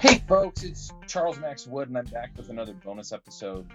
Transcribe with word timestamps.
Hey, 0.00 0.22
folks, 0.26 0.62
it's 0.62 0.90
Charles 1.06 1.38
Max 1.38 1.66
Wood, 1.66 1.88
and 1.88 1.98
I'm 1.98 2.06
back 2.06 2.30
with 2.34 2.48
another 2.48 2.72
bonus 2.72 3.12
episode. 3.12 3.66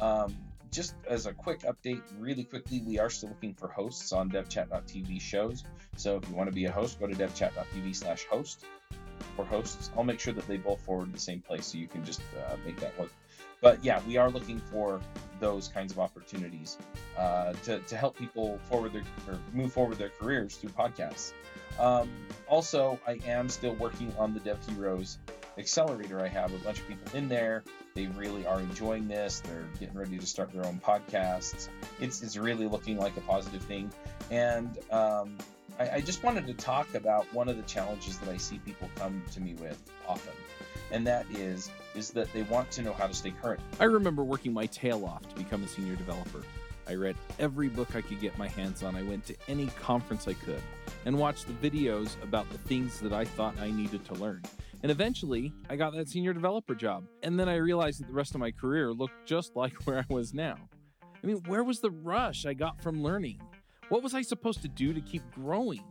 Um, 0.00 0.34
just 0.70 0.94
as 1.06 1.26
a 1.26 1.34
quick 1.34 1.60
update, 1.60 2.00
really 2.18 2.44
quickly, 2.44 2.80
we 2.86 2.98
are 2.98 3.10
still 3.10 3.28
looking 3.28 3.52
for 3.52 3.68
hosts 3.68 4.10
on 4.10 4.30
devchat.tv 4.30 5.20
shows. 5.20 5.62
So 5.98 6.16
if 6.16 6.26
you 6.26 6.34
want 6.34 6.48
to 6.48 6.54
be 6.54 6.64
a 6.64 6.72
host, 6.72 6.98
go 6.98 7.06
to 7.06 7.14
devchat.tv 7.14 7.94
slash 7.94 8.24
host 8.24 8.64
or 9.36 9.44
hosts. 9.44 9.90
I'll 9.94 10.04
make 10.04 10.20
sure 10.20 10.32
that 10.32 10.48
they 10.48 10.56
both 10.56 10.80
forward 10.80 11.08
to 11.08 11.12
the 11.12 11.18
same 11.18 11.42
place 11.42 11.66
so 11.66 11.76
you 11.76 11.86
can 11.86 12.02
just 12.02 12.22
uh, 12.48 12.56
make 12.64 12.80
that 12.80 12.98
work. 12.98 13.12
But 13.60 13.84
yeah, 13.84 14.00
we 14.06 14.16
are 14.16 14.30
looking 14.30 14.60
for 14.60 15.02
those 15.38 15.68
kinds 15.68 15.92
of 15.92 15.98
opportunities 15.98 16.78
uh, 17.18 17.52
to, 17.64 17.80
to 17.80 17.96
help 17.98 18.16
people 18.16 18.58
forward 18.70 18.94
their 18.94 19.04
or 19.28 19.38
move 19.52 19.74
forward 19.74 19.98
their 19.98 20.12
careers 20.18 20.56
through 20.56 20.70
podcasts. 20.70 21.34
Um, 21.78 22.10
also, 22.48 22.98
I 23.06 23.18
am 23.26 23.50
still 23.50 23.74
working 23.74 24.12
on 24.18 24.32
the 24.32 24.40
Dev 24.40 24.58
Heroes 24.66 25.18
accelerator. 25.58 26.20
I 26.20 26.28
have 26.28 26.52
a 26.52 26.58
bunch 26.58 26.80
of 26.80 26.88
people 26.88 27.16
in 27.16 27.28
there. 27.28 27.64
They 27.94 28.06
really 28.06 28.46
are 28.46 28.60
enjoying 28.60 29.08
this. 29.08 29.40
They're 29.40 29.68
getting 29.78 29.96
ready 29.96 30.18
to 30.18 30.26
start 30.26 30.52
their 30.52 30.66
own 30.66 30.80
podcasts. 30.84 31.68
It's, 32.00 32.22
it's 32.22 32.36
really 32.36 32.66
looking 32.66 32.98
like 32.98 33.16
a 33.16 33.20
positive 33.22 33.62
thing. 33.62 33.92
And 34.30 34.78
um, 34.90 35.38
I, 35.78 35.90
I 35.90 36.00
just 36.00 36.22
wanted 36.22 36.46
to 36.46 36.54
talk 36.54 36.94
about 36.94 37.32
one 37.32 37.48
of 37.48 37.56
the 37.56 37.62
challenges 37.62 38.18
that 38.18 38.28
I 38.28 38.36
see 38.36 38.58
people 38.58 38.88
come 38.96 39.22
to 39.32 39.40
me 39.40 39.54
with 39.54 39.80
often, 40.06 40.32
and 40.90 41.06
that 41.06 41.26
is 41.32 41.70
is 41.94 42.10
that 42.10 42.32
they 42.32 42.42
want 42.42 42.70
to 42.72 42.82
know 42.82 42.92
how 42.92 43.06
to 43.06 43.14
stay 43.14 43.30
current. 43.30 43.60
I 43.80 43.84
remember 43.84 44.24
working 44.24 44.52
my 44.52 44.66
tail 44.66 45.04
off 45.04 45.28
to 45.28 45.34
become 45.36 45.62
a 45.62 45.68
senior 45.68 45.96
developer. 45.96 46.42
I 46.86 46.94
read 46.94 47.16
every 47.38 47.68
book 47.68 47.96
I 47.96 48.02
could 48.02 48.20
get 48.20 48.36
my 48.36 48.48
hands 48.48 48.82
on. 48.82 48.94
I 48.94 49.02
went 49.02 49.24
to 49.26 49.34
any 49.48 49.66
conference 49.80 50.28
I 50.28 50.34
could 50.34 50.60
and 51.06 51.18
watched 51.18 51.46
the 51.46 51.70
videos 51.70 52.22
about 52.22 52.50
the 52.50 52.58
things 52.58 53.00
that 53.00 53.12
I 53.12 53.24
thought 53.24 53.58
I 53.58 53.70
needed 53.70 54.04
to 54.06 54.14
learn. 54.14 54.42
And 54.84 54.90
eventually, 54.90 55.50
I 55.70 55.76
got 55.76 55.94
that 55.94 56.10
senior 56.10 56.34
developer 56.34 56.74
job. 56.74 57.06
And 57.22 57.40
then 57.40 57.48
I 57.48 57.54
realized 57.54 58.00
that 58.00 58.06
the 58.06 58.12
rest 58.12 58.34
of 58.34 58.40
my 58.42 58.50
career 58.50 58.92
looked 58.92 59.24
just 59.24 59.56
like 59.56 59.72
where 59.86 60.00
I 60.00 60.04
was 60.12 60.34
now. 60.34 60.58
I 61.02 61.26
mean, 61.26 61.40
where 61.46 61.64
was 61.64 61.80
the 61.80 61.90
rush 61.90 62.44
I 62.44 62.52
got 62.52 62.82
from 62.82 63.02
learning? 63.02 63.40
What 63.88 64.02
was 64.02 64.12
I 64.12 64.20
supposed 64.20 64.60
to 64.60 64.68
do 64.68 64.92
to 64.92 65.00
keep 65.00 65.22
growing? 65.34 65.84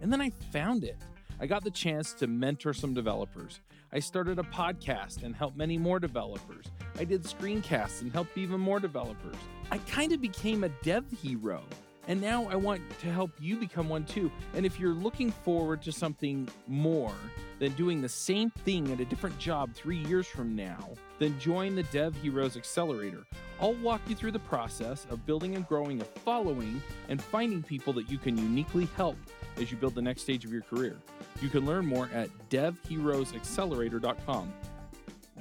And 0.00 0.12
then 0.12 0.20
I 0.20 0.30
found 0.52 0.84
it. 0.84 1.02
I 1.40 1.46
got 1.46 1.64
the 1.64 1.72
chance 1.72 2.12
to 2.14 2.28
mentor 2.28 2.72
some 2.72 2.94
developers. 2.94 3.62
I 3.92 3.98
started 3.98 4.38
a 4.38 4.44
podcast 4.44 5.24
and 5.24 5.34
helped 5.34 5.56
many 5.56 5.76
more 5.76 5.98
developers. 5.98 6.66
I 7.00 7.04
did 7.04 7.24
screencasts 7.24 8.00
and 8.00 8.12
helped 8.12 8.38
even 8.38 8.60
more 8.60 8.78
developers. 8.78 9.34
I 9.72 9.78
kind 9.78 10.12
of 10.12 10.20
became 10.20 10.62
a 10.62 10.68
dev 10.84 11.04
hero. 11.20 11.64
And 12.08 12.20
now 12.20 12.48
I 12.48 12.56
want 12.56 12.82
to 13.00 13.12
help 13.12 13.30
you 13.38 13.56
become 13.56 13.88
one 13.88 14.04
too. 14.04 14.30
And 14.54 14.66
if 14.66 14.80
you're 14.80 14.94
looking 14.94 15.30
forward 15.30 15.82
to 15.82 15.92
something 15.92 16.48
more 16.66 17.14
than 17.58 17.72
doing 17.72 18.00
the 18.00 18.08
same 18.08 18.50
thing 18.50 18.90
at 18.90 19.00
a 19.00 19.04
different 19.04 19.38
job 19.38 19.74
three 19.74 19.98
years 19.98 20.26
from 20.26 20.56
now, 20.56 20.88
then 21.18 21.38
join 21.38 21.74
the 21.74 21.82
Dev 21.84 22.16
Heroes 22.16 22.56
Accelerator. 22.56 23.24
I'll 23.60 23.74
walk 23.74 24.00
you 24.08 24.16
through 24.16 24.32
the 24.32 24.38
process 24.38 25.06
of 25.10 25.26
building 25.26 25.54
and 25.54 25.68
growing 25.68 26.00
a 26.00 26.04
following 26.04 26.82
and 27.10 27.22
finding 27.22 27.62
people 27.62 27.92
that 27.92 28.10
you 28.10 28.16
can 28.16 28.38
uniquely 28.38 28.88
help 28.96 29.18
as 29.58 29.70
you 29.70 29.76
build 29.76 29.94
the 29.94 30.02
next 30.02 30.22
stage 30.22 30.46
of 30.46 30.52
your 30.52 30.62
career. 30.62 30.96
You 31.42 31.50
can 31.50 31.66
learn 31.66 31.84
more 31.84 32.08
at 32.14 32.30
devheroesaccelerator.com. 32.48 34.52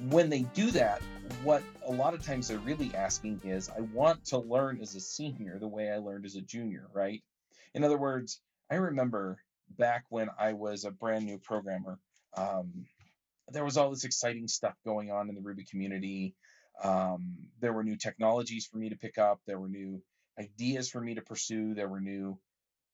When 0.10 0.30
they 0.30 0.42
do 0.54 0.72
that, 0.72 1.02
what 1.44 1.64
a 1.86 1.92
lot 1.92 2.14
of 2.14 2.26
times 2.26 2.48
they're 2.48 2.58
really 2.60 2.92
asking 2.96 3.42
is, 3.44 3.70
I 3.70 3.82
want 3.82 4.26
to 4.26 4.38
learn 4.40 4.80
as 4.82 4.96
a 4.96 5.00
senior 5.00 5.60
the 5.60 5.68
way 5.68 5.92
I 5.92 5.98
learned 5.98 6.26
as 6.26 6.36
a 6.36 6.42
junior, 6.42 6.88
right? 6.94 7.24
In 7.74 7.84
other 7.84 7.98
words, 7.98 8.42
I 8.70 8.76
remember 8.76 9.38
back 9.78 10.06
when 10.10 10.30
I 10.38 10.54
was 10.54 10.86
a 10.86 10.92
brand 10.92 11.26
new 11.26 11.38
programmer, 11.38 12.00
um, 12.36 12.86
there 13.52 13.64
was 13.64 13.78
all 13.78 13.90
this 13.90 14.04
exciting 14.04 14.48
stuff 14.48 14.76
going 14.86 15.12
on 15.12 15.30
in 15.30 15.36
the 15.36 15.42
Ruby 15.42 15.66
community. 15.66 16.36
Um, 16.84 17.36
there 17.60 17.73
were 17.73 17.84
new 17.84 17.98
technologies 17.98 18.68
for 18.68 18.78
me 18.78 18.89
to 18.89 18.95
pick 18.95 19.18
up. 19.18 19.39
There 19.45 19.60
were 19.60 19.70
new 19.70 20.02
ideas 20.39 20.89
for 20.89 21.02
me 21.02 21.16
to 21.16 21.22
pursue. 21.22 21.73
There 21.73 21.88
were 21.88 22.02
new 22.02 22.39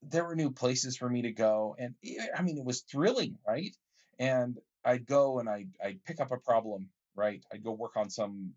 there 0.07 0.25
were 0.25 0.35
new 0.35 0.51
places 0.51 0.97
for 0.97 1.09
me 1.09 1.24
to 1.24 1.31
go, 1.31 1.75
and 1.79 1.95
I 2.38 2.41
mean 2.41 2.57
it 2.57 2.66
was 2.66 2.81
thrilling, 2.81 3.38
right? 3.47 3.75
And 4.19 4.57
I'd 4.84 5.07
go 5.07 5.40
and 5.40 5.50
I'd, 5.50 5.69
I'd 5.84 6.03
pick 6.03 6.19
up 6.19 6.31
a 6.31 6.38
problem, 6.38 6.90
right? 7.15 7.43
I'd 7.51 7.63
go 7.63 7.71
work 7.71 7.97
on 7.97 8.09
some 8.09 8.53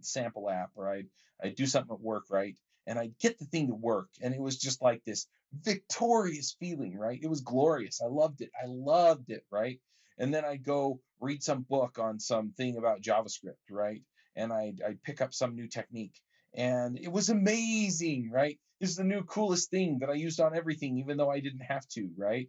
sample 0.00 0.50
app, 0.50 0.70
or 0.76 0.88
I'd, 0.88 1.06
I'd 1.42 1.56
do 1.56 1.66
something 1.66 1.94
at 1.94 2.00
work, 2.00 2.24
right? 2.30 2.56
And 2.86 2.98
I'd 2.98 3.18
get 3.18 3.38
the 3.38 3.46
thing 3.46 3.68
to 3.68 3.74
work, 3.74 4.08
and 4.20 4.34
it 4.34 4.40
was 4.40 4.58
just 4.58 4.82
like 4.82 5.04
this 5.04 5.26
victorious 5.62 6.56
feeling, 6.58 6.96
right? 6.98 7.18
It 7.22 7.28
was 7.28 7.40
glorious. 7.40 8.00
I 8.02 8.08
loved 8.08 8.40
it. 8.40 8.50
I 8.60 8.66
loved 8.66 9.30
it, 9.30 9.44
right? 9.50 9.80
And 10.18 10.32
then 10.32 10.44
I'd 10.44 10.64
go 10.64 11.00
read 11.20 11.42
some 11.42 11.62
book 11.62 11.98
on 11.98 12.20
something 12.20 12.76
about 12.76 13.02
JavaScript, 13.02 13.70
right? 13.70 14.02
And 14.36 14.52
I'd, 14.52 14.80
I'd 14.86 15.02
pick 15.02 15.20
up 15.20 15.32
some 15.32 15.56
new 15.56 15.68
technique. 15.68 16.20
And 16.54 16.98
it 16.98 17.10
was 17.10 17.30
amazing, 17.30 18.30
right? 18.30 18.58
This 18.80 18.90
is 18.90 18.96
the 18.96 19.04
new 19.04 19.22
coolest 19.24 19.70
thing 19.70 19.98
that 20.00 20.10
I 20.10 20.14
used 20.14 20.40
on 20.40 20.56
everything, 20.56 20.98
even 20.98 21.16
though 21.16 21.30
I 21.30 21.40
didn't 21.40 21.60
have 21.62 21.86
to, 21.90 22.10
right? 22.16 22.48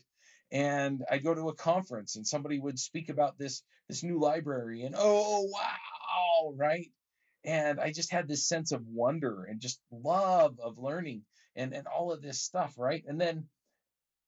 And 0.52 1.04
I'd 1.10 1.24
go 1.24 1.34
to 1.34 1.50
a 1.50 1.56
conference 1.56 2.16
and 2.16 2.26
somebody 2.26 2.60
would 2.60 2.80
speak 2.80 3.10
about 3.10 3.38
this 3.38 3.64
this 3.88 4.04
new 4.04 4.20
library 4.20 4.84
and 4.84 4.96
oh 4.98 5.44
wow, 5.52 6.54
right? 6.56 6.92
And 7.44 7.80
I 7.80 7.92
just 7.92 8.12
had 8.12 8.28
this 8.28 8.48
sense 8.48 8.72
of 8.72 8.88
wonder 8.88 9.44
and 9.44 9.60
just 9.60 9.80
love 9.92 10.60
of 10.60 10.80
learning 10.80 11.24
and, 11.56 11.74
and 11.74 11.88
all 11.88 12.12
of 12.12 12.22
this 12.22 12.42
stuff, 12.42 12.74
right? 12.78 13.04
And 13.08 13.22
then 13.22 13.48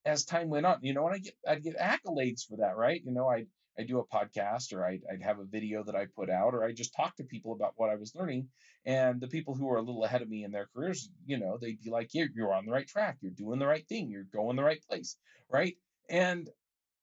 as 0.06 0.25
time 0.25 0.50
went 0.50 0.66
on, 0.66 0.79
you 0.81 0.94
know, 0.94 1.06
and 1.07 1.16
I 1.16 1.19
get 1.19 1.35
I'd 1.47 1.63
get 1.63 1.77
accolades 1.77 2.45
for 2.45 2.57
that, 2.57 2.77
right? 2.77 3.01
You 3.03 3.11
know, 3.11 3.29
I 3.29 3.45
I 3.79 3.83
do 3.83 4.00
a 4.00 4.07
podcast 4.07 4.73
or 4.73 4.83
I'd, 4.83 5.01
I'd 5.11 5.22
have 5.22 5.39
a 5.39 5.45
video 5.45 5.83
that 5.83 5.95
I 5.95 6.07
put 6.07 6.29
out 6.29 6.53
or 6.56 6.63
I 6.63 6.72
just 6.72 6.95
talk 6.95 7.16
to 7.17 7.23
people 7.23 7.53
about 7.53 7.73
what 7.75 7.89
I 7.89 7.95
was 7.95 8.16
learning. 8.16 8.50
And 8.85 9.22
the 9.22 9.27
people 9.27 9.53
who 9.53 9.69
are 9.69 9.77
a 9.77 9.81
little 9.81 10.03
ahead 10.03 10.22
of 10.22 10.29
me 10.29 10.44
in 10.44 10.51
their 10.51 10.67
careers, 10.73 11.09
you 11.25 11.38
know, 11.38 11.57
they'd 11.59 11.81
be 11.81 11.91
like, 11.91 12.09
you're, 12.13 12.27
you're 12.33 12.53
on 12.53 12.66
the 12.66 12.72
right 12.72 12.88
track. 12.88 13.17
You're 13.22 13.31
doing 13.31 13.59
the 13.59 13.67
right 13.67 13.88
thing. 13.88 14.09
You're 14.09 14.23
going 14.23 14.56
the 14.56 14.63
right 14.63 14.81
place. 14.89 15.17
Right. 15.50 15.77
And 16.09 16.50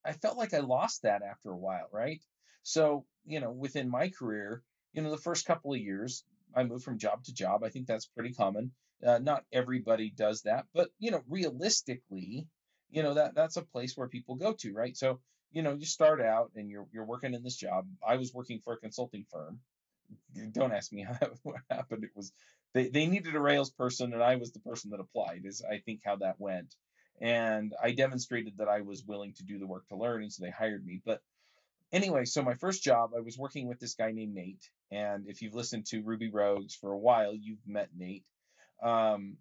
I 0.05 0.13
felt 0.13 0.37
like 0.37 0.55
I 0.55 0.59
lost 0.59 1.03
that 1.03 1.23
after 1.23 1.51
a 1.51 1.57
while. 1.57 1.89
Right. 1.93 2.23
So, 2.63 3.05
you 3.25 3.41
know, 3.41 3.51
within 3.51 3.91
my 3.91 4.09
career, 4.09 4.63
you 4.93 5.03
know, 5.03 5.11
the 5.11 5.19
first 5.19 5.47
couple 5.47 5.75
of 5.75 5.81
years, 5.81 6.25
I 6.55 6.65
moved 6.65 6.85
from 6.85 6.99
job 6.99 7.25
to 7.25 7.35
job. 7.35 7.65
I 7.65 7.71
think 7.71 7.87
that's 7.87 8.07
pretty 8.07 8.33
common. 8.33 8.73
Uh, 9.05 9.19
not 9.19 9.45
everybody 9.53 10.11
does 10.11 10.43
that, 10.43 10.67
but 10.73 10.91
you 10.99 11.11
know, 11.11 11.23
realistically, 11.29 12.47
you 12.91 13.03
know 13.03 13.15
that 13.15 13.35
that's 13.35 13.57
a 13.57 13.63
place 13.63 13.97
where 13.97 14.09
people 14.09 14.37
go 14.37 14.53
to, 14.55 14.73
right? 14.73 14.97
So 14.97 15.21
you 15.53 15.63
know, 15.63 15.75
you 15.75 15.87
start 15.87 16.21
out 16.21 16.53
and 16.57 16.71
you're 16.71 16.87
you're 16.93 17.05
working 17.05 17.35
in 17.35 17.43
this 17.43 17.57
job. 17.57 17.87
I 18.07 18.17
was 18.17 18.33
working 18.33 18.61
for 18.65 18.75
a 18.75 18.79
consulting 18.79 19.27
firm. 19.31 19.61
Don't 20.53 20.73
ask 20.73 20.93
me 20.93 21.03
how 21.09 21.15
that 21.15 21.33
happened. 21.71 22.05
It 22.05 22.11
was 22.15 22.33
they 22.73 22.89
they 22.89 23.07
needed 23.07 23.35
a 23.35 23.41
Rails 23.41 23.71
person, 23.71 24.13
and 24.13 24.23
I 24.23 24.37
was 24.37 24.53
the 24.53 24.61
person 24.61 24.91
that 24.91 25.01
applied. 25.01 25.43
Is 25.45 25.63
I 25.69 25.79
think 25.79 26.01
how 26.05 26.17
that 26.17 26.41
went, 26.41 26.75
and 27.25 27.75
I 27.83 27.93
demonstrated 27.93 28.59
that 28.59 28.69
I 28.69 28.83
was 28.83 29.03
willing 29.03 29.33
to 29.39 29.45
do 29.45 29.59
the 29.59 29.67
work 29.67 29.89
to 29.89 29.97
learn, 29.97 30.23
and 30.23 30.31
so 30.31 30.45
they 30.45 30.51
hired 30.51 30.85
me. 30.85 31.01
But 31.07 31.23
anyway, 31.91 32.27
so 32.27 32.43
my 32.43 32.53
first 32.55 32.85
job, 32.85 33.13
I 33.17 33.21
was 33.21 33.39
working 33.39 33.67
with 33.67 33.81
this 33.81 33.95
guy 33.95 34.13
named 34.13 34.35
Nate, 34.35 34.69
and 34.93 35.27
if 35.27 35.41
you've 35.41 35.55
listened 35.55 35.87
to 35.87 36.03
Ruby 36.03 36.31
Rogues 36.31 36.75
for 36.75 36.93
a 36.93 36.99
while, 36.99 37.35
you've 37.35 37.67
met 37.67 37.89
Nate. 37.97 38.25
Um, 38.83 39.39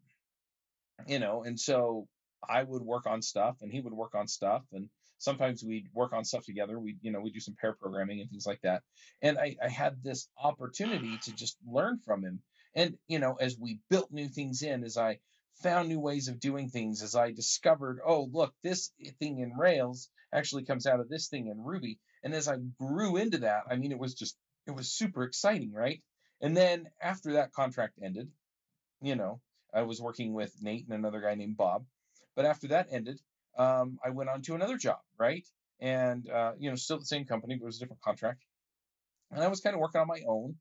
you 1.08 1.20
know, 1.20 1.44
and 1.44 1.60
so 1.60 2.08
I 2.48 2.64
would 2.64 2.84
work 2.84 3.06
on 3.06 3.22
stuff, 3.22 3.58
and 3.62 3.70
he 3.70 3.82
would 3.82 3.94
work 3.94 4.16
on 4.16 4.28
stuff, 4.28 4.64
and 4.72 4.88
sometimes 5.18 5.62
we'd 5.62 5.90
work 5.94 6.14
on 6.14 6.24
stuff 6.24 6.46
together. 6.46 6.80
We, 6.80 6.96
you 7.02 7.12
know, 7.12 7.20
we 7.20 7.32
do 7.32 7.42
some 7.42 7.56
pair 7.60 7.74
programming 7.74 8.22
and 8.22 8.30
things 8.30 8.46
like 8.46 8.62
that. 8.62 8.84
And 9.22 9.38
I, 9.38 9.58
I 9.62 9.68
had 9.68 10.04
this 10.04 10.30
opportunity 10.42 11.18
to 11.24 11.34
just 11.34 11.58
learn 11.66 12.00
from 12.06 12.24
him. 12.24 12.42
And, 12.76 12.98
you 13.08 13.20
know, 13.20 13.36
as 13.40 13.58
we 13.58 13.80
built 13.90 14.12
new 14.12 14.28
things 14.28 14.64
in, 14.64 14.84
as 14.84 14.98
I 14.98 15.20
found 15.62 15.88
new 15.88 16.00
ways 16.00 16.28
of 16.28 16.40
doing 16.40 16.70
things, 16.70 17.02
as 17.02 17.16
I 17.16 17.32
discovered, 17.32 18.00
oh, 18.06 18.30
look, 18.32 18.54
this 18.64 18.92
thing 19.20 19.40
in 19.40 19.54
Rails 19.58 20.10
actually 20.34 20.66
comes 20.66 20.86
out 20.86 21.00
of 21.00 21.10
this 21.10 21.28
thing 21.28 21.48
in 21.48 21.64
Ruby. 21.64 22.00
And 22.24 22.34
as 22.34 22.48
I 22.48 22.58
grew 22.80 23.18
into 23.18 23.40
that, 23.40 23.64
I 23.70 23.76
mean, 23.76 23.92
it 23.92 24.00
was 24.00 24.14
just, 24.14 24.38
it 24.66 24.72
was 24.72 24.92
super 24.92 25.24
exciting, 25.24 25.72
right? 25.74 26.02
And 26.42 26.56
then 26.58 26.88
after 27.02 27.34
that 27.34 27.54
contract 27.54 28.00
ended, 28.04 28.30
you 29.02 29.16
know, 29.16 29.42
I 29.74 29.84
was 29.84 30.02
working 30.02 30.34
with 30.34 30.54
Nate 30.62 30.86
and 30.86 30.98
another 30.98 31.22
guy 31.22 31.36
named 31.36 31.58
Bob. 31.58 31.86
But 32.36 32.46
after 32.46 32.70
that 32.70 32.88
ended, 32.92 33.20
um, 33.58 34.00
I 34.04 34.10
went 34.10 34.30
on 34.30 34.42
to 34.44 34.56
another 34.56 34.78
job, 34.78 35.00
right? 35.18 35.46
And 35.80 36.30
uh, 36.30 36.54
you 36.58 36.70
know, 36.70 36.76
still 36.76 37.00
the 37.00 37.06
same 37.06 37.26
company, 37.26 37.56
but 37.56 37.64
it 37.64 37.68
was 37.68 37.78
a 37.78 37.80
different 37.80 38.02
contract. 38.02 38.44
And 39.32 39.44
I 39.44 39.48
was 39.48 39.62
kind 39.62 39.76
of 39.76 39.80
working 39.80 40.02
on 40.02 40.08
my 40.08 40.22
own 40.28 40.56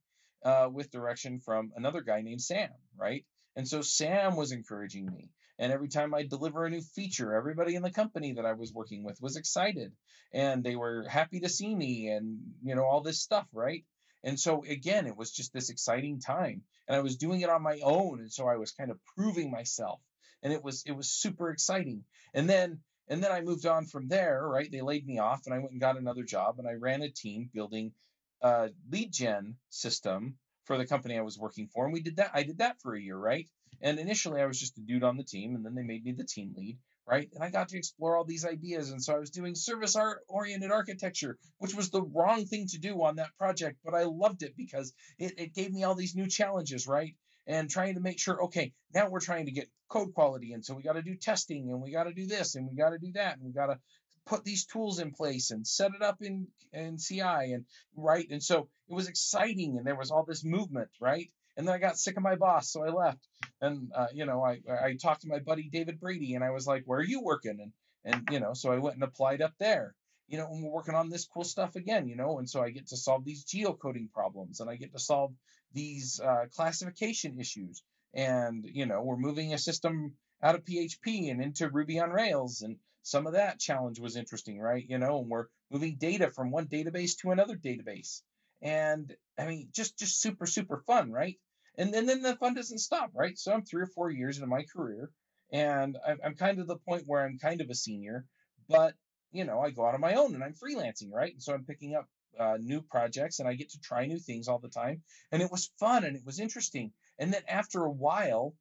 uh, 0.44 0.68
with 0.72 0.90
direction 0.90 1.38
from 1.38 1.72
another 1.76 2.00
guy 2.00 2.22
named 2.22 2.42
Sam, 2.42 2.70
right? 2.96 3.24
And 3.56 3.68
so 3.68 3.82
Sam 3.82 4.36
was 4.36 4.52
encouraging 4.52 5.06
me. 5.06 5.30
And 5.58 5.72
every 5.72 5.88
time 5.88 6.14
I 6.14 6.22
deliver 6.24 6.64
a 6.64 6.70
new 6.70 6.80
feature, 6.80 7.34
everybody 7.34 7.74
in 7.76 7.82
the 7.82 7.90
company 7.90 8.34
that 8.34 8.46
I 8.46 8.54
was 8.54 8.72
working 8.72 9.04
with 9.04 9.20
was 9.20 9.36
excited 9.36 9.92
and 10.32 10.64
they 10.64 10.76
were 10.76 11.06
happy 11.08 11.40
to 11.40 11.48
see 11.48 11.74
me 11.74 12.08
and, 12.08 12.40
you 12.62 12.74
know, 12.74 12.84
all 12.84 13.02
this 13.02 13.20
stuff, 13.20 13.46
right? 13.52 13.84
And 14.24 14.38
so 14.40 14.64
again, 14.64 15.06
it 15.06 15.16
was 15.16 15.30
just 15.32 15.52
this 15.52 15.70
exciting 15.70 16.20
time. 16.20 16.62
And 16.88 16.96
I 16.96 17.00
was 17.00 17.16
doing 17.16 17.40
it 17.42 17.50
on 17.50 17.62
my 17.62 17.80
own. 17.82 18.20
And 18.20 18.32
so 18.32 18.46
I 18.46 18.56
was 18.56 18.72
kind 18.72 18.90
of 18.90 18.98
proving 19.16 19.50
myself 19.50 20.00
and 20.42 20.52
it 20.52 20.62
was 20.64 20.82
it 20.86 20.92
was 20.92 21.10
super 21.10 21.50
exciting. 21.50 22.04
And 22.34 22.48
then 22.48 22.80
And 23.08 23.22
then 23.22 23.32
I 23.32 23.40
moved 23.42 23.66
on 23.66 23.86
from 23.86 24.08
there, 24.08 24.46
right? 24.46 24.70
They 24.70 24.80
laid 24.80 25.06
me 25.06 25.18
off 25.18 25.42
and 25.46 25.54
I 25.54 25.58
went 25.58 25.72
and 25.72 25.80
got 25.80 25.98
another 25.98 26.24
job 26.24 26.58
and 26.58 26.68
I 26.68 26.74
ran 26.74 27.02
a 27.02 27.10
team 27.10 27.50
building 27.52 27.92
a 28.40 28.70
lead 28.90 29.12
gen 29.12 29.56
system 29.70 30.38
for 30.64 30.78
the 30.78 30.86
company 30.86 31.18
I 31.18 31.22
was 31.22 31.38
working 31.38 31.68
for. 31.68 31.84
And 31.84 31.92
we 31.92 32.02
did 32.02 32.16
that. 32.16 32.30
I 32.34 32.42
did 32.42 32.58
that 32.58 32.80
for 32.80 32.94
a 32.94 33.00
year, 33.00 33.16
right? 33.16 33.48
And 33.80 33.98
initially 33.98 34.40
I 34.40 34.46
was 34.46 34.60
just 34.60 34.78
a 34.78 34.80
dude 34.80 35.02
on 35.02 35.16
the 35.16 35.24
team 35.24 35.56
and 35.56 35.64
then 35.64 35.74
they 35.74 35.82
made 35.82 36.04
me 36.04 36.12
the 36.12 36.24
team 36.24 36.54
lead, 36.56 36.78
right? 37.06 37.28
And 37.34 37.42
I 37.42 37.50
got 37.50 37.68
to 37.70 37.78
explore 37.78 38.16
all 38.16 38.24
these 38.24 38.44
ideas. 38.44 38.90
And 38.90 39.02
so 39.02 39.14
I 39.14 39.18
was 39.18 39.30
doing 39.30 39.54
service 39.54 39.96
art 39.96 40.20
oriented 40.28 40.70
architecture, 40.70 41.36
which 41.58 41.74
was 41.74 41.90
the 41.90 42.02
wrong 42.02 42.46
thing 42.46 42.68
to 42.68 42.78
do 42.78 43.02
on 43.02 43.16
that 43.16 43.36
project, 43.38 43.78
but 43.84 43.94
I 43.94 44.04
loved 44.04 44.42
it 44.42 44.56
because 44.56 44.92
it, 45.18 45.38
it 45.38 45.54
gave 45.54 45.72
me 45.72 45.84
all 45.84 45.96
these 45.96 46.14
new 46.14 46.28
challenges, 46.28 46.86
right? 46.86 47.16
And 47.44 47.68
trying 47.68 47.94
to 47.94 48.00
make 48.00 48.20
sure, 48.20 48.44
okay, 48.44 48.72
now 48.94 49.08
we're 49.08 49.18
trying 49.18 49.46
to 49.46 49.52
get 49.52 49.68
code 49.88 50.14
quality. 50.14 50.52
And 50.52 50.64
so 50.64 50.74
we 50.74 50.84
got 50.84 50.92
to 50.92 51.02
do 51.02 51.16
testing 51.16 51.70
and 51.70 51.82
we 51.82 51.90
got 51.90 52.04
to 52.04 52.14
do 52.14 52.26
this 52.26 52.54
and 52.54 52.68
we 52.68 52.76
got 52.76 52.90
to 52.90 52.98
do 52.98 53.10
that. 53.14 53.36
And 53.36 53.44
we 53.44 53.52
got 53.52 53.66
to 53.66 53.78
put 54.26 54.44
these 54.44 54.66
tools 54.66 54.98
in 54.98 55.12
place 55.12 55.50
and 55.50 55.66
set 55.66 55.92
it 55.94 56.02
up 56.02 56.22
in, 56.22 56.46
in 56.72 56.98
CI 56.98 57.52
and 57.52 57.64
right. 57.96 58.26
And 58.30 58.42
so 58.42 58.68
it 58.88 58.94
was 58.94 59.08
exciting 59.08 59.76
and 59.78 59.86
there 59.86 59.96
was 59.96 60.10
all 60.10 60.24
this 60.24 60.44
movement, 60.44 60.90
right? 61.00 61.30
And 61.56 61.66
then 61.66 61.74
I 61.74 61.78
got 61.78 61.98
sick 61.98 62.16
of 62.16 62.22
my 62.22 62.36
boss, 62.36 62.70
so 62.70 62.82
I 62.82 62.88
left. 62.88 63.26
And 63.60 63.92
uh, 63.94 64.06
you 64.12 64.24
know, 64.24 64.42
I 64.42 64.60
I 64.68 64.94
talked 64.94 65.22
to 65.22 65.28
my 65.28 65.38
buddy 65.38 65.68
David 65.68 66.00
Brady, 66.00 66.34
and 66.34 66.42
I 66.42 66.50
was 66.50 66.66
like, 66.66 66.84
"Where 66.86 66.98
are 66.98 67.04
you 67.04 67.20
working?" 67.20 67.58
And 67.60 67.72
and 68.04 68.28
you 68.30 68.40
know, 68.40 68.54
so 68.54 68.72
I 68.72 68.78
went 68.78 68.94
and 68.94 69.04
applied 69.04 69.42
up 69.42 69.52
there. 69.58 69.94
You 70.28 70.38
know, 70.38 70.46
and 70.50 70.62
we're 70.62 70.70
working 70.70 70.94
on 70.94 71.10
this 71.10 71.26
cool 71.26 71.44
stuff 71.44 71.76
again. 71.76 72.08
You 72.08 72.16
know, 72.16 72.38
and 72.38 72.48
so 72.48 72.62
I 72.62 72.70
get 72.70 72.88
to 72.88 72.96
solve 72.96 73.24
these 73.24 73.44
geocoding 73.44 74.10
problems, 74.12 74.60
and 74.60 74.70
I 74.70 74.76
get 74.76 74.92
to 74.92 74.98
solve 74.98 75.34
these 75.74 76.20
uh, 76.20 76.46
classification 76.54 77.38
issues. 77.38 77.82
And 78.14 78.64
you 78.64 78.86
know, 78.86 79.02
we're 79.02 79.16
moving 79.16 79.52
a 79.52 79.58
system 79.58 80.14
out 80.42 80.54
of 80.54 80.64
PHP 80.64 81.30
and 81.30 81.42
into 81.42 81.68
Ruby 81.68 82.00
on 82.00 82.10
Rails, 82.10 82.62
and 82.62 82.78
some 83.02 83.26
of 83.26 83.34
that 83.34 83.58
challenge 83.58 83.98
was 84.00 84.16
interesting, 84.16 84.60
right? 84.60 84.84
You 84.86 84.98
know, 84.98 85.20
and 85.20 85.28
we're 85.28 85.46
moving 85.70 85.96
data 85.96 86.30
from 86.30 86.50
one 86.50 86.66
database 86.66 87.16
to 87.18 87.30
another 87.30 87.56
database 87.56 88.22
and 88.62 89.14
I 89.38 89.46
mean, 89.46 89.68
just 89.72 89.98
just 89.98 90.20
super 90.20 90.46
super 90.46 90.82
fun, 90.86 91.10
right? 91.10 91.38
And 91.76 91.92
then 91.92 92.06
then 92.06 92.22
the 92.22 92.36
fun 92.36 92.54
doesn't 92.54 92.78
stop, 92.78 93.10
right? 93.14 93.36
So 93.38 93.52
I'm 93.52 93.64
three 93.64 93.82
or 93.82 93.86
four 93.86 94.10
years 94.10 94.36
into 94.36 94.46
my 94.46 94.62
career, 94.62 95.10
and 95.52 95.98
I'm, 96.06 96.18
I'm 96.24 96.34
kind 96.36 96.60
of 96.60 96.66
the 96.66 96.76
point 96.76 97.04
where 97.06 97.24
I'm 97.24 97.38
kind 97.38 97.60
of 97.60 97.68
a 97.70 97.74
senior, 97.74 98.24
but 98.68 98.94
you 99.32 99.44
know, 99.44 99.60
I 99.60 99.70
go 99.70 99.86
out 99.86 99.94
on 99.94 100.00
my 100.00 100.14
own 100.14 100.34
and 100.34 100.44
I'm 100.44 100.54
freelancing, 100.54 101.10
right? 101.10 101.32
And 101.32 101.42
so 101.42 101.54
I'm 101.54 101.64
picking 101.64 101.94
up 101.94 102.06
uh, 102.38 102.58
new 102.60 102.82
projects 102.82 103.38
and 103.40 103.48
I 103.48 103.54
get 103.54 103.70
to 103.70 103.80
try 103.80 104.06
new 104.06 104.18
things 104.18 104.46
all 104.46 104.58
the 104.58 104.68
time, 104.68 105.02
and 105.32 105.42
it 105.42 105.50
was 105.50 105.70
fun 105.80 106.04
and 106.04 106.16
it 106.16 106.24
was 106.24 106.38
interesting. 106.38 106.92
And 107.18 107.32
then 107.32 107.42
after 107.48 107.84
a 107.84 107.90
while, 107.90 108.54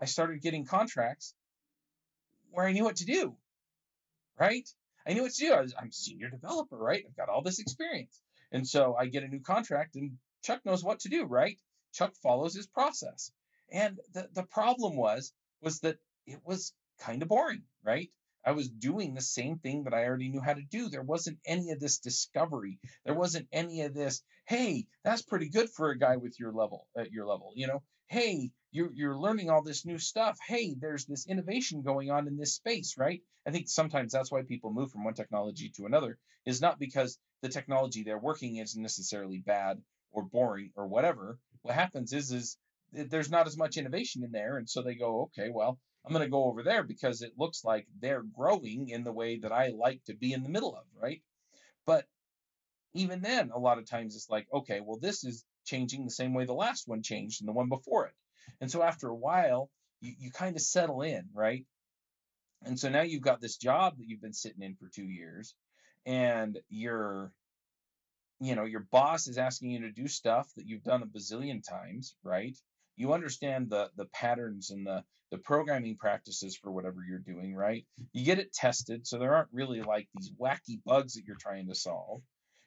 I 0.00 0.06
started 0.06 0.42
getting 0.42 0.64
contracts 0.66 1.34
where 2.50 2.66
I 2.66 2.72
knew 2.72 2.84
what 2.84 2.96
to 2.96 3.04
do, 3.04 3.36
right? 4.40 4.68
I 5.06 5.12
knew 5.12 5.22
what 5.22 5.32
to 5.32 5.46
do. 5.46 5.52
I 5.52 5.60
was, 5.60 5.74
I'm 5.78 5.92
senior 5.92 6.30
developer, 6.30 6.76
right? 6.76 7.04
I've 7.06 7.16
got 7.16 7.28
all 7.28 7.42
this 7.42 7.60
experience. 7.60 8.20
And 8.52 8.66
so 8.66 8.96
I 8.98 9.06
get 9.06 9.22
a 9.22 9.28
new 9.28 9.40
contract 9.40 9.94
and 9.96 10.12
Chuck 10.42 10.64
knows 10.64 10.82
what 10.82 11.00
to 11.00 11.08
do, 11.08 11.24
right? 11.24 11.58
Chuck 11.92 12.14
follows 12.22 12.54
his 12.54 12.66
process. 12.66 13.30
And 13.70 14.00
the, 14.12 14.28
the 14.32 14.42
problem 14.42 14.96
was, 14.96 15.32
was 15.62 15.80
that 15.80 15.98
it 16.26 16.40
was 16.44 16.72
kind 16.98 17.22
of 17.22 17.28
boring, 17.28 17.62
right? 17.84 18.10
I 18.44 18.52
was 18.52 18.68
doing 18.68 19.14
the 19.14 19.20
same 19.20 19.58
thing 19.58 19.84
that 19.84 19.94
I 19.94 20.04
already 20.04 20.28
knew 20.28 20.40
how 20.40 20.54
to 20.54 20.62
do. 20.62 20.88
There 20.88 21.02
wasn't 21.02 21.38
any 21.44 21.70
of 21.70 21.80
this 21.80 21.98
discovery. 21.98 22.78
There 23.04 23.14
wasn't 23.14 23.48
any 23.52 23.82
of 23.82 23.94
this, 23.94 24.22
hey, 24.46 24.86
that's 25.04 25.22
pretty 25.22 25.50
good 25.50 25.70
for 25.70 25.90
a 25.90 25.98
guy 25.98 26.16
with 26.16 26.38
your 26.40 26.52
level 26.52 26.86
at 26.96 27.12
your 27.12 27.26
level, 27.26 27.52
you 27.54 27.66
know? 27.66 27.82
Hey, 28.08 28.50
you're 28.72 28.92
you're 28.92 29.18
learning 29.18 29.50
all 29.50 29.62
this 29.62 29.84
new 29.84 29.98
stuff. 29.98 30.38
Hey, 30.46 30.74
there's 30.74 31.04
this 31.04 31.26
innovation 31.26 31.82
going 31.82 32.10
on 32.10 32.26
in 32.26 32.36
this 32.36 32.54
space, 32.54 32.96
right? 32.98 33.22
I 33.46 33.50
think 33.50 33.68
sometimes 33.68 34.12
that's 34.12 34.32
why 34.32 34.42
people 34.42 34.72
move 34.72 34.90
from 34.90 35.04
one 35.04 35.14
technology 35.14 35.70
to 35.76 35.86
another 35.86 36.18
is 36.44 36.60
not 36.60 36.78
because 36.78 37.18
the 37.42 37.48
technology 37.48 38.02
they're 38.02 38.18
working 38.18 38.56
isn't 38.56 38.82
necessarily 38.82 39.38
bad 39.38 39.82
or 40.12 40.24
boring 40.24 40.72
or 40.76 40.86
whatever. 40.86 41.38
What 41.62 41.74
happens 41.74 42.12
is 42.12 42.32
is 42.32 42.56
eh, 42.96 43.04
there's 43.08 43.30
not 43.30 43.46
as 43.46 43.56
much 43.56 43.76
innovation 43.76 44.24
in 44.24 44.32
there, 44.32 44.56
and 44.56 44.68
so 44.68 44.82
they 44.82 44.94
go, 44.94 45.22
okay, 45.22 45.50
well, 45.52 45.78
I'm 46.04 46.12
going 46.12 46.24
to 46.24 46.30
go 46.30 46.44
over 46.44 46.62
there 46.62 46.82
because 46.82 47.22
it 47.22 47.32
looks 47.36 47.64
like 47.64 47.86
they're 48.00 48.22
growing 48.22 48.88
in 48.88 49.04
the 49.04 49.12
way 49.12 49.38
that 49.38 49.52
I 49.52 49.68
like 49.68 50.02
to 50.06 50.14
be 50.14 50.32
in 50.32 50.42
the 50.42 50.48
middle 50.48 50.74
of, 50.74 50.84
right? 51.00 51.22
But 51.86 52.06
even 52.94 53.20
then, 53.20 53.50
a 53.50 53.58
lot 53.58 53.78
of 53.78 53.88
times 53.88 54.16
it's 54.16 54.30
like, 54.30 54.46
okay, 54.52 54.80
well, 54.80 54.98
this 55.00 55.24
is 55.24 55.44
changing 55.64 56.04
the 56.04 56.10
same 56.10 56.34
way 56.34 56.46
the 56.46 56.52
last 56.52 56.88
one 56.88 57.02
changed 57.02 57.40
and 57.40 57.48
the 57.48 57.52
one 57.52 57.68
before 57.68 58.06
it. 58.06 58.14
And 58.60 58.70
so 58.70 58.82
after 58.82 59.08
a 59.08 59.14
while, 59.14 59.70
you, 60.00 60.14
you 60.18 60.30
kind 60.30 60.56
of 60.56 60.62
settle 60.62 61.02
in, 61.02 61.28
right? 61.34 61.64
And 62.64 62.78
so 62.78 62.88
now 62.88 63.02
you've 63.02 63.22
got 63.22 63.40
this 63.40 63.56
job 63.56 63.98
that 63.98 64.06
you've 64.06 64.20
been 64.20 64.32
sitting 64.32 64.62
in 64.62 64.74
for 64.74 64.88
two 64.88 65.08
years, 65.08 65.54
and 66.06 66.58
your 66.68 67.32
you 68.40 68.54
know 68.54 68.64
your 68.64 68.86
boss 68.90 69.28
is 69.28 69.38
asking 69.38 69.70
you 69.70 69.80
to 69.80 69.92
do 69.92 70.08
stuff 70.08 70.48
that 70.56 70.66
you've 70.66 70.82
done 70.82 71.02
a 71.02 71.06
bazillion 71.06 71.62
times 71.66 72.14
right 72.22 72.56
you 73.00 73.12
understand 73.12 73.70
the 73.70 73.90
the 73.96 74.06
patterns 74.06 74.70
and 74.70 74.86
the 74.86 75.02
the 75.30 75.38
programming 75.38 75.96
practices 75.96 76.56
for 76.56 76.70
whatever 76.72 77.04
you're 77.08 77.18
doing 77.18 77.54
right? 77.54 77.84
You 78.12 78.24
get 78.24 78.38
it 78.38 78.52
tested 78.52 79.06
so 79.06 79.18
there 79.18 79.34
aren't 79.34 79.48
really 79.52 79.82
like 79.82 80.08
these 80.14 80.32
wacky 80.40 80.80
bugs 80.84 81.14
that 81.14 81.24
you're 81.26 81.36
trying 81.36 81.68
to 81.68 81.74
solve. 81.74 82.22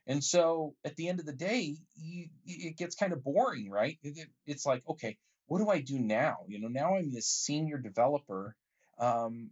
And 0.08 0.24
so 0.24 0.76
at 0.84 0.96
the 0.96 1.08
end 1.08 1.20
of 1.20 1.26
the 1.26 1.34
day 1.34 1.78
you, 1.96 2.28
it 2.46 2.78
gets 2.78 2.96
kind 2.96 3.14
of 3.14 3.24
boring 3.24 3.70
right? 3.70 3.98
It, 4.04 4.28
it's 4.46 4.66
like 4.66 4.84
okay 4.90 5.18
what 5.48 5.60
do 5.60 5.70
i 5.70 5.82
do 5.82 6.00
now? 6.00 6.38
You 6.48 6.60
know 6.60 6.70
now 6.70 6.96
i'm 6.96 7.14
this 7.14 7.28
senior 7.28 7.78
developer 7.78 8.56
um, 9.00 9.50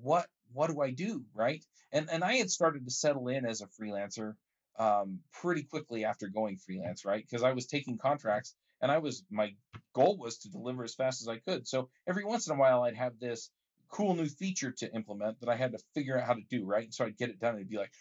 what 0.00 0.26
what 0.52 0.70
do 0.70 0.80
I 0.80 0.90
do, 0.90 1.24
right? 1.34 1.64
And 1.92 2.08
and 2.10 2.22
I 2.22 2.34
had 2.34 2.50
started 2.50 2.84
to 2.84 2.90
settle 2.90 3.28
in 3.28 3.44
as 3.44 3.60
a 3.60 3.66
freelancer 3.66 4.34
um, 4.78 5.20
pretty 5.32 5.62
quickly 5.64 6.04
after 6.04 6.28
going 6.28 6.56
freelance, 6.56 7.04
right? 7.04 7.24
Because 7.24 7.42
I 7.42 7.52
was 7.52 7.66
taking 7.66 7.98
contracts 7.98 8.54
and 8.80 8.90
I 8.90 8.98
was 8.98 9.24
my 9.30 9.54
goal 9.94 10.16
was 10.18 10.38
to 10.38 10.50
deliver 10.50 10.84
as 10.84 10.94
fast 10.94 11.22
as 11.22 11.28
I 11.28 11.38
could. 11.38 11.66
So 11.66 11.88
every 12.06 12.24
once 12.24 12.46
in 12.46 12.54
a 12.54 12.58
while 12.58 12.82
I'd 12.82 12.96
have 12.96 13.18
this 13.18 13.50
cool 13.88 14.14
new 14.14 14.26
feature 14.26 14.72
to 14.78 14.92
implement 14.94 15.40
that 15.40 15.48
I 15.48 15.56
had 15.56 15.72
to 15.72 15.78
figure 15.94 16.18
out 16.18 16.26
how 16.26 16.34
to 16.34 16.42
do, 16.50 16.64
right? 16.64 16.92
So 16.92 17.04
I'd 17.04 17.16
get 17.16 17.30
it 17.30 17.40
done 17.40 17.50
and 17.50 17.60
it'd 17.60 17.70
be 17.70 17.78
like, 17.78 17.92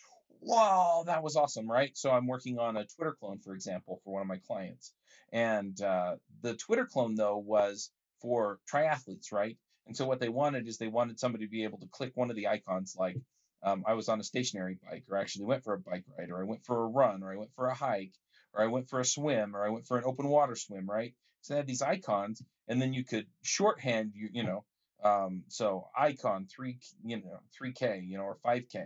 wow, 0.42 1.04
that 1.08 1.24
was 1.24 1.36
awesome, 1.36 1.70
right? 1.70 1.96
So 1.96 2.12
I'm 2.12 2.28
working 2.28 2.60
on 2.60 2.78
a 2.78 2.86
Twitter 2.86 3.16
clone, 3.20 3.40
for 3.40 3.54
example, 3.54 4.02
for 4.04 4.14
one 4.14 4.22
of 4.22 4.28
my 4.28 4.40
clients. 4.48 4.94
And 5.32 5.80
uh, 5.82 6.16
the 6.42 6.56
Twitter 6.56 6.86
clone, 6.86 7.16
though, 7.16 7.38
was 7.38 7.92
for 8.22 8.60
triathletes, 8.72 9.32
right? 9.32 9.58
And 9.88 9.96
so 9.96 10.06
what 10.06 10.20
they 10.20 10.30
wanted 10.30 10.68
is 10.68 10.78
they 10.78 10.88
wanted 10.88 11.20
somebody 11.20 11.46
to 11.46 11.52
be 11.52 11.64
able 11.64 11.80
to 11.80 11.88
click 11.92 12.12
one 12.16 12.30
of 12.30 12.36
the 12.36 12.48
icons 12.48 12.96
like 12.98 13.18
um, 13.64 13.84
I 13.88 13.94
was 13.94 14.10
on 14.10 14.20
a 14.20 14.24
stationary 14.24 14.78
bike, 14.84 15.06
or 15.10 15.18
actually 15.18 15.46
went 15.46 15.64
for 15.64 15.74
a 15.74 15.80
bike 15.80 16.04
ride, 16.18 16.30
or 16.30 16.42
I 16.42 16.46
went 16.46 16.66
for 16.66 16.84
a 16.84 16.88
run, 16.88 17.24
or 17.24 17.32
I 17.32 17.38
went 17.38 17.54
for 17.56 17.68
a 17.68 17.74
hike, 17.74 18.14
or 18.54 18.64
I 18.64 18.68
went 18.68 18.90
for 18.90 19.00
a 19.00 19.06
swim, 19.06 19.56
or 19.56 19.66
I 19.66 19.70
went 19.70 19.88
for 19.88 19.98
an 19.98 20.04
open 20.06 20.28
water 20.28 20.56
swim, 20.56 20.90
right? 20.90 21.14
So 21.42 21.54
they 21.54 21.58
had 21.58 21.68
these 21.68 21.82
icons, 21.82 22.42
and 22.68 22.82
then 22.82 22.94
you 22.94 23.04
could 23.04 23.28
shorthand 23.42 24.14
you, 24.16 24.30
you 24.32 24.44
know, 24.44 24.64
um, 25.04 25.44
so 25.48 25.88
icon 25.98 26.48
three, 26.48 26.80
you 27.04 27.18
know, 27.18 27.40
three 27.58 27.74
K, 27.74 28.02
you 28.06 28.18
know, 28.18 28.24
or 28.24 28.38
five 28.44 28.64
K, 28.72 28.86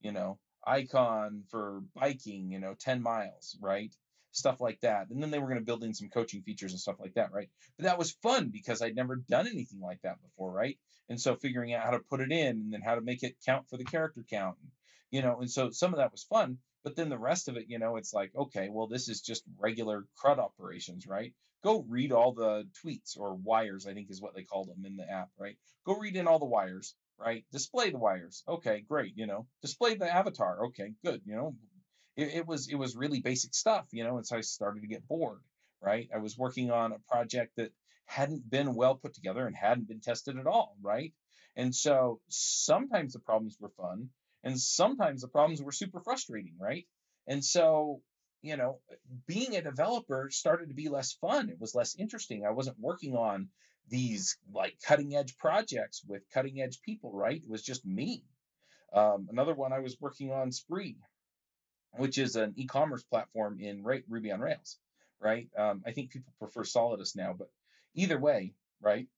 you 0.00 0.12
know, 0.12 0.38
icon 0.64 1.42
for 1.50 1.82
biking, 1.94 2.50
you 2.50 2.60
know, 2.60 2.74
ten 2.74 3.02
miles, 3.02 3.56
right? 3.60 3.94
Stuff 4.36 4.60
like 4.60 4.80
that. 4.80 5.08
And 5.10 5.22
then 5.22 5.30
they 5.30 5.38
were 5.38 5.48
going 5.48 5.58
to 5.58 5.64
build 5.64 5.82
in 5.82 5.94
some 5.94 6.10
coaching 6.10 6.42
features 6.42 6.72
and 6.72 6.80
stuff 6.80 7.00
like 7.00 7.14
that, 7.14 7.32
right? 7.32 7.48
But 7.76 7.84
that 7.84 7.98
was 7.98 8.12
fun 8.22 8.50
because 8.52 8.82
I'd 8.82 8.94
never 8.94 9.16
done 9.16 9.46
anything 9.48 9.80
like 9.80 10.00
that 10.02 10.20
before, 10.22 10.52
right? 10.52 10.78
And 11.08 11.20
so 11.20 11.36
figuring 11.36 11.72
out 11.72 11.84
how 11.84 11.92
to 11.92 12.00
put 12.00 12.20
it 12.20 12.30
in 12.32 12.48
and 12.48 12.72
then 12.72 12.82
how 12.82 12.96
to 12.96 13.00
make 13.00 13.22
it 13.22 13.36
count 13.44 13.68
for 13.68 13.76
the 13.76 13.84
character 13.84 14.24
count, 14.28 14.56
you 15.10 15.22
know, 15.22 15.40
and 15.40 15.50
so 15.50 15.70
some 15.70 15.92
of 15.92 15.98
that 15.98 16.12
was 16.12 16.24
fun. 16.24 16.58
But 16.84 16.96
then 16.96 17.08
the 17.08 17.18
rest 17.18 17.48
of 17.48 17.56
it, 17.56 17.64
you 17.68 17.78
know, 17.78 17.96
it's 17.96 18.12
like, 18.12 18.30
okay, 18.36 18.68
well, 18.70 18.86
this 18.86 19.08
is 19.08 19.20
just 19.20 19.42
regular 19.58 20.04
CRUD 20.16 20.38
operations, 20.38 21.06
right? 21.06 21.32
Go 21.64 21.84
read 21.88 22.12
all 22.12 22.32
the 22.32 22.68
tweets 22.84 23.18
or 23.18 23.34
wires, 23.34 23.86
I 23.86 23.94
think 23.94 24.10
is 24.10 24.20
what 24.20 24.34
they 24.34 24.44
called 24.44 24.68
them 24.68 24.84
in 24.84 24.96
the 24.96 25.10
app, 25.10 25.30
right? 25.38 25.56
Go 25.84 25.96
read 25.96 26.14
in 26.14 26.28
all 26.28 26.38
the 26.38 26.44
wires, 26.44 26.94
right? 27.18 27.44
Display 27.50 27.90
the 27.90 27.98
wires. 27.98 28.44
Okay, 28.46 28.84
great. 28.86 29.14
You 29.16 29.26
know, 29.26 29.46
display 29.62 29.94
the 29.94 30.14
avatar. 30.14 30.66
Okay, 30.66 30.92
good. 31.04 31.22
You 31.24 31.34
know, 31.34 31.56
it, 32.16 32.28
it 32.34 32.46
was 32.46 32.68
it 32.68 32.76
was 32.76 32.96
really 32.96 33.20
basic 33.20 33.54
stuff, 33.54 33.86
you 33.92 34.04
know, 34.04 34.16
and 34.16 34.26
so 34.26 34.36
I 34.36 34.40
started 34.40 34.80
to 34.80 34.88
get 34.88 35.06
bored, 35.06 35.40
right? 35.80 36.08
I 36.14 36.18
was 36.18 36.36
working 36.36 36.70
on 36.70 36.92
a 36.92 36.98
project 37.10 37.56
that 37.56 37.72
hadn't 38.06 38.48
been 38.48 38.74
well 38.74 38.94
put 38.94 39.14
together 39.14 39.46
and 39.46 39.56
hadn't 39.56 39.88
been 39.88 40.00
tested 40.00 40.38
at 40.38 40.46
all, 40.46 40.76
right? 40.80 41.12
And 41.56 41.74
so 41.74 42.20
sometimes 42.28 43.12
the 43.12 43.18
problems 43.18 43.56
were 43.60 43.70
fun 43.70 44.10
and 44.44 44.60
sometimes 44.60 45.22
the 45.22 45.28
problems 45.28 45.62
were 45.62 45.72
super 45.72 46.00
frustrating, 46.00 46.54
right? 46.58 46.86
And 47.26 47.44
so, 47.44 48.02
you 48.42 48.56
know, 48.56 48.78
being 49.26 49.56
a 49.56 49.62
developer 49.62 50.28
started 50.30 50.68
to 50.68 50.74
be 50.74 50.88
less 50.88 51.14
fun. 51.14 51.48
It 51.48 51.60
was 51.60 51.74
less 51.74 51.96
interesting. 51.98 52.44
I 52.46 52.50
wasn't 52.50 52.78
working 52.78 53.16
on 53.16 53.48
these 53.88 54.36
like 54.52 54.76
cutting 54.84 55.16
edge 55.16 55.36
projects 55.36 56.02
with 56.06 56.22
cutting 56.32 56.60
edge 56.60 56.80
people, 56.82 57.12
right? 57.12 57.42
It 57.42 57.48
was 57.48 57.62
just 57.62 57.84
me. 57.84 58.22
Um, 58.92 59.28
another 59.30 59.54
one 59.54 59.72
I 59.72 59.80
was 59.80 59.96
working 60.00 60.30
on 60.32 60.52
Spree, 60.52 60.96
which 61.96 62.18
is 62.18 62.36
an 62.36 62.54
e-commerce 62.56 63.02
platform 63.04 63.58
in 63.60 63.84
Ruby 63.84 64.32
on 64.32 64.40
Rails, 64.40 64.78
right? 65.20 65.48
Um, 65.56 65.82
I 65.86 65.92
think 65.92 66.10
people 66.12 66.32
prefer 66.38 66.62
Solidus 66.64 67.16
now, 67.16 67.34
but 67.34 67.48
either 67.94 68.18
way, 68.18 68.54
right? 68.80 69.08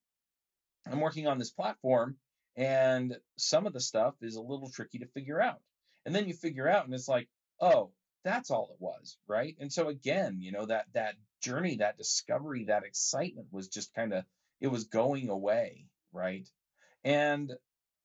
I'm 0.87 1.01
working 1.01 1.27
on 1.27 1.39
this 1.39 1.51
platform 1.51 2.17
And 2.57 3.17
some 3.37 3.67
of 3.67 3.73
the 3.73 3.81
stuff 3.81 4.15
is 4.23 4.37
a 4.37 4.43
little 4.43 4.71
tricky 4.71 4.99
to 5.01 5.07
figure 5.07 5.41
out. 5.41 5.61
And 6.05 6.15
then 6.15 6.27
you 6.27 6.35
figure 6.35 6.69
out, 6.69 6.85
and 6.87 6.95
it's 6.95 7.09
like, 7.09 7.29
oh, 7.61 7.93
that's 8.25 8.51
all 8.51 8.71
it 8.73 8.81
was, 8.81 9.17
right? 9.29 9.57
And 9.61 9.73
so 9.73 9.89
again, 9.89 10.41
you 10.41 10.53
know, 10.53 10.67
that 10.67 10.87
that 10.95 11.15
journey, 11.41 11.77
that 11.77 11.97
discovery, 11.99 12.65
that 12.65 12.85
excitement 12.85 13.49
was 13.53 13.69
just 13.69 13.95
kind 13.95 14.13
of 14.13 14.25
it 14.61 14.69
was 14.69 14.85
going 14.85 15.29
away, 15.29 15.87
right? 16.13 16.49
And 17.05 17.53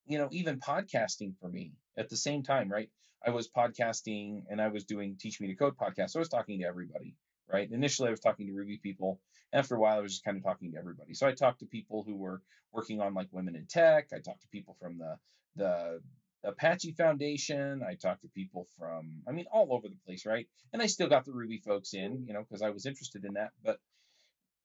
you 0.05 0.17
know, 0.19 0.29
even 0.31 0.59
podcasting 0.59 1.35
for 1.39 1.49
me 1.49 1.73
at 1.97 2.09
the 2.09 2.17
same 2.17 2.43
time, 2.43 2.69
right? 2.71 2.89
I 3.25 3.29
was 3.31 3.49
podcasting 3.49 4.43
and 4.49 4.61
I 4.61 4.67
was 4.67 4.83
doing 4.83 5.17
Teach 5.19 5.39
Me 5.39 5.47
to 5.47 5.55
Code 5.55 5.77
podcast. 5.77 6.11
So 6.11 6.19
I 6.19 6.21
was 6.21 6.29
talking 6.29 6.59
to 6.59 6.65
everybody, 6.65 7.15
right? 7.51 7.69
Initially, 7.71 8.09
I 8.09 8.11
was 8.11 8.19
talking 8.19 8.47
to 8.47 8.53
Ruby 8.53 8.79
people. 8.81 9.19
After 9.53 9.75
a 9.75 9.79
while, 9.79 9.97
I 9.97 10.01
was 10.01 10.13
just 10.13 10.25
kind 10.25 10.35
of 10.37 10.43
talking 10.43 10.71
to 10.71 10.77
everybody. 10.77 11.13
So 11.13 11.27
I 11.27 11.33
talked 11.33 11.59
to 11.59 11.65
people 11.65 12.03
who 12.03 12.15
were 12.15 12.41
working 12.71 12.99
on 12.99 13.13
like 13.13 13.27
women 13.31 13.55
in 13.55 13.65
tech. 13.67 14.07
I 14.13 14.19
talked 14.19 14.41
to 14.41 14.47
people 14.49 14.75
from 14.79 14.97
the 14.97 15.17
the 15.55 16.01
Apache 16.43 16.93
Foundation. 16.93 17.83
I 17.87 17.95
talked 17.95 18.23
to 18.23 18.27
people 18.29 18.67
from, 18.77 19.21
I 19.27 19.31
mean, 19.31 19.45
all 19.51 19.71
over 19.71 19.87
the 19.87 19.95
place, 20.05 20.25
right? 20.25 20.47
And 20.73 20.81
I 20.81 20.87
still 20.87 21.07
got 21.07 21.25
the 21.25 21.31
Ruby 21.31 21.59
folks 21.59 21.93
in, 21.93 22.25
you 22.27 22.33
know, 22.33 22.43
because 22.43 22.61
I 22.61 22.71
was 22.71 22.85
interested 22.85 23.23
in 23.23 23.33
that. 23.33 23.51
But 23.63 23.79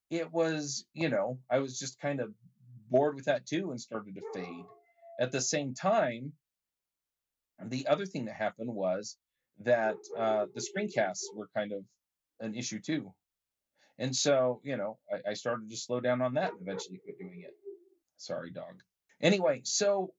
it 0.09 0.31
was, 0.31 0.85
you 0.93 1.09
know, 1.09 1.39
I 1.49 1.59
was 1.59 1.79
just 1.79 1.99
kind 1.99 2.19
of 2.19 2.33
bored 2.89 3.15
with 3.15 3.25
that 3.25 3.45
too 3.45 3.71
and 3.71 3.79
started 3.79 4.15
to 4.15 4.21
fade. 4.33 4.65
At 5.19 5.31
the 5.31 5.41
same 5.41 5.73
time, 5.73 6.33
the 7.65 7.87
other 7.87 8.05
thing 8.05 8.25
that 8.25 8.35
happened 8.35 8.73
was 8.73 9.17
that 9.59 9.97
uh, 10.17 10.45
the 10.53 10.61
screencasts 10.61 11.25
were 11.33 11.49
kind 11.55 11.71
of 11.71 11.83
an 12.39 12.55
issue 12.55 12.79
too. 12.79 13.13
And 13.97 14.15
so, 14.15 14.61
you 14.63 14.77
know, 14.77 14.97
I, 15.11 15.31
I 15.31 15.33
started 15.33 15.69
to 15.69 15.77
slow 15.77 15.99
down 15.99 16.21
on 16.21 16.35
that 16.35 16.53
and 16.53 16.61
eventually 16.61 16.99
quit 16.99 17.19
doing 17.19 17.41
it. 17.41 17.53
Sorry, 18.17 18.51
dog. 18.51 18.81
Anyway, 19.21 19.61
so 19.65 20.13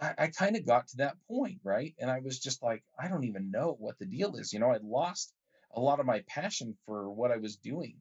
I, 0.00 0.14
I 0.18 0.26
kind 0.28 0.56
of 0.56 0.66
got 0.66 0.88
to 0.88 0.96
that 0.98 1.16
point, 1.28 1.60
right? 1.62 1.94
And 2.00 2.10
I 2.10 2.20
was 2.20 2.40
just 2.40 2.62
like, 2.62 2.82
I 2.98 3.08
don't 3.08 3.24
even 3.24 3.50
know 3.50 3.76
what 3.78 3.98
the 3.98 4.06
deal 4.06 4.34
is. 4.36 4.52
You 4.52 4.58
know, 4.58 4.70
I'd 4.70 4.82
lost 4.82 5.32
a 5.72 5.80
lot 5.80 6.00
of 6.00 6.06
my 6.06 6.24
passion 6.26 6.76
for 6.86 7.10
what 7.10 7.30
I 7.30 7.36
was 7.36 7.56
doing. 7.56 7.98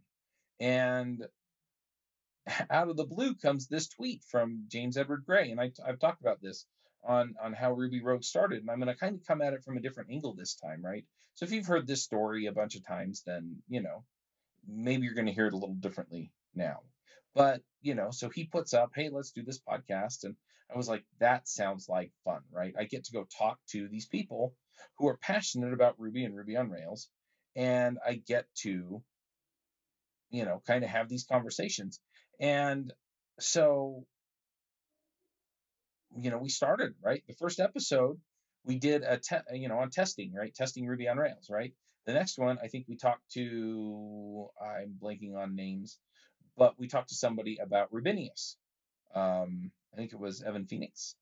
And 0.60 1.24
out 2.70 2.90
of 2.90 2.98
the 2.98 3.06
blue 3.06 3.36
comes 3.36 3.68
this 3.68 3.88
tweet 3.88 4.24
from 4.24 4.66
James 4.68 4.98
Edward 4.98 5.26
Gray. 5.26 5.52
And 5.52 5.62
I, 5.62 5.72
have 5.86 6.00
talked 6.00 6.22
about 6.22 6.42
this 6.42 6.66
on, 7.08 7.36
on 7.42 7.54
how 7.54 7.74
Ruby 7.74 8.02
Rogues 8.02 8.28
started. 8.28 8.62
And 8.62 8.70
I'm 8.70 8.80
going 8.80 8.94
to 8.94 9.00
kind 9.00 9.16
of 9.16 9.26
come 9.26 9.42
at 9.42 9.54
it 9.54 9.64
from 9.64 9.78
a 9.78 9.82
different 9.82 10.12
angle 10.12 10.34
this 10.34 10.56
time, 10.56 10.84
right? 10.84 11.06
So 11.36 11.46
if 11.46 11.52
you've 11.52 11.66
heard 11.66 11.88
this 11.88 12.04
story 12.04 12.46
a 12.48 12.52
bunch 12.52 12.76
of 12.76 12.86
times, 12.86 13.24
then, 13.26 13.58
you 13.68 13.82
know, 13.82 14.04
maybe 14.68 15.06
you're 15.06 15.16
going 15.16 15.28
to 15.28 15.34
hear 15.34 15.48
it 15.48 15.54
a 15.54 15.58
little 15.58 15.76
differently 15.76 16.32
now. 16.54 16.82
But, 17.34 17.62
you 17.82 17.96
know, 17.96 18.12
so 18.12 18.30
he 18.30 18.46
puts 18.46 18.74
up, 18.74 18.92
hey, 18.96 19.10
let's 19.10 19.32
do 19.32 19.44
this 19.44 19.60
podcast. 19.60 20.24
And 20.24 20.36
I 20.74 20.78
was 20.78 20.90
like, 20.90 21.06
that 21.20 21.48
sounds 21.48 21.88
like 21.88 22.12
fun, 22.26 22.42
right? 22.52 22.74
I 22.78 22.84
get 22.84 23.06
to 23.06 23.14
go 23.14 23.26
talk 23.38 23.60
to 23.72 23.88
these 23.88 24.08
people 24.08 24.54
who 24.98 25.08
are 25.08 25.18
passionate 25.18 25.74
about 25.74 26.00
Ruby 26.00 26.26
and 26.26 26.36
Ruby 26.36 26.58
on 26.58 26.70
Rails. 26.70 27.10
And 27.56 27.98
I 28.06 28.16
get 28.16 28.46
to, 28.62 29.02
you 30.30 30.46
know, 30.46 30.62
kind 30.68 30.84
of 30.84 30.90
have 30.90 31.10
these 31.10 31.26
conversations. 31.26 32.00
And 32.40 32.92
so, 33.40 34.06
you 36.18 36.32
know, 36.32 36.38
we 36.38 36.50
started, 36.50 36.96
right? 37.04 37.24
The 37.28 37.34
first 37.36 37.60
episode, 37.60 38.20
we 38.66 38.78
did 38.78 39.04
a, 39.04 39.18
te- 39.18 39.38
you 39.54 39.70
know, 39.70 39.80
on 39.80 39.90
testing, 39.90 40.34
right? 40.34 40.54
Testing 40.54 40.88
Ruby 40.88 41.08
on 41.08 41.18
Rails, 41.18 41.50
right? 41.50 41.74
The 42.06 42.14
next 42.14 42.38
one, 42.38 42.58
I 42.62 42.68
think 42.68 42.86
we 42.88 42.98
talked 42.98 43.30
to, 43.34 44.48
I'm 44.62 44.96
blanking 45.02 45.36
on 45.36 45.56
names, 45.56 46.00
but 46.58 46.80
we 46.80 46.88
talked 46.88 47.10
to 47.10 47.16
somebody 47.16 47.58
about 47.62 47.92
Rubinius. 47.92 48.58
Um, 49.14 49.72
I 49.94 49.98
think 49.98 50.14
it 50.14 50.20
was 50.20 50.42
Evan 50.42 50.66
Phoenix. 50.66 51.16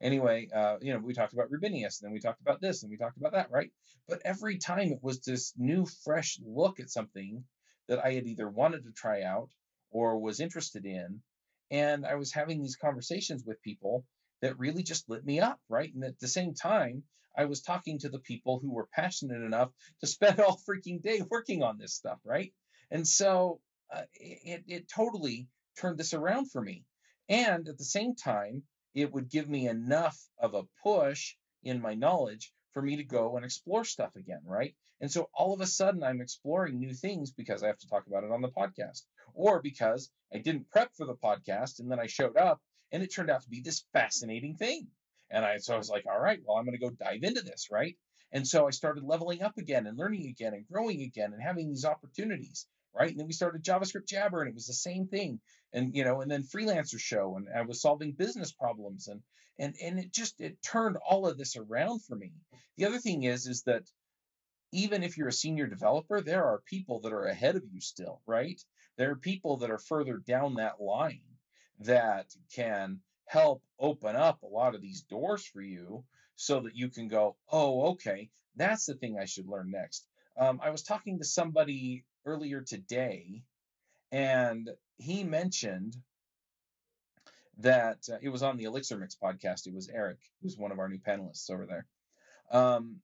Anyway, 0.00 0.48
uh, 0.54 0.76
you 0.80 0.92
know, 0.92 0.98
we 0.98 1.14
talked 1.14 1.32
about 1.32 1.50
Rubinius, 1.50 2.00
and 2.00 2.08
then 2.08 2.12
we 2.12 2.20
talked 2.20 2.40
about 2.40 2.60
this, 2.60 2.82
and 2.82 2.90
we 2.90 2.96
talked 2.96 3.18
about 3.18 3.32
that, 3.32 3.50
right? 3.50 3.70
But 4.08 4.20
every 4.24 4.58
time 4.58 4.90
it 4.90 5.02
was 5.02 5.20
this 5.20 5.52
new, 5.56 5.86
fresh 6.04 6.40
look 6.44 6.80
at 6.80 6.90
something 6.90 7.44
that 7.88 8.04
I 8.04 8.12
had 8.12 8.26
either 8.26 8.48
wanted 8.48 8.84
to 8.84 8.92
try 8.92 9.22
out 9.22 9.50
or 9.90 10.18
was 10.18 10.40
interested 10.40 10.84
in. 10.86 11.22
And 11.70 12.04
I 12.04 12.16
was 12.16 12.32
having 12.32 12.60
these 12.60 12.76
conversations 12.76 13.44
with 13.46 13.62
people 13.62 14.04
that 14.42 14.58
really 14.58 14.82
just 14.82 15.08
lit 15.08 15.24
me 15.24 15.40
up, 15.40 15.58
right? 15.68 15.92
And 15.94 16.04
at 16.04 16.18
the 16.18 16.28
same 16.28 16.52
time, 16.52 17.04
I 17.36 17.46
was 17.46 17.62
talking 17.62 17.98
to 18.00 18.10
the 18.10 18.18
people 18.18 18.58
who 18.58 18.72
were 18.72 18.88
passionate 18.92 19.42
enough 19.42 19.70
to 20.00 20.06
spend 20.06 20.40
all 20.40 20.60
freaking 20.68 21.00
day 21.00 21.22
working 21.30 21.62
on 21.62 21.78
this 21.78 21.94
stuff, 21.94 22.18
right? 22.24 22.52
And 22.90 23.08
so 23.08 23.60
uh, 23.90 24.02
it, 24.14 24.64
it 24.66 24.88
totally 24.88 25.48
turned 25.78 25.98
this 25.98 26.12
around 26.12 26.50
for 26.50 26.60
me. 26.60 26.84
And 27.28 27.68
at 27.68 27.78
the 27.78 27.84
same 27.84 28.14
time, 28.14 28.64
it 28.94 29.10
would 29.12 29.30
give 29.30 29.48
me 29.48 29.68
enough 29.68 30.18
of 30.38 30.54
a 30.54 30.64
push 30.82 31.34
in 31.62 31.80
my 31.80 31.94
knowledge 31.94 32.52
for 32.72 32.82
me 32.82 32.96
to 32.96 33.04
go 33.04 33.36
and 33.36 33.44
explore 33.44 33.84
stuff 33.84 34.14
again, 34.16 34.42
right? 34.44 34.74
And 35.00 35.10
so 35.10 35.30
all 35.34 35.54
of 35.54 35.60
a 35.60 35.66
sudden, 35.66 36.02
I'm 36.02 36.20
exploring 36.20 36.78
new 36.78 36.92
things 36.94 37.30
because 37.30 37.62
I 37.62 37.68
have 37.68 37.78
to 37.78 37.88
talk 37.88 38.06
about 38.06 38.24
it 38.24 38.30
on 38.30 38.42
the 38.42 38.50
podcast, 38.50 39.02
or 39.34 39.62
because 39.62 40.10
I 40.32 40.38
didn't 40.38 40.70
prep 40.70 40.94
for 40.94 41.06
the 41.06 41.14
podcast 41.14 41.80
and 41.80 41.90
then 41.90 41.98
I 41.98 42.06
showed 42.06 42.36
up 42.36 42.60
and 42.92 43.02
it 43.02 43.12
turned 43.12 43.30
out 43.30 43.42
to 43.42 43.48
be 43.48 43.60
this 43.60 43.84
fascinating 43.92 44.56
thing. 44.56 44.86
And 45.30 45.44
I 45.44 45.58
so 45.58 45.74
I 45.74 45.78
was 45.78 45.90
like, 45.90 46.04
all 46.06 46.20
right, 46.20 46.40
well, 46.44 46.56
I'm 46.56 46.64
going 46.64 46.78
to 46.78 46.84
go 46.84 46.90
dive 46.90 47.22
into 47.22 47.42
this, 47.42 47.68
right? 47.70 47.96
And 48.32 48.46
so 48.46 48.66
I 48.66 48.70
started 48.70 49.04
leveling 49.04 49.42
up 49.42 49.58
again 49.58 49.86
and 49.86 49.98
learning 49.98 50.26
again 50.26 50.54
and 50.54 50.66
growing 50.68 51.02
again 51.02 51.32
and 51.32 51.42
having 51.42 51.68
these 51.68 51.84
opportunities 51.84 52.66
right? 52.94 53.10
And 53.10 53.18
then 53.18 53.26
we 53.26 53.32
started 53.32 53.64
JavaScript 53.64 54.06
Jabber, 54.06 54.40
and 54.40 54.48
it 54.48 54.54
was 54.54 54.66
the 54.66 54.74
same 54.74 55.06
thing. 55.06 55.40
And 55.72 55.94
you 55.94 56.04
know, 56.04 56.20
and 56.20 56.30
then 56.30 56.42
Freelancer 56.42 56.98
Show, 56.98 57.36
and 57.36 57.46
I 57.54 57.62
was 57.62 57.80
solving 57.80 58.12
business 58.12 58.52
problems, 58.52 59.08
and 59.08 59.22
and 59.58 59.74
and 59.82 59.98
it 59.98 60.12
just 60.12 60.40
it 60.40 60.62
turned 60.62 60.96
all 61.08 61.26
of 61.26 61.38
this 61.38 61.56
around 61.56 62.04
for 62.04 62.16
me. 62.16 62.32
The 62.76 62.86
other 62.86 62.98
thing 62.98 63.22
is 63.22 63.46
is 63.46 63.62
that 63.62 63.82
even 64.72 65.02
if 65.02 65.16
you're 65.16 65.28
a 65.28 65.32
senior 65.32 65.66
developer, 65.66 66.20
there 66.20 66.44
are 66.44 66.62
people 66.66 67.00
that 67.00 67.12
are 67.12 67.24
ahead 67.24 67.56
of 67.56 67.62
you 67.70 67.80
still, 67.80 68.20
right? 68.26 68.60
There 68.96 69.10
are 69.10 69.16
people 69.16 69.58
that 69.58 69.70
are 69.70 69.78
further 69.78 70.18
down 70.18 70.54
that 70.54 70.80
line 70.80 71.22
that 71.84 72.26
can 72.54 73.00
help 73.26 73.62
open 73.78 74.16
up 74.16 74.42
a 74.42 74.46
lot 74.46 74.74
of 74.74 74.82
these 74.82 75.02
doors 75.02 75.44
for 75.44 75.60
you 75.60 76.04
so 76.36 76.60
that 76.60 76.76
you 76.76 76.88
can 76.88 77.08
go, 77.08 77.36
oh, 77.50 77.92
okay, 77.92 78.30
that's 78.56 78.86
the 78.86 78.94
thing 78.94 79.18
I 79.18 79.24
should 79.24 79.48
learn 79.48 79.70
next. 79.70 80.06
Um, 80.36 80.60
I 80.62 80.70
was 80.70 80.82
talking 80.82 81.18
to 81.18 81.24
somebody 81.24 82.04
earlier 82.24 82.60
today, 82.60 83.42
and 84.10 84.70
he 84.98 85.24
mentioned 85.24 85.96
that 87.58 87.98
uh, 88.10 88.16
it 88.22 88.30
was 88.30 88.42
on 88.42 88.56
the 88.56 88.64
Elixir 88.64 88.96
Mix 88.96 89.16
podcast. 89.16 89.66
It 89.66 89.74
was 89.74 89.88
Eric, 89.88 90.18
who's 90.42 90.56
one 90.56 90.72
of 90.72 90.78
our 90.78 90.88
new 90.88 90.98
panelists 90.98 91.50
over 91.50 91.66
there. 91.66 91.86
Um, 92.50 92.96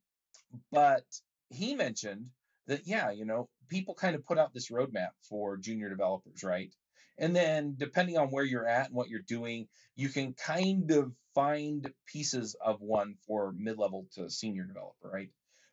but 0.73 1.05
he 1.51 1.75
mentioned 1.75 2.27
that, 2.67 2.87
yeah, 2.87 3.11
you 3.11 3.25
know, 3.25 3.49
people 3.69 3.95
kind 3.95 4.15
of 4.15 4.25
put 4.25 4.39
out 4.39 4.55
this 4.55 4.71
roadmap 4.71 5.11
for 5.29 5.57
junior 5.57 5.89
developers, 5.89 6.43
right? 6.43 6.73
And 7.19 7.35
then 7.35 7.75
depending 7.77 8.17
on 8.17 8.29
where 8.29 8.45
you're 8.45 8.67
at 8.67 8.87
and 8.87 8.95
what 8.95 9.09
you're 9.09 9.21
doing, 9.21 9.69
you 9.97 10.09
can 10.09 10.35
kind 10.35 10.91
of 10.93 11.13
find 11.35 11.93
pieces 12.07 12.55
of 12.65 12.81
one 12.81 13.17
for 13.27 13.53
mid 13.57 13.79
level 13.79 14.07
to 14.15 14.31
senior 14.31 14.65
developer, 14.65 15.11
right? 15.11 15.31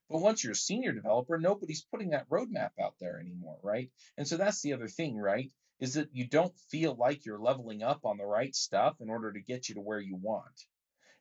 But 0.10 0.22
once 0.22 0.44
you're 0.44 0.54
a 0.54 0.56
senior 0.56 0.92
developer, 0.92 1.38
nobody's 1.38 1.86
putting 1.92 2.12
that 2.12 2.30
roadmap 2.30 2.72
out 2.82 2.96
there 3.00 3.20
anymore, 3.20 3.58
right? 3.64 3.90
And 4.18 4.28
so 4.28 4.38
that's 4.38 4.62
the 4.62 4.74
other 4.74 4.88
thing, 4.88 5.18
right? 5.18 5.52
Is 5.80 5.96
that 5.96 6.10
you 6.14 6.28
don't 6.28 6.58
feel 6.70 6.96
like 6.96 7.26
you're 7.26 7.40
leveling 7.40 7.84
up 7.84 8.06
on 8.06 8.18
the 8.18 8.26
right 8.26 8.56
stuff 8.56 8.96
in 9.02 9.10
order 9.10 9.32
to 9.32 9.42
get 9.42 9.68
you 9.68 9.76
to 9.76 9.82
where 9.82 10.00
you 10.00 10.16
want. 10.16 10.66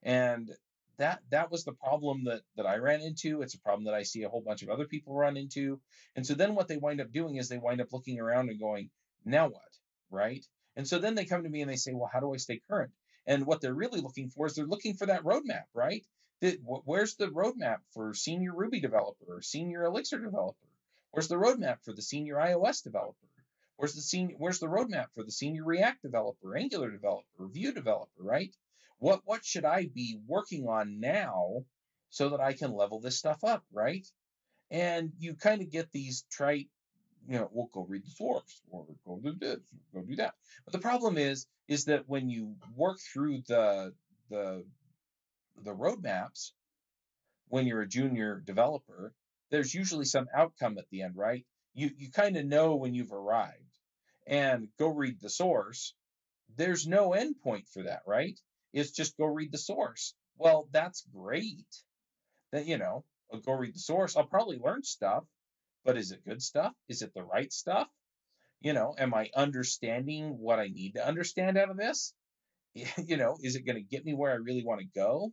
And 0.02 0.50
that 0.98 1.20
that 1.30 1.50
was 1.50 1.64
the 1.64 1.72
problem 1.72 2.24
that 2.24 2.42
that 2.56 2.66
I 2.66 2.76
ran 2.76 3.00
into. 3.00 3.42
It's 3.42 3.54
a 3.54 3.60
problem 3.60 3.84
that 3.86 3.94
I 3.94 4.04
see 4.04 4.22
a 4.22 4.28
whole 4.28 4.42
bunch 4.42 4.62
of 4.62 4.68
other 4.68 4.86
people 4.86 5.14
run 5.14 5.36
into. 5.36 5.80
And 6.14 6.26
so 6.26 6.34
then 6.34 6.54
what 6.54 6.68
they 6.68 6.76
wind 6.76 7.00
up 7.00 7.10
doing 7.10 7.36
is 7.36 7.48
they 7.48 7.58
wind 7.58 7.80
up 7.80 7.92
looking 7.92 8.20
around 8.20 8.48
and 8.50 8.60
going, 8.60 8.90
now 9.24 9.48
what? 9.48 9.62
Right? 10.14 10.46
And 10.76 10.86
so 10.86 10.98
then 10.98 11.14
they 11.14 11.24
come 11.24 11.42
to 11.42 11.48
me 11.48 11.60
and 11.62 11.70
they 11.70 11.76
say, 11.76 11.92
well, 11.92 12.10
how 12.12 12.20
do 12.20 12.32
I 12.32 12.38
stay 12.38 12.60
current? 12.68 12.92
And 13.26 13.46
what 13.46 13.60
they're 13.60 13.74
really 13.74 14.00
looking 14.00 14.30
for 14.30 14.46
is 14.46 14.54
they're 14.54 14.66
looking 14.66 14.94
for 14.94 15.06
that 15.06 15.24
roadmap, 15.24 15.64
right? 15.74 16.04
That 16.40 16.58
where's 16.62 17.16
the 17.16 17.28
roadmap 17.28 17.78
for 17.92 18.14
senior 18.14 18.54
Ruby 18.54 18.80
developer 18.80 19.24
or 19.28 19.42
senior 19.42 19.84
Elixir 19.84 20.18
developer? 20.18 20.68
Where's 21.10 21.28
the 21.28 21.36
roadmap 21.36 21.82
for 21.84 21.92
the 21.92 22.02
senior 22.02 22.36
iOS 22.36 22.82
developer? 22.82 23.26
Where's 23.76 23.94
the 23.94 24.02
senior 24.02 24.36
where's 24.38 24.60
the 24.60 24.68
roadmap 24.68 25.12
for 25.14 25.24
the 25.24 25.32
senior 25.32 25.64
React 25.64 26.02
developer, 26.02 26.56
Angular 26.56 26.90
developer, 26.90 27.48
Vue 27.48 27.72
developer, 27.72 28.22
right? 28.22 28.54
What 28.98 29.22
what 29.24 29.44
should 29.44 29.64
I 29.64 29.86
be 29.86 30.18
working 30.26 30.68
on 30.68 31.00
now 31.00 31.64
so 32.10 32.30
that 32.30 32.40
I 32.40 32.52
can 32.52 32.72
level 32.72 33.00
this 33.00 33.18
stuff 33.18 33.42
up, 33.42 33.64
right? 33.72 34.06
And 34.70 35.12
you 35.18 35.34
kind 35.34 35.62
of 35.62 35.70
get 35.70 35.90
these 35.90 36.24
trite, 36.30 36.68
you 37.28 37.38
know, 37.38 37.48
we'll 37.52 37.70
go 37.72 37.86
read 37.88 38.04
the 38.04 38.10
source 38.10 38.62
or 38.70 38.86
go 39.06 39.18
do 39.22 39.34
this, 39.38 39.60
go 39.94 40.02
do 40.02 40.16
that. 40.16 40.34
But 40.64 40.72
the 40.72 40.78
problem 40.78 41.18
is, 41.18 41.46
is 41.68 41.86
that 41.86 42.08
when 42.08 42.28
you 42.28 42.56
work 42.76 42.98
through 43.00 43.42
the 43.48 43.94
the 44.30 44.64
the 45.62 45.74
roadmaps 45.74 46.52
when 47.48 47.66
you're 47.66 47.82
a 47.82 47.88
junior 47.88 48.40
developer, 48.44 49.12
there's 49.50 49.74
usually 49.74 50.04
some 50.04 50.26
outcome 50.34 50.78
at 50.78 50.88
the 50.90 51.02
end, 51.02 51.16
right? 51.16 51.44
You 51.74 51.90
you 51.96 52.10
kind 52.10 52.36
of 52.36 52.44
know 52.44 52.76
when 52.76 52.94
you've 52.94 53.12
arrived. 53.12 53.60
And 54.26 54.68
go 54.78 54.88
read 54.88 55.20
the 55.20 55.28
source. 55.28 55.94
There's 56.56 56.86
no 56.86 57.10
endpoint 57.10 57.68
for 57.68 57.82
that, 57.82 58.02
right? 58.06 58.40
It's 58.72 58.90
just 58.90 59.18
go 59.18 59.26
read 59.26 59.52
the 59.52 59.58
source. 59.58 60.14
Well, 60.38 60.66
that's 60.72 61.06
great. 61.14 61.66
That 62.52 62.66
you 62.66 62.78
know, 62.78 63.04
go 63.44 63.52
read 63.52 63.74
the 63.74 63.80
source. 63.80 64.16
I'll 64.16 64.24
probably 64.26 64.58
learn 64.58 64.82
stuff, 64.82 65.24
but 65.84 65.96
is 65.96 66.12
it 66.12 66.24
good 66.24 66.42
stuff? 66.42 66.72
Is 66.88 67.02
it 67.02 67.12
the 67.14 67.22
right 67.22 67.52
stuff? 67.52 67.88
You 68.60 68.72
know, 68.72 68.94
am 68.98 69.14
I 69.14 69.30
understanding 69.36 70.38
what 70.38 70.58
I 70.58 70.68
need 70.68 70.94
to 70.94 71.06
understand 71.06 71.58
out 71.58 71.70
of 71.70 71.76
this? 71.76 72.14
You 73.06 73.16
know, 73.16 73.36
is 73.40 73.54
it 73.54 73.64
going 73.64 73.76
to 73.76 73.82
get 73.82 74.04
me 74.04 74.14
where 74.14 74.32
I 74.32 74.36
really 74.36 74.64
want 74.64 74.80
to 74.80 74.86
go? 74.86 75.32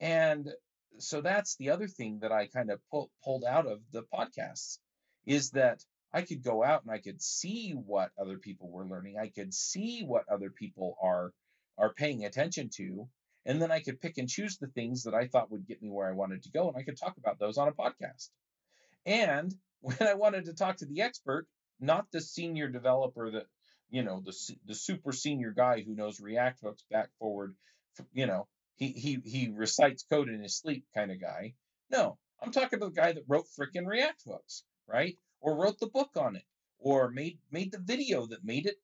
And 0.00 0.50
so 0.98 1.20
that's 1.20 1.56
the 1.56 1.70
other 1.70 1.86
thing 1.86 2.20
that 2.22 2.32
I 2.32 2.46
kind 2.46 2.70
of 2.70 2.80
pull, 2.90 3.10
pulled 3.22 3.44
out 3.44 3.66
of 3.66 3.80
the 3.92 4.04
podcasts 4.14 4.78
is 5.26 5.50
that 5.50 5.84
I 6.12 6.22
could 6.22 6.42
go 6.42 6.62
out 6.62 6.82
and 6.82 6.90
I 6.90 6.98
could 6.98 7.22
see 7.22 7.72
what 7.72 8.10
other 8.18 8.38
people 8.38 8.70
were 8.70 8.86
learning. 8.86 9.16
I 9.18 9.28
could 9.28 9.54
see 9.54 10.02
what 10.02 10.28
other 10.30 10.50
people 10.50 10.96
are 11.02 11.32
are 11.78 11.94
paying 11.94 12.24
attention 12.24 12.68
to, 12.76 13.08
and 13.46 13.60
then 13.60 13.72
I 13.72 13.80
could 13.80 14.00
pick 14.00 14.18
and 14.18 14.28
choose 14.28 14.58
the 14.58 14.66
things 14.68 15.04
that 15.04 15.14
I 15.14 15.26
thought 15.26 15.50
would 15.50 15.66
get 15.66 15.82
me 15.82 15.90
where 15.90 16.08
I 16.08 16.12
wanted 16.12 16.42
to 16.42 16.50
go, 16.50 16.68
and 16.68 16.76
I 16.76 16.82
could 16.82 16.98
talk 16.98 17.16
about 17.16 17.38
those 17.38 17.56
on 17.56 17.68
a 17.68 17.72
podcast. 17.72 18.28
And 19.06 19.54
when 19.82 19.96
I 20.00 20.14
wanted 20.14 20.46
to 20.46 20.54
talk 20.54 20.78
to 20.78 20.86
the 20.86 21.02
expert, 21.02 21.46
not 21.80 22.10
the 22.12 22.20
senior 22.20 22.68
developer 22.68 23.30
that 23.32 23.46
you 23.90 24.02
know 24.02 24.22
the 24.24 24.32
the 24.66 24.74
super 24.74 25.12
senior 25.12 25.52
guy 25.52 25.82
who 25.82 25.94
knows 25.94 26.20
React 26.20 26.60
hooks 26.62 26.84
back 26.90 27.10
forward, 27.18 27.54
you 28.12 28.26
know 28.26 28.48
he 28.76 28.92
he 28.92 29.20
he 29.24 29.48
recites 29.50 30.04
code 30.04 30.28
in 30.28 30.42
his 30.42 30.56
sleep 30.56 30.84
kind 30.94 31.10
of 31.10 31.20
guy. 31.20 31.54
No, 31.90 32.18
I'm 32.40 32.52
talking 32.52 32.80
to 32.80 32.86
the 32.86 32.90
guy 32.90 33.12
that 33.12 33.24
wrote 33.28 33.46
freaking 33.58 33.86
React 33.86 34.22
hooks, 34.26 34.64
right? 34.86 35.16
Or 35.40 35.56
wrote 35.56 35.78
the 35.78 35.88
book 35.88 36.10
on 36.16 36.36
it, 36.36 36.44
or 36.78 37.10
made 37.10 37.38
made 37.50 37.72
the 37.72 37.78
video 37.78 38.26
that 38.26 38.44
made 38.44 38.66
it 38.66 38.76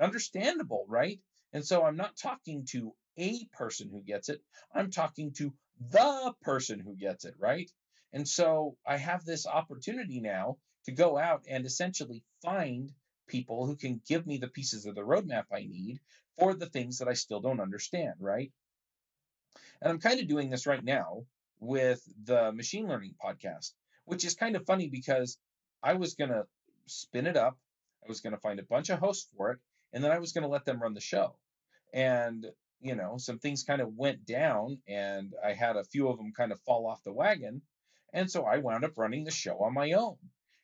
understandable, 0.00 0.84
right? 0.88 1.20
And 1.52 1.64
so 1.64 1.84
I'm 1.84 1.96
not 1.96 2.16
talking 2.16 2.66
to 2.70 2.94
a 3.18 3.44
person 3.52 3.88
who 3.90 4.02
gets 4.02 4.28
it. 4.28 4.40
I'm 4.74 4.90
talking 4.90 5.32
to 5.34 5.52
the 5.90 6.34
person 6.42 6.80
who 6.80 6.96
gets 6.96 7.24
it, 7.24 7.34
right? 7.38 7.70
And 8.12 8.26
so 8.26 8.76
I 8.86 8.96
have 8.96 9.24
this 9.24 9.46
opportunity 9.46 10.20
now 10.20 10.58
to 10.86 10.92
go 10.92 11.18
out 11.18 11.44
and 11.48 11.64
essentially 11.64 12.24
find 12.42 12.92
people 13.28 13.66
who 13.66 13.76
can 13.76 14.00
give 14.08 14.26
me 14.26 14.38
the 14.38 14.48
pieces 14.48 14.86
of 14.86 14.94
the 14.94 15.02
roadmap 15.02 15.44
I 15.52 15.60
need 15.60 16.00
for 16.38 16.54
the 16.54 16.66
things 16.66 16.98
that 16.98 17.08
I 17.08 17.14
still 17.14 17.40
don't 17.40 17.60
understand, 17.60 18.14
right? 18.18 18.50
And 19.80 19.90
I'm 19.90 20.00
kind 20.00 20.20
of 20.20 20.28
doing 20.28 20.50
this 20.50 20.66
right 20.66 20.82
now 20.82 21.24
with 21.60 22.02
the 22.24 22.52
machine 22.52 22.88
learning 22.88 23.14
podcast, 23.22 23.72
which 24.04 24.24
is 24.24 24.34
kind 24.34 24.56
of 24.56 24.66
funny 24.66 24.88
because 24.88 25.38
I 25.82 25.94
was 25.94 26.14
going 26.14 26.30
to 26.30 26.46
spin 26.86 27.26
it 27.26 27.36
up. 27.36 27.56
I 28.04 28.08
was 28.08 28.20
going 28.20 28.34
to 28.34 28.40
find 28.40 28.58
a 28.58 28.64
bunch 28.64 28.90
of 28.90 28.98
hosts 28.98 29.28
for 29.36 29.52
it, 29.52 29.58
and 29.92 30.02
then 30.02 30.10
I 30.10 30.18
was 30.18 30.32
going 30.32 30.42
to 30.42 30.48
let 30.48 30.64
them 30.64 30.82
run 30.82 30.94
the 30.94 31.00
show. 31.00 31.36
And, 31.92 32.46
you 32.80 32.94
know, 32.94 33.16
some 33.18 33.38
things 33.38 33.62
kind 33.62 33.80
of 33.80 33.94
went 33.94 34.24
down, 34.24 34.78
and 34.88 35.34
I 35.44 35.52
had 35.52 35.76
a 35.76 35.84
few 35.84 36.08
of 36.08 36.16
them 36.16 36.32
kind 36.36 36.52
of 36.52 36.60
fall 36.62 36.86
off 36.86 37.04
the 37.04 37.12
wagon. 37.12 37.62
And 38.12 38.30
so 38.30 38.44
I 38.44 38.58
wound 38.58 38.84
up 38.84 38.98
running 38.98 39.24
the 39.24 39.30
show 39.30 39.58
on 39.60 39.74
my 39.74 39.92
own. 39.92 40.16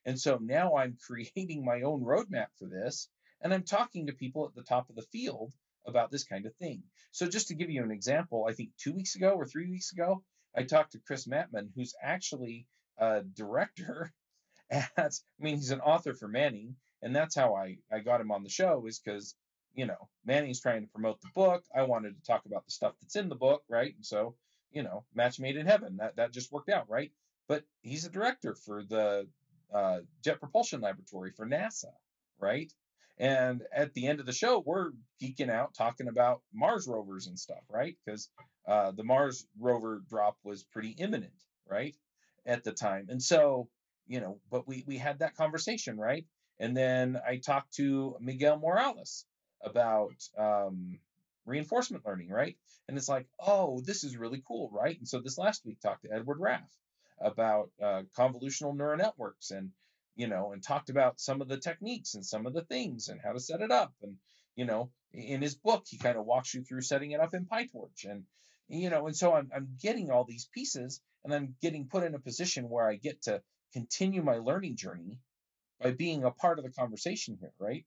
And 0.04 0.18
so 0.18 0.38
now 0.40 0.76
I'm 0.76 0.96
creating 1.06 1.64
my 1.64 1.82
own 1.82 2.02
roadmap 2.02 2.48
for 2.58 2.66
this, 2.66 3.08
and 3.40 3.52
I'm 3.52 3.64
talking 3.64 4.06
to 4.06 4.12
people 4.12 4.46
at 4.46 4.54
the 4.54 4.62
top 4.62 4.88
of 4.88 4.96
the 4.96 5.02
field 5.02 5.52
about 5.86 6.10
this 6.10 6.24
kind 6.24 6.46
of 6.46 6.54
thing. 6.56 6.82
So, 7.12 7.28
just 7.28 7.48
to 7.48 7.54
give 7.54 7.70
you 7.70 7.82
an 7.82 7.90
example, 7.90 8.46
I 8.48 8.52
think 8.52 8.70
two 8.76 8.92
weeks 8.92 9.14
ago 9.14 9.34
or 9.34 9.46
three 9.46 9.70
weeks 9.70 9.92
ago, 9.92 10.22
I 10.54 10.62
talked 10.62 10.92
to 10.92 11.00
Chris 11.00 11.26
Mattmann, 11.26 11.70
who's 11.74 11.94
actually 12.02 12.66
a 12.98 13.22
director 13.22 14.12
at, 14.70 14.90
I 14.96 15.10
mean, 15.38 15.56
he's 15.56 15.70
an 15.70 15.80
author 15.80 16.14
for 16.14 16.28
Manning, 16.28 16.76
and 17.02 17.14
that's 17.14 17.34
how 17.34 17.54
I, 17.54 17.78
I 17.92 18.00
got 18.00 18.20
him 18.20 18.32
on 18.32 18.42
the 18.42 18.48
show, 18.48 18.86
is 18.86 18.98
because, 18.98 19.34
you 19.74 19.86
know, 19.86 20.08
Manning's 20.24 20.60
trying 20.60 20.82
to 20.82 20.92
promote 20.92 21.20
the 21.20 21.30
book. 21.34 21.62
I 21.74 21.82
wanted 21.82 22.16
to 22.16 22.26
talk 22.26 22.46
about 22.46 22.64
the 22.64 22.72
stuff 22.72 22.94
that's 23.00 23.16
in 23.16 23.28
the 23.28 23.34
book, 23.34 23.62
right? 23.68 23.94
And 23.94 24.04
so, 24.04 24.34
you 24.72 24.82
know, 24.82 25.04
match 25.14 25.38
made 25.38 25.56
in 25.56 25.66
heaven. 25.66 25.98
That, 25.98 26.16
that 26.16 26.32
just 26.32 26.50
worked 26.50 26.70
out, 26.70 26.88
right? 26.88 27.12
But 27.48 27.64
he's 27.82 28.04
a 28.04 28.10
director 28.10 28.54
for 28.54 28.82
the 28.82 29.28
uh, 29.72 30.00
Jet 30.22 30.40
Propulsion 30.40 30.80
Laboratory 30.80 31.32
for 31.32 31.46
NASA, 31.46 31.92
right? 32.38 32.72
And 33.18 33.62
at 33.72 33.94
the 33.94 34.06
end 34.06 34.20
of 34.20 34.26
the 34.26 34.32
show, 34.32 34.62
we're 34.64 34.90
geeking 35.22 35.50
out 35.50 35.74
talking 35.74 36.08
about 36.08 36.42
Mars 36.52 36.86
rovers 36.86 37.26
and 37.28 37.38
stuff, 37.38 37.62
right? 37.70 37.96
Because 38.04 38.28
uh, 38.68 38.90
the 38.90 39.04
Mars 39.04 39.46
rover 39.58 40.02
drop 40.08 40.36
was 40.44 40.64
pretty 40.64 40.90
imminent, 40.90 41.32
right, 41.68 41.96
at 42.44 42.62
the 42.62 42.72
time. 42.72 43.06
And 43.08 43.22
so, 43.22 43.68
you 44.06 44.20
know, 44.20 44.38
but 44.50 44.68
we 44.68 44.84
we 44.86 44.98
had 44.98 45.20
that 45.20 45.36
conversation, 45.36 45.98
right? 45.98 46.26
And 46.58 46.76
then 46.76 47.18
I 47.26 47.36
talked 47.36 47.74
to 47.76 48.16
Miguel 48.20 48.58
Morales 48.58 49.24
about 49.62 50.14
um, 50.38 50.98
reinforcement 51.46 52.04
learning, 52.06 52.30
right? 52.30 52.56
And 52.88 52.98
it's 52.98 53.08
like, 53.08 53.26
oh, 53.38 53.80
this 53.80 54.04
is 54.04 54.16
really 54.16 54.42
cool, 54.46 54.70
right? 54.72 54.98
And 54.98 55.08
so 55.08 55.20
this 55.20 55.38
last 55.38 55.64
week 55.64 55.80
talked 55.80 56.02
to 56.04 56.12
Edward 56.12 56.38
Raff 56.38 56.70
about 57.20 57.70
uh, 57.82 58.02
convolutional 58.16 58.76
neural 58.76 58.98
networks 58.98 59.50
and 59.50 59.70
you 60.16 60.26
know, 60.26 60.52
and 60.52 60.62
talked 60.62 60.88
about 60.88 61.20
some 61.20 61.42
of 61.42 61.48
the 61.48 61.58
techniques 61.58 62.14
and 62.14 62.24
some 62.24 62.46
of 62.46 62.54
the 62.54 62.62
things 62.62 63.08
and 63.08 63.20
how 63.22 63.32
to 63.32 63.38
set 63.38 63.60
it 63.60 63.70
up. 63.70 63.92
And, 64.02 64.16
you 64.56 64.64
know, 64.64 64.90
in 65.12 65.42
his 65.42 65.54
book, 65.54 65.84
he 65.86 65.98
kind 65.98 66.16
of 66.16 66.24
walks 66.24 66.54
you 66.54 66.62
through 66.64 66.80
setting 66.80 67.10
it 67.10 67.20
up 67.20 67.34
in 67.34 67.44
PyTorch. 67.44 68.06
And, 68.08 68.24
you 68.68 68.88
know, 68.88 69.06
and 69.06 69.14
so 69.14 69.34
I'm, 69.34 69.50
I'm 69.54 69.76
getting 69.80 70.10
all 70.10 70.24
these 70.24 70.48
pieces 70.52 71.00
and 71.22 71.34
I'm 71.34 71.54
getting 71.60 71.86
put 71.86 72.02
in 72.02 72.14
a 72.14 72.18
position 72.18 72.70
where 72.70 72.88
I 72.88 72.96
get 72.96 73.22
to 73.22 73.42
continue 73.74 74.22
my 74.22 74.38
learning 74.38 74.76
journey 74.76 75.20
by 75.80 75.90
being 75.90 76.24
a 76.24 76.30
part 76.30 76.58
of 76.58 76.64
the 76.64 76.72
conversation 76.72 77.36
here, 77.38 77.52
right? 77.58 77.84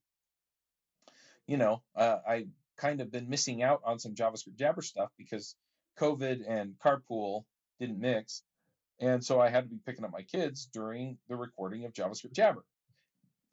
You 1.48 1.58
know, 1.58 1.82
uh, 1.96 2.20
I 2.28 2.46
kind 2.78 3.02
of 3.02 3.12
been 3.12 3.28
missing 3.28 3.64
out 3.64 3.82
on 3.84 3.98
some 3.98 4.14
JavaScript 4.14 4.58
Jabber 4.60 4.84
stuff 4.84 5.10
because 5.18 5.56
COVID 5.98 6.44
and 6.48 6.76
Carpool 6.78 7.46
didn't 7.80 8.00
mix. 8.00 8.44
And 9.00 9.24
so 9.24 9.40
I 9.40 9.50
had 9.50 9.64
to 9.64 9.70
be 9.70 9.80
picking 9.86 10.04
up 10.04 10.12
my 10.12 10.24
kids 10.24 10.70
during 10.74 11.18
the 11.30 11.36
recording 11.36 11.86
of 11.86 11.94
JavaScript 11.94 12.34
Jabber. 12.34 12.64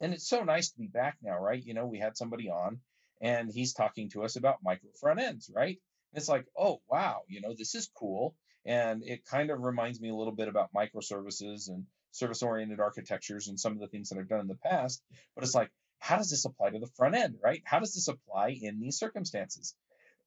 And 0.01 0.13
it's 0.13 0.27
so 0.27 0.43
nice 0.43 0.69
to 0.71 0.77
be 0.77 0.87
back 0.87 1.17
now, 1.23 1.39
right? 1.39 1.63
You 1.63 1.73
know, 1.73 1.85
we 1.85 1.99
had 1.99 2.17
somebody 2.17 2.49
on 2.49 2.79
and 3.21 3.49
he's 3.51 3.73
talking 3.73 4.09
to 4.09 4.23
us 4.23 4.35
about 4.35 4.63
micro 4.63 4.89
front 4.99 5.19
ends, 5.19 5.49
right? 5.53 5.79
And 6.11 6.19
it's 6.19 6.29
like, 6.29 6.45
oh, 6.57 6.81
wow, 6.89 7.21
you 7.27 7.41
know, 7.41 7.53
this 7.57 7.75
is 7.75 7.89
cool. 7.97 8.35
And 8.65 9.03
it 9.05 9.25
kind 9.25 9.49
of 9.49 9.61
reminds 9.61 9.99
me 10.01 10.09
a 10.09 10.15
little 10.15 10.35
bit 10.35 10.49
about 10.49 10.73
microservices 10.73 11.69
and 11.69 11.85
service 12.11 12.43
oriented 12.43 12.79
architectures 12.79 13.47
and 13.47 13.59
some 13.59 13.73
of 13.73 13.79
the 13.79 13.87
things 13.87 14.09
that 14.09 14.19
I've 14.19 14.29
done 14.29 14.41
in 14.41 14.47
the 14.47 14.55
past. 14.55 15.01
But 15.35 15.43
it's 15.43 15.55
like, 15.55 15.71
how 15.99 16.17
does 16.17 16.29
this 16.29 16.45
apply 16.45 16.71
to 16.71 16.79
the 16.79 16.91
front 16.95 17.15
end, 17.15 17.35
right? 17.43 17.61
How 17.65 17.79
does 17.79 17.93
this 17.93 18.07
apply 18.07 18.57
in 18.61 18.79
these 18.79 18.97
circumstances? 18.97 19.73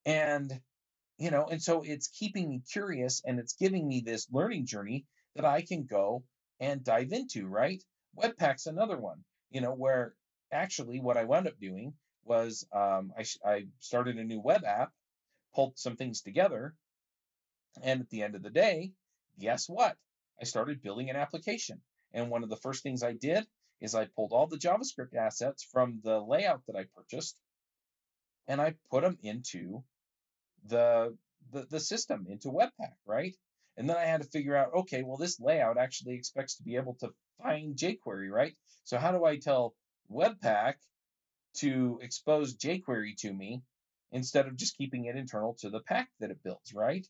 And 0.05 0.61
you 1.21 1.31
know 1.31 1.47
and 1.51 1.63
so 1.63 1.83
it's 1.85 2.09
keeping 2.09 2.49
me 2.49 2.63
curious 2.73 3.23
and 3.25 3.39
it's 3.39 3.53
giving 3.53 3.87
me 3.87 4.01
this 4.01 4.27
learning 4.33 4.67
journey 4.67 5.05
that 5.37 5.45
i 5.45 5.61
can 5.63 5.85
go 5.85 6.25
and 6.59 6.85
dive 6.85 7.13
into 7.13 7.47
right? 7.47 7.83
Webpack's 8.19 8.67
another 8.67 8.99
one 8.99 9.23
you 9.51 9.61
know 9.61 9.73
where 9.73 10.15
actually 10.51 10.99
what 10.99 11.17
i 11.17 11.25
wound 11.25 11.47
up 11.47 11.59
doing 11.61 11.93
was 12.25 12.67
um, 12.73 13.13
I, 13.17 13.25
I 13.45 13.67
started 13.79 14.17
a 14.17 14.25
new 14.25 14.41
web 14.41 14.65
app 14.65 14.91
pulled 15.55 15.79
some 15.79 15.97
things 15.97 16.23
together 16.23 16.75
and 17.83 18.01
at 18.01 18.11
the 18.11 18.23
end 18.23 18.35
of 18.35 18.43
the 18.43 18.51
day 18.51 18.93
guess 19.39 19.69
what? 19.69 19.97
I 20.41 20.45
started 20.45 20.83
building 20.83 21.11
an 21.11 21.17
application 21.17 21.81
and 22.13 22.31
one 22.31 22.43
of 22.43 22.49
the 22.49 22.57
first 22.57 22.83
things 22.83 23.03
i 23.03 23.13
did 23.13 23.45
is 23.81 23.95
i 23.95 24.07
pulled 24.17 24.33
all 24.33 24.47
the 24.47 24.57
javascript 24.57 25.15
assets 25.15 25.67
from 25.71 26.01
the 26.03 26.19
layout 26.19 26.63
that 26.67 26.77
i 26.77 26.85
purchased 26.97 27.37
and 28.49 28.61
i 28.61 28.75
put 28.91 29.03
them 29.03 29.19
into 29.23 29.83
the, 30.67 31.17
the 31.53 31.67
the 31.71 31.81
system 31.81 32.27
into 32.29 32.49
Webpack, 32.49 32.95
right? 33.07 33.35
And 33.77 33.89
then 33.89 33.97
I 33.97 34.05
had 34.05 34.23
to 34.23 34.29
figure 34.29 34.57
out, 34.57 34.75
okay, 34.81 35.03
well, 35.03 35.17
this 35.17 35.41
layout 35.41 35.79
actually 35.79 36.15
expects 36.15 36.57
to 36.57 36.63
be 36.63 36.77
able 36.77 36.97
to 37.01 37.11
find 37.43 37.77
jQuery, 37.77 38.31
right? 38.31 38.55
So 38.85 38.99
how 38.99 39.13
do 39.13 39.25
I 39.25 39.39
tell 39.39 39.75
Webpack 40.11 40.75
to 41.59 41.99
expose 42.03 42.57
jQuery 42.57 43.17
to 43.19 43.33
me 43.33 43.63
instead 44.13 44.47
of 44.47 44.57
just 44.57 44.77
keeping 44.77 45.07
it 45.07 45.17
internal 45.17 45.57
to 45.61 45.71
the 45.71 45.81
pack 45.81 46.09
that 46.21 46.31
it 46.31 46.43
builds, 46.43 46.75
right? 46.75 47.07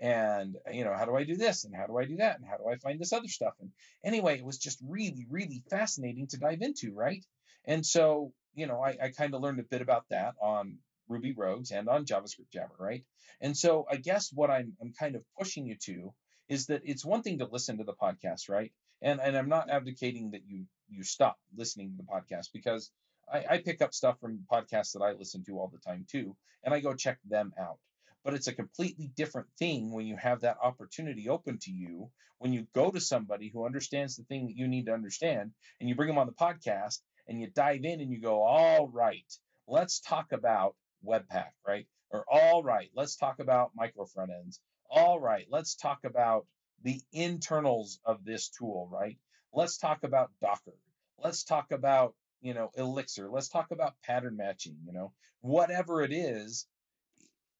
And 0.00 0.56
you 0.72 0.84
know, 0.84 0.94
how 0.94 1.04
do 1.04 1.16
I 1.16 1.24
do 1.24 1.36
this 1.36 1.64
and 1.64 1.74
how 1.74 1.86
do 1.86 1.96
I 1.98 2.04
do 2.04 2.16
that 2.16 2.38
and 2.38 2.46
how 2.46 2.56
do 2.56 2.68
I 2.68 2.76
find 2.76 3.00
this 3.00 3.12
other 3.12 3.28
stuff? 3.28 3.54
And 3.60 3.70
anyway, 4.04 4.38
it 4.38 4.44
was 4.44 4.58
just 4.58 4.78
really, 4.86 5.26
really 5.30 5.62
fascinating 5.70 6.26
to 6.28 6.38
dive 6.38 6.60
into, 6.60 6.92
right? 6.92 7.24
And 7.64 7.86
so, 7.86 8.32
you 8.54 8.66
know, 8.66 8.80
I, 8.80 8.96
I 9.00 9.08
kind 9.10 9.34
of 9.34 9.40
learned 9.40 9.60
a 9.60 9.64
bit 9.64 9.82
about 9.82 10.04
that 10.10 10.34
on 10.40 10.78
Ruby 11.12 11.32
Rogues 11.32 11.70
and 11.70 11.88
on 11.88 12.06
JavaScript 12.06 12.50
Jabber, 12.52 12.74
right? 12.78 13.04
And 13.40 13.56
so 13.56 13.86
I 13.90 13.96
guess 13.96 14.32
what 14.32 14.50
I'm 14.50 14.76
I'm 14.80 14.92
kind 14.92 15.16
of 15.16 15.22
pushing 15.38 15.66
you 15.66 15.76
to 15.84 16.14
is 16.48 16.66
that 16.66 16.82
it's 16.84 17.04
one 17.04 17.22
thing 17.22 17.38
to 17.38 17.46
listen 17.46 17.78
to 17.78 17.84
the 17.84 17.94
podcast, 17.94 18.48
right? 18.48 18.72
And 19.02 19.20
and 19.20 19.36
I'm 19.36 19.48
not 19.48 19.70
advocating 19.70 20.30
that 20.32 20.42
you 20.46 20.66
you 20.88 21.02
stop 21.02 21.38
listening 21.56 21.90
to 21.90 21.96
the 21.96 22.02
podcast 22.02 22.48
because 22.52 22.90
I, 23.32 23.44
I 23.50 23.58
pick 23.58 23.82
up 23.82 23.94
stuff 23.94 24.18
from 24.20 24.46
podcasts 24.50 24.92
that 24.92 25.02
I 25.02 25.12
listen 25.12 25.44
to 25.44 25.58
all 25.58 25.68
the 25.72 25.78
time 25.78 26.06
too, 26.10 26.36
and 26.64 26.74
I 26.74 26.80
go 26.80 26.94
check 26.94 27.18
them 27.24 27.52
out. 27.58 27.78
But 28.24 28.34
it's 28.34 28.46
a 28.46 28.52
completely 28.52 29.10
different 29.16 29.48
thing 29.58 29.90
when 29.92 30.06
you 30.06 30.16
have 30.16 30.40
that 30.40 30.58
opportunity 30.62 31.28
open 31.28 31.58
to 31.62 31.72
you, 31.72 32.10
when 32.38 32.52
you 32.52 32.66
go 32.74 32.90
to 32.90 33.00
somebody 33.00 33.48
who 33.48 33.66
understands 33.66 34.16
the 34.16 34.24
thing 34.24 34.46
that 34.46 34.56
you 34.56 34.68
need 34.68 34.86
to 34.86 34.92
understand, 34.92 35.52
and 35.80 35.88
you 35.88 35.96
bring 35.96 36.08
them 36.08 36.18
on 36.18 36.28
the 36.28 36.32
podcast 36.32 37.00
and 37.26 37.40
you 37.40 37.48
dive 37.48 37.84
in 37.84 38.00
and 38.00 38.12
you 38.12 38.20
go, 38.20 38.42
all 38.42 38.88
right, 38.88 39.32
let's 39.66 40.00
talk 40.00 40.32
about 40.32 40.76
Webpack, 41.04 41.50
right? 41.66 41.86
Or 42.10 42.24
all 42.30 42.62
right, 42.62 42.90
let's 42.94 43.16
talk 43.16 43.38
about 43.40 43.72
micro 43.74 44.04
front 44.06 44.30
ends. 44.30 44.60
All 44.90 45.18
right, 45.20 45.46
let's 45.50 45.74
talk 45.74 46.00
about 46.04 46.46
the 46.82 47.00
internals 47.12 48.00
of 48.04 48.24
this 48.24 48.50
tool, 48.50 48.88
right? 48.92 49.18
Let's 49.52 49.78
talk 49.78 50.04
about 50.04 50.30
Docker. 50.40 50.76
Let's 51.18 51.44
talk 51.44 51.72
about, 51.72 52.14
you 52.40 52.54
know, 52.54 52.70
Elixir. 52.76 53.30
Let's 53.30 53.48
talk 53.48 53.70
about 53.70 53.94
pattern 54.04 54.36
matching, 54.36 54.76
you 54.84 54.92
know, 54.92 55.12
whatever 55.40 56.02
it 56.02 56.12
is, 56.12 56.66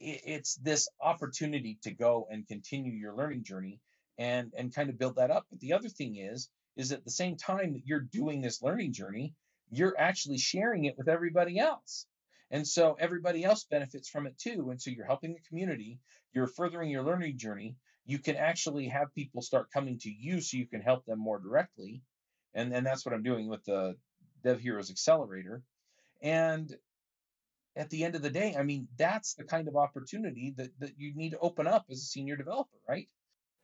it's 0.01 0.57
this 0.57 0.89
opportunity 1.01 1.79
to 1.83 1.93
go 1.93 2.27
and 2.31 2.47
continue 2.47 2.93
your 2.93 3.15
learning 3.15 3.45
journey 3.45 3.81
and 4.19 4.53
and 4.57 4.75
kind 4.75 4.91
of 4.91 4.99
build 4.99 5.17
that 5.17 5.31
up. 5.31 5.47
But 5.51 5.61
the 5.61 5.75
other 5.75 5.89
thing 5.89 6.17
is 6.17 6.49
is 6.77 6.93
at 6.93 7.05
the 7.05 7.11
same 7.11 7.37
time 7.37 7.75
that 7.75 7.87
you're 7.87 8.01
doing 8.01 8.41
this 8.41 8.63
learning 8.63 8.93
journey, 8.95 9.35
you're 9.71 9.99
actually 9.99 10.39
sharing 10.39 10.87
it 10.87 10.97
with 10.99 11.09
everybody 11.09 11.59
else. 11.59 12.07
And 12.53 12.69
so 12.69 12.97
everybody 13.01 13.45
else 13.45 13.65
benefits 13.65 14.11
from 14.11 14.27
it 14.27 14.39
too. 14.39 14.69
And 14.71 14.81
so 14.81 14.91
you're 14.91 15.07
helping 15.07 15.33
the 15.33 15.41
community, 15.49 15.99
you're 16.35 16.47
furthering 16.47 16.91
your 16.91 17.03
learning 17.03 17.39
journey. 17.39 17.77
You 18.05 18.19
can 18.19 18.37
actually 18.37 18.89
have 18.89 19.15
people 19.15 19.41
start 19.41 19.73
coming 19.73 19.99
to 20.01 20.11
you 20.11 20.41
so 20.41 20.59
you 20.59 20.67
can 20.67 20.83
help 20.83 21.07
them 21.07 21.19
more 21.19 21.39
directly. 21.39 22.03
And, 22.55 22.73
and 22.75 22.87
that's 22.87 23.07
what 23.07 23.15
I'm 23.15 23.23
doing 23.23 23.49
with 23.49 23.65
the 23.65 23.97
Dev 24.45 24.61
Heroes 24.61 24.91
Accelerator. 24.91 25.63
And 26.21 26.71
at 27.75 27.89
the 27.89 28.05
end 28.05 28.17
of 28.17 28.23
the 28.23 28.29
day, 28.29 28.55
I 28.59 28.63
mean, 28.65 28.87
that's 28.99 29.35
the 29.35 29.45
kind 29.45 29.67
of 29.67 29.77
opportunity 29.77 30.53
that, 30.59 30.69
that 30.81 30.93
you 30.99 31.15
need 31.15 31.31
to 31.31 31.39
open 31.39 31.67
up 31.67 31.87
as 31.91 31.99
a 31.99 32.05
senior 32.05 32.37
developer, 32.37 32.77
right? 32.87 33.09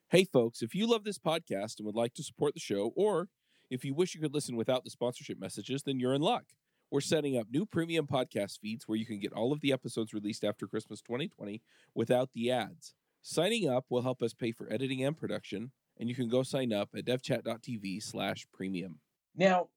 Hey, 0.09 0.25
folks, 0.25 0.63
if 0.63 0.75
you 0.75 0.87
love 0.87 1.05
this 1.05 1.19
podcast 1.19 1.79
and 1.79 1.85
would 1.85 1.95
like 1.95 2.15
to 2.15 2.23
support 2.23 2.55
the 2.55 2.61
show, 2.61 2.93
or 2.97 3.29
if 3.69 3.85
you 3.85 3.93
wish 3.93 4.15
you 4.15 4.21
could 4.23 4.33
listen 4.33 4.57
without 4.57 4.85
the 4.85 4.91
sponsorship 4.91 5.39
messages, 5.39 5.83
then 5.83 6.01
you're 6.01 6.15
in 6.15 6.23
luck. 6.23 6.45
We're 6.91 7.01
setting 7.01 7.37
up 7.37 7.47
new 7.51 7.67
premium 7.67 8.07
podcast 8.07 8.61
feeds 8.61 8.89
where 8.89 8.97
you 8.97 9.05
can 9.05 9.19
get 9.19 9.33
all 9.33 9.53
of 9.53 9.61
the 9.61 9.73
episodes 9.73 10.15
released 10.15 10.45
after 10.45 10.67
Christmas 10.67 11.03
2020 11.03 11.63
without 11.95 12.31
the 12.35 12.51
ads. 12.51 12.95
Signing 13.23 13.69
up 13.69 13.85
will 13.91 14.03
help 14.03 14.23
us 14.23 14.33
pay 14.33 14.53
for 14.53 14.73
editing 14.73 15.05
and 15.05 15.17
production, 15.17 15.71
and 15.99 16.09
you 16.09 16.15
can 16.15 16.29
go 16.29 16.43
sign 16.43 16.73
up 16.73 16.89
at 16.97 17.05
devchat.tv 17.05 18.03
slash 18.03 18.47
premium. 18.55 19.01
Now, 19.37 19.69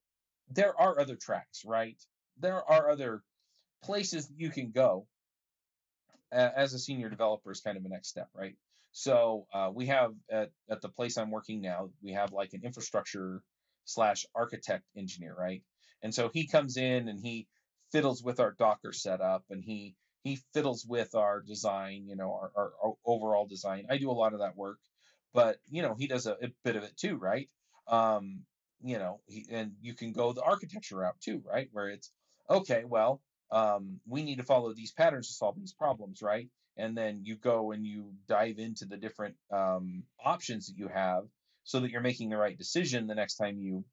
there 0.50 0.80
are 0.80 1.00
other 1.00 1.16
tracks, 1.16 1.64
right? 1.66 1.98
There 2.40 2.64
are 2.70 2.90
other 2.90 3.24
places 3.84 4.32
you 4.38 4.50
can 4.50 4.72
go 4.72 5.08
as 6.32 6.74
a 6.74 6.80
senior 6.80 7.10
developer 7.10 7.52
is 7.52 7.62
kind 7.62 7.78
of 7.78 7.86
a 7.86 7.90
next 7.90 8.08
step, 8.08 8.30
right? 8.34 8.56
So 8.94 9.48
uh, 9.54 9.70
we 9.74 9.88
have 9.88 10.14
at, 10.30 10.52
at 10.70 10.82
the 10.82 10.90
place 10.90 11.18
I'm 11.18 11.32
working 11.32 11.62
now, 11.62 11.90
we 12.02 12.14
have 12.14 12.32
like 12.32 12.54
an 12.54 12.62
infrastructure 12.64 13.42
slash 13.86 14.26
architect 14.36 14.84
engineer, 14.96 15.36
right? 15.38 15.62
And 16.04 16.14
so 16.14 16.30
he 16.34 16.48
comes 16.48 16.78
in 16.78 17.08
and 17.08 17.20
he 17.20 17.48
fiddles 17.92 18.24
with 18.24 18.40
our 18.40 18.52
Docker 18.58 18.94
setup 18.94 19.44
and 19.50 19.64
he 19.64 19.96
he 20.24 20.40
fiddles 20.54 20.86
with 20.86 21.16
our 21.16 21.42
design, 21.42 22.06
you 22.08 22.16
know, 22.16 22.32
our, 22.32 22.52
our, 22.56 22.72
our 22.84 22.94
overall 23.06 23.48
design. 23.48 23.88
I 23.90 23.98
do 23.98 24.12
a 24.12 24.14
lot 24.14 24.34
of 24.34 24.40
that 24.40 24.56
work, 24.56 24.78
but 25.34 25.58
you 25.70 25.82
know, 25.82 25.96
he 25.96 26.08
does 26.08 26.28
a, 26.28 26.34
a 26.34 26.52
bit 26.64 26.76
of 26.76 26.84
it 26.84 26.96
too, 26.96 27.18
right? 27.18 27.50
Um, 27.88 28.42
you 28.84 29.00
know, 29.00 29.20
he, 29.28 29.46
and 29.52 29.74
you 29.82 29.94
can 29.96 30.12
go 30.12 30.34
the 30.34 30.44
architecture 30.44 30.98
route 30.98 31.20
too, 31.22 31.42
right? 31.46 31.70
Where 31.72 31.90
it's 31.90 32.12
okay, 32.50 32.84
well, 32.86 33.22
um, 33.52 34.00
we 34.08 34.24
need 34.24 34.38
to 34.38 34.44
follow 34.44 34.74
these 34.74 34.92
patterns 34.92 35.28
to 35.28 35.34
solve 35.34 35.56
these 35.58 35.74
problems, 35.74 36.22
right? 36.22 36.48
And 36.78 36.98
then 36.98 37.22
you 37.24 37.36
go 37.36 37.72
and 37.72 37.86
you 37.86 38.14
dive 38.28 38.60
into 38.60 38.86
the 38.86 38.98
different 38.98 39.36
um, 39.52 40.04
options 40.24 40.68
that 40.68 40.78
you 40.78 40.88
have 40.88 41.26
so 41.64 41.80
that 41.80 41.92
you're 41.92 42.02
making 42.02 42.30
the 42.30 42.38
right 42.38 42.58
decision 42.58 43.08
the 43.08 43.16
next 43.16 43.36
time 43.36 43.60
you 43.60 43.84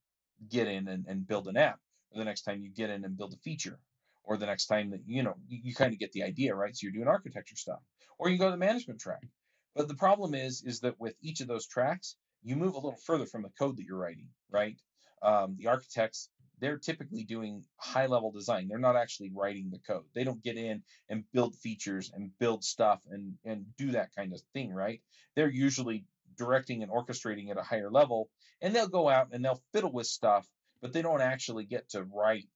get 0.48 0.68
in 0.68 0.88
and, 0.88 1.06
and 1.08 1.26
build 1.26 1.48
an 1.48 1.56
app, 1.56 1.80
the 2.14 2.24
next 2.24 2.42
time 2.42 2.60
you 2.62 2.70
get 2.70 2.90
in 2.90 3.04
and 3.04 3.16
build 3.16 3.32
a 3.32 3.38
feature, 3.38 3.78
or 4.24 4.36
the 4.36 4.46
next 4.46 4.66
time 4.66 4.90
that 4.90 5.00
you 5.06 5.22
know 5.22 5.34
you, 5.46 5.60
you 5.64 5.74
kind 5.74 5.92
of 5.92 5.98
get 5.98 6.12
the 6.12 6.22
idea, 6.22 6.54
right? 6.54 6.76
So 6.76 6.84
you're 6.84 6.92
doing 6.92 7.08
architecture 7.08 7.56
stuff, 7.56 7.80
or 8.18 8.28
you 8.28 8.38
go 8.38 8.46
to 8.46 8.52
the 8.52 8.56
management 8.56 9.00
track. 9.00 9.26
But 9.74 9.88
the 9.88 9.94
problem 9.94 10.34
is, 10.34 10.62
is 10.64 10.80
that 10.80 10.98
with 10.98 11.14
each 11.22 11.40
of 11.40 11.48
those 11.48 11.66
tracks, 11.66 12.16
you 12.42 12.56
move 12.56 12.74
a 12.74 12.78
little 12.78 12.98
further 13.04 13.26
from 13.26 13.42
the 13.42 13.50
code 13.58 13.76
that 13.76 13.84
you're 13.84 13.98
writing, 13.98 14.28
right? 14.50 14.76
Um, 15.22 15.56
the 15.58 15.68
architects 15.68 16.30
they're 16.60 16.78
typically 16.78 17.24
doing 17.24 17.64
high 17.76 18.06
level 18.06 18.30
design. 18.30 18.68
They're 18.68 18.78
not 18.78 18.96
actually 18.96 19.30
writing 19.34 19.70
the 19.70 19.78
code. 19.78 20.04
They 20.14 20.24
don't 20.24 20.42
get 20.42 20.56
in 20.56 20.82
and 21.08 21.24
build 21.32 21.56
features 21.56 22.10
and 22.14 22.30
build 22.38 22.64
stuff 22.64 23.00
and, 23.10 23.34
and 23.44 23.66
do 23.76 23.92
that 23.92 24.14
kind 24.16 24.32
of 24.32 24.40
thing, 24.52 24.72
right? 24.72 25.00
They're 25.36 25.50
usually 25.50 26.04
directing 26.36 26.82
and 26.82 26.90
orchestrating 26.90 27.50
at 27.50 27.58
a 27.58 27.62
higher 27.62 27.90
level 27.90 28.28
and 28.60 28.74
they'll 28.74 28.88
go 28.88 29.08
out 29.08 29.28
and 29.32 29.44
they'll 29.44 29.62
fiddle 29.72 29.92
with 29.92 30.06
stuff, 30.06 30.46
but 30.80 30.92
they 30.92 31.02
don't 31.02 31.20
actually 31.20 31.64
get 31.64 31.88
to 31.90 32.02
write 32.02 32.46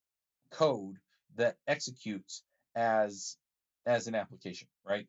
code 0.51 0.97
that 1.37 1.57
executes 1.67 2.43
as 2.77 3.37
as 3.87 4.07
an 4.07 4.15
application, 4.15 4.69
right? 4.85 5.07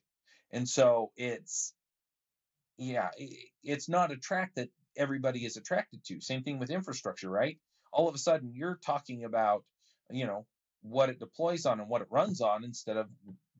And 0.51 0.67
so 0.67 1.11
it's 1.17 1.73
yeah, 2.77 3.09
it's 3.63 3.87
not 3.89 4.11
a 4.11 4.17
track 4.17 4.51
that 4.55 4.69
everybody 4.97 5.45
is 5.45 5.57
attracted 5.57 6.03
to. 6.05 6.21
Same 6.21 6.43
thing 6.43 6.59
with 6.59 6.69
infrastructure, 6.69 7.29
right? 7.29 7.57
all 7.93 8.09
of 8.09 8.15
a 8.15 8.17
sudden 8.17 8.51
you're 8.53 8.79
talking 8.83 9.23
about, 9.23 9.63
you 10.09 10.25
know, 10.25 10.45
what 10.81 11.09
it 11.09 11.19
deploys 11.19 11.65
on 11.65 11.79
and 11.79 11.87
what 11.87 12.01
it 12.01 12.07
runs 12.09 12.41
on 12.41 12.63
instead 12.65 12.97
of 12.97 13.07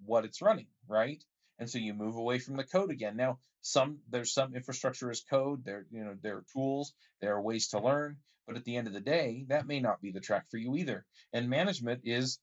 what 0.05 0.25
it's 0.25 0.41
running, 0.41 0.67
right? 0.87 1.23
And 1.59 1.69
so 1.69 1.77
you 1.77 1.93
move 1.93 2.17
away 2.17 2.39
from 2.39 2.57
the 2.57 2.63
code 2.63 2.91
again. 2.91 3.15
Now, 3.15 3.39
some 3.61 3.99
there's 4.09 4.33
some 4.33 4.55
infrastructure 4.55 5.09
as 5.09 5.21
code. 5.21 5.63
There, 5.63 5.85
you 5.91 6.03
know, 6.03 6.15
there 6.21 6.37
are 6.37 6.45
tools, 6.51 6.93
there 7.21 7.35
are 7.35 7.41
ways 7.41 7.69
to 7.69 7.79
learn, 7.79 8.17
but 8.47 8.57
at 8.57 8.63
the 8.65 8.75
end 8.75 8.87
of 8.87 8.93
the 8.93 8.99
day, 8.99 9.45
that 9.47 9.67
may 9.67 9.79
not 9.79 10.01
be 10.01 10.11
the 10.11 10.19
track 10.19 10.45
for 10.49 10.57
you 10.57 10.75
either. 10.75 11.05
And 11.31 11.49
management 11.49 12.01
is 12.03 12.39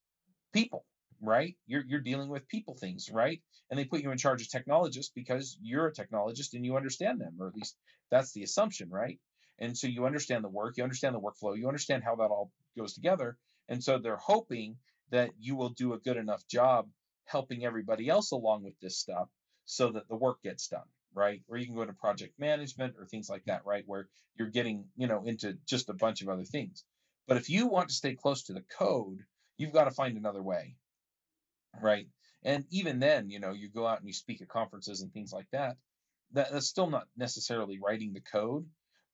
people, 0.53 0.85
right? 1.21 1.57
You're 1.67 1.85
you're 1.87 2.01
dealing 2.01 2.29
with 2.29 2.49
people 2.49 2.75
things, 2.75 3.11
right? 3.13 3.41
And 3.71 3.79
they 3.79 3.85
put 3.85 4.03
you 4.03 4.11
in 4.11 4.19
charge 4.19 4.43
of 4.43 4.51
technologists 4.51 5.13
because 5.15 5.59
you're 5.61 5.87
a 5.87 5.93
technologist 5.93 6.55
and 6.55 6.65
you 6.65 6.77
understand 6.77 7.21
them, 7.21 7.37
or 7.39 7.49
at 7.49 7.55
least 7.55 7.77
that's 8.11 8.33
the 8.33 8.43
assumption, 8.43 8.91
right? 8.91 9.19
And 9.59 9.77
so 9.77 9.87
you 9.87 10.07
understand 10.07 10.43
the 10.43 10.49
work, 10.49 10.77
you 10.77 10.83
understand 10.83 11.15
the 11.15 11.21
workflow, 11.21 11.57
you 11.57 11.69
understand 11.69 12.03
how 12.03 12.17
that 12.17 12.31
all 12.31 12.51
goes 12.77 12.95
together. 12.95 13.37
And 13.69 13.83
so 13.85 13.99
they're 13.99 14.17
hoping 14.17 14.77
that 15.11 15.31
you 15.39 15.55
will 15.55 15.69
do 15.71 15.93
a 15.93 15.99
good 15.99 16.17
enough 16.17 16.47
job 16.49 16.89
helping 17.27 17.65
everybody 17.65 18.09
else 18.09 18.33
along 18.33 18.65
with 18.65 18.79
this 18.81 18.99
stuff 18.99 19.29
so 19.67 19.93
that 19.93 20.09
the 20.09 20.17
work 20.17 20.43
gets 20.43 20.69
done, 20.69 20.89
right? 21.15 21.43
Or 21.49 21.57
you 21.57 21.67
can 21.67 21.75
go 21.75 21.83
into 21.83 21.95
project 21.95 22.39
management 22.39 22.95
or 22.99 23.07
things 23.07 23.29
like 23.29 23.45
that, 23.47 23.65
right? 23.67 23.85
Where 23.87 24.09
you're 24.37 24.49
getting, 24.49 24.87
you 24.97 25.07
know, 25.07 25.23
into 25.25 25.59
just 25.67 25.89
a 25.89 25.95
bunch 25.95 26.23
of 26.23 26.29
other 26.29 26.45
things. 26.45 26.85
But 27.27 27.37
if 27.37 27.51
you 27.51 27.67
want 27.67 27.89
to 27.89 27.95
stay 27.95 28.15
close 28.15 28.45
to 28.45 28.53
the 28.53 28.65
code, 28.79 29.21
you've 29.57 29.73
got 29.73 29.85
to 29.85 29.91
find 29.91 30.17
another 30.17 30.43
way, 30.43 30.77
right? 31.81 32.09
And 32.43 32.65
even 32.71 33.01
then, 33.01 33.31
you 33.31 33.41
know, 33.41 33.53
you 33.53 33.69
go 33.69 33.87
out 33.87 33.99
and 33.99 34.07
you 34.07 34.15
speak 34.15 34.41
at 34.43 34.49
conferences 34.49 35.03
and 35.03 35.13
things 35.13 35.33
like 35.33 35.49
that. 35.53 35.77
that 36.33 36.53
that's 36.53 36.67
still 36.67 36.89
not 36.91 37.07
necessarily 37.17 37.79
writing 37.83 38.13
the 38.13 38.21
code, 38.21 38.67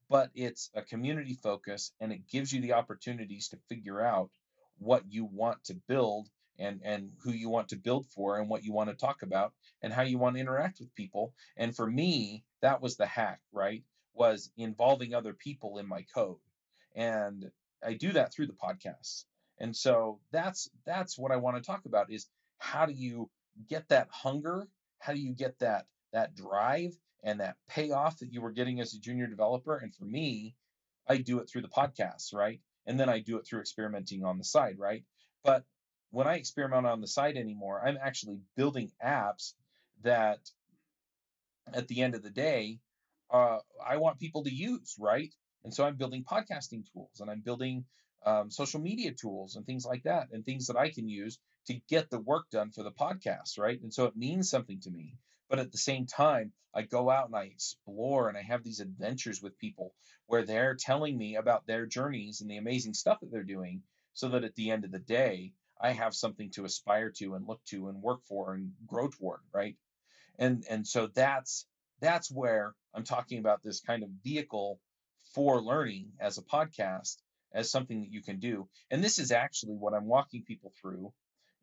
but 0.09 0.31
it's 0.35 0.71
a 0.75 0.83
community 0.83 1.35
focus 1.43 1.93
and 2.01 2.13
it 2.13 2.29
gives 2.31 2.53
you 2.53 2.61
the 2.61 2.75
opportunities 2.75 3.49
to 3.49 3.59
figure 3.69 4.01
out 4.01 4.31
what 4.79 5.03
you 5.09 5.25
want 5.25 5.65
to 5.65 5.75
build 5.89 6.29
and 6.59 6.81
and 6.85 7.11
who 7.23 7.33
you 7.33 7.49
want 7.49 7.69
to 7.69 7.77
build 7.77 8.07
for 8.07 8.39
and 8.39 8.49
what 8.49 8.65
you 8.65 8.73
want 8.73 8.91
to 8.91 8.97
talk 8.97 9.23
about 9.23 9.53
and 9.83 9.93
how 9.93 10.03
you 10.03 10.19
want 10.19 10.35
to 10.35 10.41
interact 10.41 10.81
with 10.81 10.95
people 10.95 11.35
and 11.57 11.75
for 11.75 11.87
me 11.87 12.45
that 12.63 12.81
was 12.81 12.97
the 12.97 13.07
hack 13.07 13.41
right 13.53 13.85
was 14.15 14.51
involving 14.57 15.15
other 15.15 15.33
people 15.33 15.79
in 15.79 15.87
my 15.87 16.05
code 16.15 16.39
and 16.95 17.51
i 17.85 17.93
do 17.93 18.13
that 18.13 18.33
through 18.33 18.47
the 18.47 18.53
podcast 18.53 19.25
and 19.59 19.75
so 19.77 20.19
that's 20.33 20.71
that's 20.85 21.19
what 21.19 21.33
i 21.33 21.37
want 21.37 21.57
to 21.57 21.63
talk 21.63 21.85
about 21.87 22.11
is 22.11 22.27
how 22.59 22.87
do 22.87 22.93
you 22.93 23.29
get 23.69 23.89
that 23.89 24.09
hunger 24.11 24.67
how 24.99 25.13
do 25.13 25.21
you 25.21 25.35
get 25.35 25.59
that 25.59 25.87
that 26.13 26.35
drive 26.35 26.97
and 27.23 27.41
that 27.41 27.57
payoff 27.69 28.19
that 28.21 28.33
you 28.33 28.41
were 28.41 28.53
getting 28.53 28.81
as 28.81 28.95
a 28.95 29.01
junior 29.01 29.27
developer. 29.27 29.77
And 29.77 29.95
for 29.95 30.05
me, 30.05 30.55
I 31.09 31.19
do 31.19 31.41
it 31.41 31.49
through 31.51 31.63
the 31.63 31.69
podcasts, 31.69 32.33
right? 32.33 32.61
And 32.87 32.99
then 32.99 33.09
I 33.09 33.19
do 33.19 33.37
it 33.37 33.47
through 33.47 33.61
experimenting 33.61 34.25
on 34.25 34.39
the 34.39 34.45
side, 34.45 34.79
right? 34.79 35.05
But 35.45 35.65
when 36.11 36.27
I 36.27 36.37
experiment 36.37 36.87
on 36.87 37.01
the 37.01 37.07
site 37.07 37.37
anymore, 37.37 37.83
I'm 37.85 37.99
actually 38.01 38.41
building 38.57 38.91
apps 39.05 39.55
that 40.03 40.39
at 41.73 41.89
the 41.89 42.03
end 42.03 42.15
of 42.15 42.23
the 42.23 42.31
day, 42.31 42.79
uh, 43.31 43.59
I 43.85 43.97
want 43.97 44.21
people 44.21 44.45
to 44.45 44.55
use, 44.55 44.95
right? 44.99 45.35
And 45.65 45.75
so 45.75 45.85
I'm 45.85 45.97
building 45.97 46.25
podcasting 46.25 46.85
tools 46.93 47.21
and 47.21 47.31
I'm 47.31 47.41
building 47.41 47.85
um, 48.25 48.51
social 48.51 48.81
media 48.81 49.13
tools 49.13 49.57
and 49.57 49.65
things 49.65 49.85
like 49.85 50.03
that, 50.03 50.29
and 50.33 50.45
things 50.45 50.67
that 50.67 50.77
I 50.77 50.91
can 50.91 51.09
use 51.09 51.39
to 51.67 51.81
get 51.89 52.11
the 52.11 52.19
work 52.19 52.51
done 52.51 52.71
for 52.71 52.83
the 52.83 52.91
podcast, 52.91 53.59
right? 53.59 53.81
And 53.81 53.93
so 53.93 54.07
it 54.07 54.17
means 54.17 54.51
something 54.51 54.81
to 54.81 54.91
me. 54.91 55.15
But 55.49 55.61
at 55.61 55.71
the 55.71 55.79
same 55.79 56.07
time, 56.07 56.53
I 56.75 56.83
go 56.83 57.09
out 57.09 57.27
and 57.27 57.37
I 57.37 57.45
explore 57.45 58.29
and 58.29 58.37
I 58.37 58.43
have 58.43 58.65
these 58.65 58.81
adventures 58.81 59.41
with 59.41 59.59
people 59.59 59.95
where 60.27 60.45
they're 60.45 60.75
telling 60.75 61.17
me 61.17 61.37
about 61.37 61.67
their 61.67 61.87
journeys 61.87 62.41
and 62.41 62.51
the 62.51 62.57
amazing 62.57 62.95
stuff 62.95 63.21
that 63.21 63.31
they're 63.31 63.45
doing 63.45 63.83
so 64.13 64.29
that 64.31 64.45
at 64.45 64.57
the 64.57 64.71
end 64.71 64.85
of 64.85 64.91
the 64.91 64.99
day, 64.99 65.53
I 65.81 65.93
have 65.93 66.15
something 66.15 66.51
to 66.53 66.65
aspire 66.65 67.11
to 67.19 67.35
and 67.35 67.47
look 67.47 67.63
to 67.67 67.89
and 67.89 68.03
work 68.03 68.21
for 68.29 68.55
and 68.55 68.73
grow 68.87 69.09
toward, 69.09 69.41
right? 69.53 69.77
And 70.39 70.65
and 70.69 70.87
so 70.87 71.09
that's 71.09 71.67
that's 72.01 72.31
where 72.31 72.75
I'm 72.95 73.05
talking 73.05 73.39
about 73.39 73.63
this 73.63 73.81
kind 73.81 74.03
of 74.03 74.11
vehicle 74.23 74.81
for 75.35 75.61
learning 75.61 76.13
as 76.21 76.39
a 76.39 76.43
podcast 76.43 77.17
as 77.53 77.71
something 77.71 78.01
that 78.01 78.13
you 78.13 78.23
can 78.23 78.39
do. 78.39 78.69
And 78.91 79.03
this 79.03 79.19
is 79.19 79.33
actually 79.33 79.75
what 79.75 79.95
I'm 79.95 80.07
walking 80.07 80.45
people 80.45 80.73
through 80.81 81.13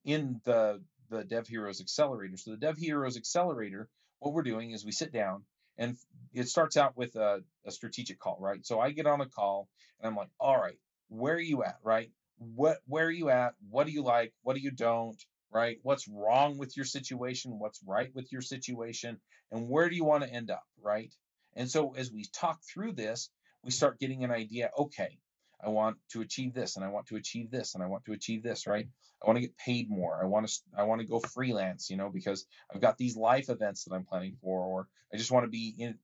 in 0.05 0.41
the 0.43 0.81
the 1.09 1.23
Dev 1.23 1.47
Heroes 1.47 1.81
Accelerator. 1.81 2.37
So 2.37 2.51
the 2.51 2.57
Dev 2.57 2.77
Heroes 2.77 3.17
Accelerator, 3.17 3.89
what 4.19 4.33
we're 4.33 4.43
doing 4.43 4.71
is 4.71 4.85
we 4.85 4.91
sit 4.91 5.11
down 5.11 5.43
and 5.77 5.97
it 6.33 6.47
starts 6.47 6.77
out 6.77 6.97
with 6.97 7.15
a, 7.15 7.43
a 7.65 7.71
strategic 7.71 8.19
call, 8.19 8.37
right? 8.39 8.65
So 8.65 8.79
I 8.79 8.91
get 8.91 9.05
on 9.05 9.21
a 9.21 9.27
call 9.27 9.67
and 9.99 10.09
I'm 10.09 10.15
like, 10.15 10.29
all 10.39 10.57
right, 10.59 10.77
where 11.09 11.35
are 11.35 11.39
you 11.39 11.63
at, 11.63 11.77
right? 11.83 12.11
What 12.55 12.77
where 12.87 13.05
are 13.07 13.11
you 13.11 13.29
at? 13.29 13.53
What 13.69 13.87
do 13.87 13.93
you 13.93 14.03
like? 14.03 14.33
What 14.43 14.55
do 14.55 14.61
you 14.61 14.71
don't? 14.71 15.21
Right? 15.51 15.77
What's 15.83 16.07
wrong 16.07 16.57
with 16.57 16.75
your 16.75 16.85
situation? 16.85 17.59
What's 17.59 17.79
right 17.85 18.09
with 18.15 18.31
your 18.31 18.41
situation? 18.41 19.19
And 19.51 19.69
where 19.69 19.89
do 19.89 19.95
you 19.95 20.03
want 20.03 20.23
to 20.23 20.29
end 20.29 20.49
up, 20.49 20.63
right? 20.81 21.13
And 21.55 21.69
so 21.69 21.93
as 21.95 22.11
we 22.11 22.25
talk 22.33 22.59
through 22.63 22.93
this, 22.93 23.29
we 23.63 23.71
start 23.71 23.99
getting 23.99 24.23
an 24.23 24.31
idea, 24.31 24.71
okay, 24.77 25.19
I 25.63 25.69
want 25.69 25.97
to 26.11 26.21
achieve 26.21 26.53
this 26.53 26.75
and 26.75 26.83
I 26.83 26.89
want 26.89 27.07
to 27.07 27.15
achieve 27.15 27.51
this 27.51 27.75
and 27.75 27.83
I 27.83 27.87
want 27.87 28.05
to 28.05 28.13
achieve 28.13 28.43
this, 28.43 28.67
right? 28.67 28.87
I 29.21 29.27
want 29.27 29.37
to 29.37 29.41
get 29.41 29.57
paid 29.57 29.89
more. 29.89 30.19
I 30.21 30.25
want 30.25 30.47
to 30.47 30.53
I 30.77 30.83
want 30.83 31.01
to 31.01 31.07
go 31.07 31.19
freelance, 31.19 31.89
you 31.89 31.97
know, 31.97 32.09
because 32.09 32.45
I've 32.73 32.81
got 32.81 32.97
these 32.97 33.15
life 33.15 33.49
events 33.49 33.85
that 33.85 33.93
I'm 33.93 34.05
planning 34.05 34.35
for 34.41 34.59
or 34.59 34.87
I 35.13 35.17
just 35.17 35.31
want 35.31 35.45
to 35.45 35.49
be 35.49 35.73
in 35.77 35.97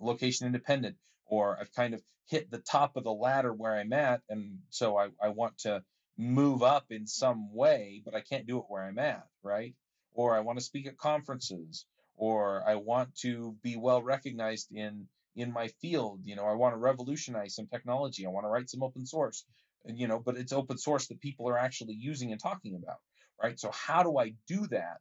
location 0.00 0.46
independent 0.46 0.96
or 1.26 1.58
I've 1.60 1.72
kind 1.74 1.94
of 1.94 2.02
hit 2.26 2.50
the 2.50 2.58
top 2.58 2.96
of 2.96 3.04
the 3.04 3.12
ladder 3.12 3.52
where 3.52 3.74
I'm 3.74 3.92
at 3.92 4.22
and 4.28 4.58
so 4.70 4.96
I, 4.96 5.08
I 5.22 5.28
want 5.28 5.58
to 5.58 5.82
move 6.16 6.62
up 6.62 6.86
in 6.90 7.06
some 7.06 7.52
way, 7.52 8.02
but 8.04 8.14
I 8.14 8.20
can't 8.20 8.46
do 8.46 8.58
it 8.58 8.64
where 8.68 8.82
I'm 8.82 8.98
at, 8.98 9.26
right? 9.42 9.74
Or 10.12 10.36
I 10.36 10.40
want 10.40 10.58
to 10.58 10.64
speak 10.64 10.86
at 10.86 10.96
conferences 10.96 11.86
or 12.16 12.62
I 12.66 12.76
want 12.76 13.14
to 13.16 13.56
be 13.62 13.76
well 13.76 14.02
recognized 14.02 14.72
in 14.72 15.08
in 15.36 15.52
my 15.52 15.68
field. 15.80 16.20
You 16.24 16.36
know, 16.36 16.44
I 16.44 16.52
want 16.52 16.74
to 16.74 16.78
revolutionize 16.78 17.56
some 17.56 17.66
technology. 17.66 18.24
I 18.24 18.30
want 18.30 18.44
to 18.44 18.50
write 18.50 18.70
some 18.70 18.82
open 18.82 19.04
source, 19.04 19.44
you 19.84 20.06
know, 20.06 20.20
but 20.20 20.36
it's 20.36 20.52
open 20.52 20.78
source 20.78 21.08
that 21.08 21.20
people 21.20 21.48
are 21.48 21.58
actually 21.58 21.94
using 21.94 22.30
and 22.30 22.40
talking 22.40 22.76
about, 22.76 22.98
right? 23.42 23.58
So 23.58 23.70
how 23.72 24.02
do 24.02 24.16
I 24.18 24.34
do 24.46 24.66
that? 24.68 24.98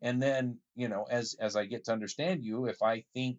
And 0.00 0.22
then, 0.22 0.58
you 0.74 0.88
know, 0.88 1.06
as 1.10 1.36
as 1.38 1.56
I 1.56 1.66
get 1.66 1.84
to 1.84 1.92
understand 1.92 2.44
you, 2.44 2.66
if 2.66 2.82
I 2.82 3.04
think 3.14 3.38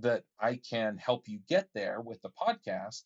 that 0.00 0.24
I 0.40 0.60
can 0.68 0.96
help 0.96 1.28
you 1.28 1.40
get 1.48 1.68
there 1.74 2.00
with 2.00 2.20
the 2.22 2.30
podcast, 2.30 3.02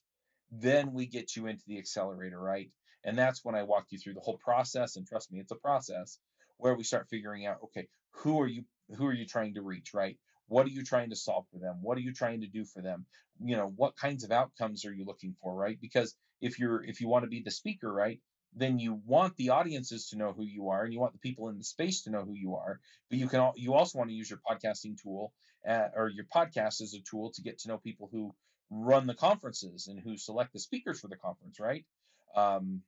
then 0.51 0.93
we 0.93 1.07
get 1.07 1.35
you 1.37 1.47
into 1.47 1.65
the 1.67 1.79
accelerator, 1.79 2.41
right? 2.41 2.71
And 3.05 3.19
that's 3.19 3.45
when 3.45 3.55
I 3.55 3.65
walk 3.65 3.87
you 3.91 3.99
through 3.99 4.15
the 4.15 4.21
whole 4.21 4.39
process. 4.39 4.97
And 4.97 5.07
trust 5.07 5.33
me, 5.33 5.41
it's 5.41 5.53
a 5.53 5.57
process 5.57 6.19
where 6.59 6.75
we 6.75 6.85
start 6.85 7.09
figuring 7.09 7.47
out, 7.47 7.59
okay, 7.65 7.89
who 8.11 8.41
are 8.41 8.47
you 8.47 8.65
who 8.97 9.07
are 9.07 9.13
you 9.13 9.27
trying 9.27 9.55
to 9.55 9.63
reach, 9.63 9.93
right? 9.95 10.17
What 10.49 10.67
are 10.67 10.71
you 10.71 10.85
trying 10.85 11.11
to 11.11 11.17
solve 11.17 11.47
for 11.53 11.59
them? 11.59 11.79
What 11.83 11.99
are 11.99 12.03
you 12.03 12.13
trying 12.13 12.43
to 12.43 12.47
do 12.47 12.65
for 12.65 12.81
them? 12.81 13.05
You 13.41 13.57
know, 13.57 13.73
what 13.75 13.97
kinds 13.97 14.23
of 14.23 14.31
outcomes 14.31 14.85
are 14.87 14.93
you 14.93 15.05
looking 15.05 15.35
for, 15.43 15.55
right? 15.55 15.79
Because 15.81 16.15
if 16.41 16.59
you're 16.59 16.85
if 16.85 17.01
you 17.01 17.09
want 17.09 17.25
to 17.25 17.31
be 17.31 17.43
the 17.43 17.51
speaker, 17.51 17.93
right, 17.93 18.21
then 18.57 18.79
you 18.79 19.01
want 19.05 19.37
the 19.37 19.51
audiences 19.51 20.09
to 20.09 20.17
know 20.17 20.33
who 20.33 20.45
you 20.45 20.71
are 20.71 20.85
and 20.85 20.93
you 20.93 20.99
want 20.99 21.13
the 21.13 21.19
people 21.19 21.49
in 21.51 21.59
the 21.59 21.65
space 21.65 22.03
to 22.03 22.11
know 22.11 22.23
who 22.25 22.35
you 22.35 22.57
are. 22.57 22.81
But 23.11 23.19
you 23.19 23.29
can 23.29 23.53
you 23.57 23.75
also 23.75 23.99
want 23.99 24.11
to 24.11 24.17
use 24.17 24.31
your 24.31 24.41
podcasting 24.51 25.01
tool 25.01 25.33
uh, 25.69 25.89
or 25.95 26.09
your 26.09 26.25
podcast 26.35 26.81
as 26.81 26.95
a 26.95 27.03
tool 27.09 27.33
to 27.35 27.43
get 27.43 27.59
to 27.61 27.69
know 27.69 27.79
people 27.79 28.09
who 28.11 28.35
run 28.71 29.07
the 29.07 29.15
conferences 29.15 29.87
and 29.87 30.01
who 30.01 30.17
select 30.17 30.53
the 30.53 30.59
speakers 30.59 30.99
for 31.01 31.09
the 31.09 31.17
conference 31.17 31.61
right? 31.61 31.85
Um, 32.35 32.83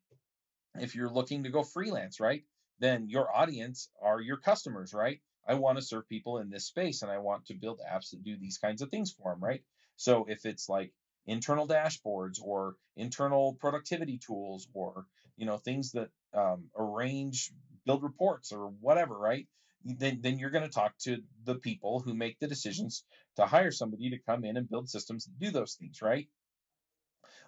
if 0.80 0.94
you're 0.94 1.10
looking 1.10 1.44
to 1.44 1.50
go 1.50 1.62
freelance 1.62 2.20
right 2.20 2.42
then 2.80 3.08
your 3.08 3.34
audience 3.34 3.88
are 4.02 4.20
your 4.20 4.36
customers 4.36 4.94
right? 4.94 5.20
I 5.46 5.54
want 5.54 5.78
to 5.78 5.84
serve 5.84 6.08
people 6.08 6.38
in 6.38 6.50
this 6.50 6.66
space 6.66 7.02
and 7.02 7.10
I 7.10 7.18
want 7.18 7.46
to 7.46 7.54
build 7.54 7.80
apps 7.90 8.10
that 8.10 8.22
do 8.22 8.36
these 8.36 8.58
kinds 8.58 8.82
of 8.82 8.90
things 8.90 9.10
for 9.10 9.32
them, 9.32 9.42
right? 9.42 9.62
So 9.96 10.26
if 10.28 10.44
it's 10.44 10.68
like 10.68 10.92
internal 11.26 11.66
dashboards 11.66 12.38
or 12.42 12.76
internal 12.96 13.54
productivity 13.54 14.18
tools 14.18 14.68
or 14.74 15.06
you 15.38 15.46
know 15.46 15.56
things 15.56 15.92
that 15.92 16.10
um, 16.34 16.64
arrange 16.76 17.50
build 17.86 18.02
reports 18.02 18.52
or 18.52 18.66
whatever, 18.80 19.16
right? 19.16 19.46
Then, 19.84 20.18
then 20.20 20.38
you're 20.38 20.50
going 20.50 20.64
to 20.64 20.70
talk 20.70 20.92
to 21.04 21.18
the 21.44 21.54
people 21.54 22.00
who 22.00 22.12
make 22.12 22.38
the 22.38 22.48
decisions 22.48 23.04
to 23.36 23.46
hire 23.46 23.70
somebody 23.70 24.10
to 24.10 24.18
come 24.18 24.44
in 24.44 24.56
and 24.56 24.68
build 24.68 24.90
systems 24.90 25.24
that 25.24 25.38
do 25.38 25.50
those 25.50 25.74
things, 25.74 26.02
right? 26.02 26.28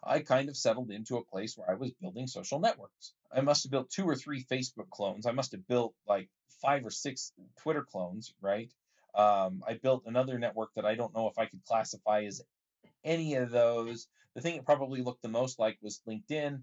I 0.02 0.20
kind 0.20 0.48
of 0.48 0.56
settled 0.56 0.90
into 0.90 1.16
a 1.16 1.24
place 1.24 1.58
where 1.58 1.70
I 1.70 1.74
was 1.74 1.90
building 2.00 2.26
social 2.26 2.58
networks. 2.58 3.12
I 3.30 3.42
must 3.42 3.64
have 3.64 3.70
built 3.70 3.90
two 3.90 4.08
or 4.08 4.16
three 4.16 4.42
Facebook 4.44 4.88
clones. 4.90 5.26
I 5.26 5.32
must 5.32 5.52
have 5.52 5.66
built 5.68 5.94
like 6.08 6.28
five 6.62 6.86
or 6.86 6.90
six 6.90 7.32
Twitter 7.58 7.84
clones, 7.84 8.32
right? 8.40 8.70
Um, 9.14 9.62
I 9.66 9.74
built 9.74 10.04
another 10.06 10.38
network 10.38 10.70
that 10.76 10.86
I 10.86 10.94
don't 10.94 11.14
know 11.14 11.28
if 11.28 11.38
I 11.38 11.46
could 11.46 11.64
classify 11.64 12.22
as 12.22 12.40
any 13.04 13.34
of 13.34 13.50
those. 13.50 14.08
The 14.34 14.40
thing 14.40 14.54
it 14.54 14.64
probably 14.64 15.02
looked 15.02 15.22
the 15.22 15.28
most 15.28 15.58
like 15.58 15.76
was 15.82 16.00
LinkedIn, 16.08 16.62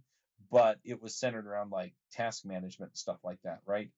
but 0.51 0.79
it 0.83 1.01
was 1.01 1.15
centered 1.15 1.47
around 1.47 1.71
like 1.71 1.93
task 2.11 2.45
management 2.45 2.91
and 2.91 2.97
stuff 2.97 3.19
like 3.23 3.39
that, 3.43 3.59
right? 3.65 3.89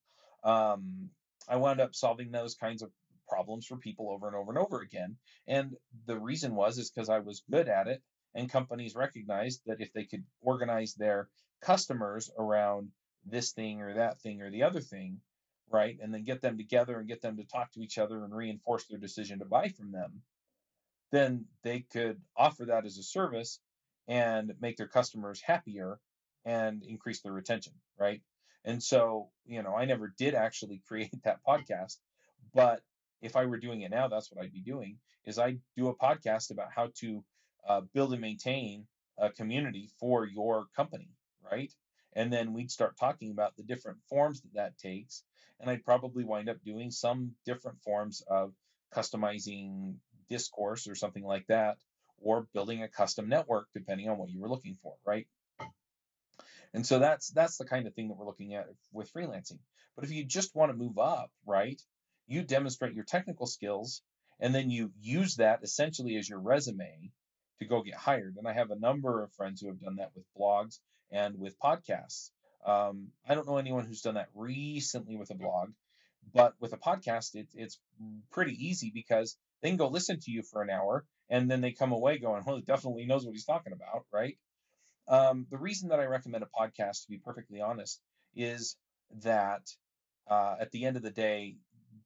Um, 0.43 1.10
I 1.47 1.58
wound 1.58 1.82
up 1.82 1.95
solving 1.95 2.32
those 2.32 2.56
kinds 2.56 2.82
of 2.82 2.91
problems 3.28 3.65
for 3.65 3.78
people 3.78 4.10
over 4.10 4.28
and 4.28 4.36
over 4.36 4.52
and 4.52 4.58
over 4.58 4.82
again. 4.82 5.17
And 5.47 5.75
the 6.06 6.19
reason 6.19 6.56
was 6.56 6.78
is 6.78 6.89
because 6.89 7.10
I 7.10 7.19
was 7.19 7.43
good 7.49 7.69
at 7.69 7.88
it 7.88 8.02
and 8.36 8.49
companies 8.49 8.95
recognized 8.95 9.62
that 9.65 9.82
if 9.82 9.93
they 9.93 10.06
could 10.06 10.23
organize 10.41 10.93
their 10.93 11.30
customers 11.62 12.32
around 12.38 12.89
this 13.25 13.52
thing 13.52 13.82
or 13.82 13.95
that 13.95 14.19
thing 14.21 14.41
or 14.41 14.49
the 14.49 14.63
other 14.63 14.82
thing, 14.82 15.19
right, 15.69 15.97
and 16.02 16.13
then 16.13 16.23
get 16.23 16.41
them 16.41 16.58
together 16.58 16.97
and 16.99 17.08
get 17.08 17.21
them 17.21 17.38
to 17.38 17.43
talk 17.43 17.71
to 17.71 17.82
each 17.82 17.97
other 17.97 18.23
and 18.23 18.34
reinforce 18.34 18.86
their 18.86 18.99
decision 18.99 19.39
to 19.39 19.45
buy 19.45 19.69
from 19.69 19.91
them, 19.91 20.21
then 21.12 21.45
they 21.63 21.82
could 21.91 22.21
offer 22.36 22.65
that 22.65 22.86
as 22.86 22.97
a 22.97 23.04
service 23.04 23.60
and 24.08 24.54
make 24.60 24.78
their 24.78 24.88
customers 24.88 25.41
happier 25.41 25.99
and 26.49 26.83
increase 26.83 27.21
their 27.21 27.31
retention, 27.31 27.73
right? 27.99 28.21
And 28.65 28.81
so, 28.81 29.29
you 29.45 29.62
know, 29.62 29.75
I 29.75 29.85
never 29.85 30.13
did 30.17 30.33
actually 30.33 30.81
create 30.88 31.23
that 31.23 31.39
podcast, 31.47 31.97
but 32.53 32.81
if 33.21 33.35
I 33.35 33.45
were 33.45 33.57
doing 33.57 33.81
it 33.81 33.91
now, 33.91 34.07
that's 34.07 34.31
what 34.31 34.43
I'd 34.43 34.53
be 34.53 34.62
doing 34.62 34.97
is 35.25 35.38
I 35.38 35.57
do 35.77 35.89
a 35.89 35.95
podcast 35.95 36.51
about 36.51 36.69
how 36.75 36.89
to 37.01 37.23
uh, 37.67 37.81
build 37.93 38.13
and 38.13 38.21
maintain 38.21 38.88
a 39.17 39.29
community 39.29 39.89
for 39.99 40.25
your 40.25 40.65
company, 40.75 41.09
right? 41.51 41.71
And 42.13 42.33
then 42.33 42.53
we'd 42.53 42.71
start 42.71 42.97
talking 42.97 43.31
about 43.31 43.55
the 43.55 43.63
different 43.63 43.99
forms 44.09 44.41
that 44.41 44.53
that 44.55 44.77
takes. 44.77 45.23
And 45.59 45.69
I'd 45.69 45.85
probably 45.85 46.23
wind 46.23 46.49
up 46.49 46.63
doing 46.65 46.89
some 46.89 47.33
different 47.45 47.81
forms 47.83 48.23
of 48.27 48.53
customizing 48.95 49.95
discourse 50.29 50.88
or 50.88 50.95
something 50.95 51.23
like 51.23 51.45
that, 51.47 51.77
or 52.21 52.47
building 52.53 52.81
a 52.81 52.88
custom 52.88 53.29
network 53.29 53.67
depending 53.73 54.09
on 54.09 54.17
what 54.17 54.29
you 54.29 54.39
were 54.39 54.49
looking 54.49 54.77
for, 54.81 54.95
right? 55.05 55.27
And 56.73 56.86
so 56.86 56.99
that's 56.99 57.29
that's 57.32 57.58
the 57.58 57.65
kind 57.65 57.88
of 57.88 57.93
thing 57.93 58.10
that 58.10 58.17
we're 58.17 58.25
looking 58.25 58.53
at 58.53 58.67
with 58.91 59.12
freelancing. 59.12 59.60
But 59.95 60.05
if 60.05 60.12
you 60.12 60.23
just 60.23 60.55
want 60.55 60.71
to 60.71 60.77
move 60.77 60.97
up, 60.97 61.32
right? 61.45 61.82
You 62.27 62.43
demonstrate 62.43 62.93
your 62.93 63.05
technical 63.05 63.47
skills 63.47 64.01
and 64.39 64.53
then 64.53 64.69
you 64.69 64.91
use 65.01 65.36
that 65.36 65.60
essentially 65.63 66.15
as 66.15 66.29
your 66.29 66.39
resume 66.39 67.12
to 67.60 67.65
go 67.65 67.82
get 67.82 67.95
hired. 67.95 68.36
And 68.38 68.47
I 68.47 68.53
have 68.53 68.71
a 68.71 68.79
number 68.79 69.23
of 69.23 69.34
friends 69.34 69.62
who 69.62 69.67
have 69.67 69.82
done 69.82 69.97
that 69.97 70.12
with 70.15 70.25
blogs 70.38 70.79
and 71.12 71.38
with 71.38 71.60
podcasts. 71.60 72.29
Um, 72.65 73.10
I 73.27 73.36
don't 73.36 73.47
know 73.47 73.58
anyone 73.58 73.86
who's 73.86 74.01
done 74.01 74.15
that 74.15 74.29
recently 74.34 75.17
with 75.17 75.32
a 75.32 75.36
blog, 75.36 75.71
but 76.34 76.53
with 76.60 76.73
a 76.73 76.77
podcast, 76.77 77.36
it, 77.36 77.47
it's 77.53 77.79
pretty 78.32 78.53
easy 78.53 78.91
because 78.93 79.38
they 79.62 79.69
can 79.69 79.77
go 79.77 79.88
listen 79.88 80.19
to 80.21 80.32
you 80.32 80.43
for 80.43 80.62
an 80.62 80.69
hour 80.69 81.05
and 81.29 81.49
then 81.49 81.62
they 81.62 81.71
come 81.71 81.91
away 81.91 82.17
going, 82.17 82.43
well, 82.45 82.58
he 82.58 82.62
definitely 82.62 83.05
knows 83.05 83.25
what 83.25 83.34
he's 83.34 83.45
talking 83.45 83.73
about, 83.73 84.05
right? 84.12 84.38
Um, 85.09 85.47
the 85.49 85.57
reason 85.57 85.89
that 85.89 85.99
I 85.99 86.05
recommend 86.05 86.43
a 86.43 86.47
podcast, 86.47 87.03
to 87.03 87.09
be 87.09 87.17
perfectly 87.17 87.61
honest, 87.61 87.99
is 88.35 88.77
that 89.23 89.63
uh, 90.29 90.55
at 90.59 90.71
the 90.71 90.85
end 90.85 90.97
of 90.97 91.03
the 91.03 91.09
day, 91.09 91.55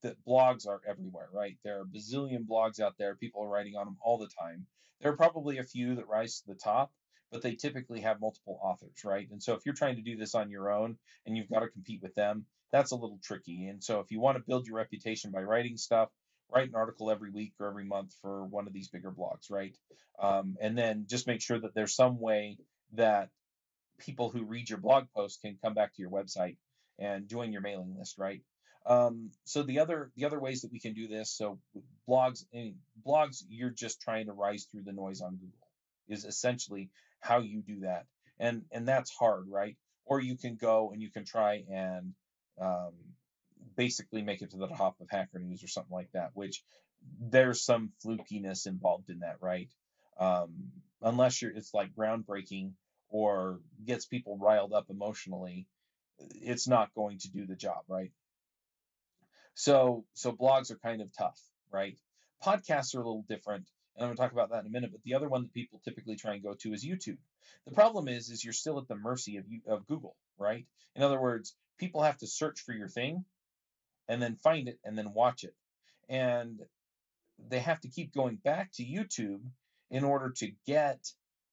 the 0.01 0.15
blogs 0.27 0.67
are 0.67 0.81
everywhere, 0.87 1.27
right? 1.33 1.57
There 1.63 1.81
are 1.81 1.85
bazillion 1.85 2.47
blogs 2.47 2.79
out 2.79 2.95
there. 2.97 3.15
People 3.15 3.43
are 3.43 3.49
writing 3.49 3.75
on 3.75 3.85
them 3.85 3.97
all 4.01 4.17
the 4.17 4.29
time. 4.39 4.65
There 5.01 5.11
are 5.11 5.17
probably 5.17 5.57
a 5.57 5.63
few 5.63 5.95
that 5.95 6.07
rise 6.07 6.39
to 6.39 6.47
the 6.47 6.59
top, 6.59 6.91
but 7.31 7.41
they 7.41 7.55
typically 7.55 8.01
have 8.01 8.21
multiple 8.21 8.59
authors, 8.61 9.03
right? 9.03 9.27
And 9.31 9.43
so 9.43 9.53
if 9.53 9.65
you're 9.65 9.75
trying 9.75 9.97
to 9.97 10.01
do 10.01 10.15
this 10.15 10.35
on 10.35 10.49
your 10.49 10.71
own 10.71 10.97
and 11.25 11.35
you've 11.35 11.49
got 11.49 11.59
to 11.59 11.67
compete 11.67 12.01
with 12.01 12.15
them, 12.15 12.45
that's 12.71 12.91
a 12.91 12.95
little 12.95 13.19
tricky. 13.21 13.67
And 13.67 13.83
so 13.83 13.99
if 13.99 14.11
you 14.11 14.19
want 14.19 14.37
to 14.37 14.43
build 14.45 14.65
your 14.65 14.77
reputation 14.77 15.31
by 15.31 15.43
writing 15.43 15.75
stuff, 15.77 16.09
write 16.53 16.69
an 16.69 16.75
article 16.75 17.11
every 17.11 17.31
week 17.31 17.53
or 17.59 17.67
every 17.67 17.85
month 17.85 18.13
for 18.21 18.45
one 18.45 18.67
of 18.67 18.73
these 18.73 18.87
bigger 18.87 19.11
blogs, 19.11 19.51
right? 19.51 19.75
Um, 20.19 20.57
and 20.61 20.77
then 20.77 21.05
just 21.09 21.27
make 21.27 21.41
sure 21.41 21.59
that 21.59 21.73
there's 21.73 21.95
some 21.95 22.19
way 22.19 22.57
that 22.93 23.29
people 23.99 24.29
who 24.29 24.43
read 24.43 24.69
your 24.69 24.79
blog 24.79 25.05
post 25.15 25.41
can 25.41 25.57
come 25.63 25.73
back 25.73 25.93
to 25.95 26.01
your 26.01 26.11
website 26.11 26.57
and 26.99 27.27
join 27.27 27.51
your 27.51 27.61
mailing 27.61 27.95
list, 27.97 28.17
right? 28.17 28.41
Um, 28.85 29.31
so 29.45 29.63
the 29.63 29.79
other 29.79 30.11
the 30.15 30.25
other 30.25 30.39
ways 30.39 30.61
that 30.61 30.71
we 30.71 30.79
can 30.79 30.93
do 30.93 31.07
this, 31.07 31.31
so 31.31 31.59
blogs, 32.07 32.43
blogs, 33.05 33.43
you're 33.49 33.69
just 33.69 34.01
trying 34.01 34.25
to 34.25 34.33
rise 34.33 34.65
through 34.65 34.83
the 34.83 34.91
noise 34.91 35.21
on 35.21 35.35
Google 35.35 35.67
is 36.09 36.25
essentially 36.25 36.89
how 37.21 37.39
you 37.39 37.61
do 37.61 37.81
that, 37.81 38.05
and 38.39 38.63
and 38.71 38.87
that's 38.87 39.11
hard, 39.11 39.45
right? 39.47 39.77
Or 40.05 40.19
you 40.19 40.35
can 40.35 40.57
go 40.57 40.91
and 40.91 41.01
you 41.01 41.09
can 41.09 41.23
try 41.23 41.63
and 41.71 42.13
um, 42.59 42.91
basically 43.77 44.21
make 44.21 44.41
it 44.41 44.51
to 44.51 44.57
the 44.57 44.67
top 44.67 44.99
of 44.99 45.07
Hacker 45.09 45.39
News 45.39 45.63
or 45.63 45.67
something 45.67 45.95
like 45.95 46.11
that, 46.13 46.31
which 46.33 46.61
there's 47.21 47.61
some 47.61 47.91
flukiness 48.05 48.67
involved 48.67 49.09
in 49.09 49.19
that, 49.19 49.37
right? 49.39 49.69
Um, 50.19 50.71
unless 51.01 51.41
you're 51.41 51.51
it's 51.51 51.73
like 51.73 51.95
groundbreaking 51.95 52.73
or 53.13 53.59
gets 53.85 54.07
people 54.07 54.37
riled 54.39 54.73
up 54.73 54.89
emotionally, 54.89 55.67
it's 56.19 56.67
not 56.67 56.93
going 56.95 57.19
to 57.19 57.31
do 57.31 57.45
the 57.45 57.55
job, 57.55 57.83
right? 57.87 58.11
So 59.53 60.03
so 60.13 60.31
blogs 60.31 60.71
are 60.71 60.77
kind 60.77 60.99
of 60.99 61.15
tough, 61.15 61.39
right? 61.71 61.97
Podcasts 62.43 62.95
are 62.95 63.01
a 63.01 63.05
little 63.05 63.25
different, 63.29 63.69
and 63.95 64.03
I'm 64.03 64.07
going 64.07 64.17
to 64.17 64.21
talk 64.21 64.31
about 64.31 64.49
that 64.49 64.61
in 64.61 64.65
a 64.65 64.71
minute. 64.71 64.91
But 64.91 65.03
the 65.03 65.13
other 65.13 65.29
one 65.29 65.43
that 65.43 65.53
people 65.53 65.79
typically 65.85 66.15
try 66.15 66.33
and 66.33 66.43
go 66.43 66.55
to 66.55 66.73
is 66.73 66.83
YouTube. 66.83 67.19
The 67.67 67.73
problem 67.73 68.07
is, 68.07 68.31
is 68.31 68.43
you're 68.43 68.51
still 68.51 68.79
at 68.79 68.87
the 68.87 68.95
mercy 68.95 69.37
of 69.37 69.47
you, 69.47 69.61
of 69.67 69.85
Google, 69.85 70.15
right? 70.39 70.65
In 70.95 71.03
other 71.03 71.21
words, 71.21 71.55
people 71.77 72.01
have 72.01 72.17
to 72.17 72.27
search 72.27 72.61
for 72.61 72.73
your 72.73 72.89
thing, 72.89 73.23
and 74.07 74.19
then 74.19 74.37
find 74.37 74.67
it, 74.67 74.79
and 74.83 74.97
then 74.97 75.13
watch 75.13 75.43
it, 75.43 75.53
and 76.09 76.59
they 77.47 77.59
have 77.59 77.79
to 77.81 77.89
keep 77.89 78.11
going 78.11 78.37
back 78.37 78.71
to 78.73 78.83
YouTube 78.83 79.41
in 79.91 80.03
order 80.03 80.31
to 80.37 80.51
get 80.65 80.99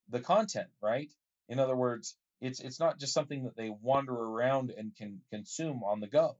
the 0.08 0.20
content, 0.20 0.68
right? 0.82 1.10
In 1.50 1.58
other 1.58 1.76
words, 1.76 2.16
it's 2.40 2.60
it's 2.60 2.80
not 2.80 2.98
just 2.98 3.12
something 3.12 3.44
that 3.44 3.56
they 3.56 3.68
wander 3.68 4.14
around 4.14 4.70
and 4.70 4.96
can 4.96 5.20
consume 5.30 5.82
on 5.84 6.00
the 6.00 6.06
go. 6.06 6.36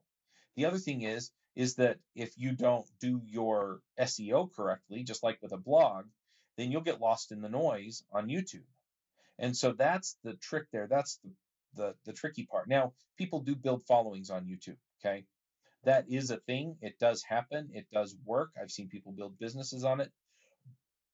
The 0.56 0.64
other 0.64 0.78
thing 0.78 1.02
is 1.02 1.30
is 1.56 1.74
that 1.74 1.98
if 2.14 2.38
you 2.38 2.52
don't 2.52 2.86
do 3.00 3.20
your 3.26 3.80
SEO 3.98 4.50
correctly, 4.54 5.02
just 5.02 5.22
like 5.22 5.42
with 5.42 5.52
a 5.52 5.58
blog, 5.58 6.06
then 6.56 6.70
you'll 6.70 6.80
get 6.80 7.00
lost 7.00 7.32
in 7.32 7.42
the 7.42 7.48
noise 7.48 8.04
on 8.12 8.28
YouTube. 8.28 8.64
And 9.38 9.54
so 9.56 9.72
that's 9.72 10.16
the 10.22 10.34
trick 10.34 10.66
there. 10.72 10.86
That's 10.86 11.16
the 11.24 11.32
the, 11.74 11.94
the 12.04 12.12
tricky 12.12 12.46
part. 12.46 12.68
Now, 12.68 12.94
people 13.16 13.40
do 13.40 13.54
build 13.54 13.84
followings 13.86 14.30
on 14.30 14.46
YouTube, 14.46 14.76
okay? 15.00 15.24
That 15.84 16.06
is 16.08 16.30
a 16.30 16.36
thing. 16.38 16.76
It 16.82 16.98
does 16.98 17.22
happen. 17.22 17.70
It 17.72 17.86
does 17.92 18.16
work. 18.24 18.50
I've 18.60 18.70
seen 18.70 18.88
people 18.88 19.12
build 19.12 19.38
businesses 19.38 19.84
on 19.84 20.00
it, 20.00 20.10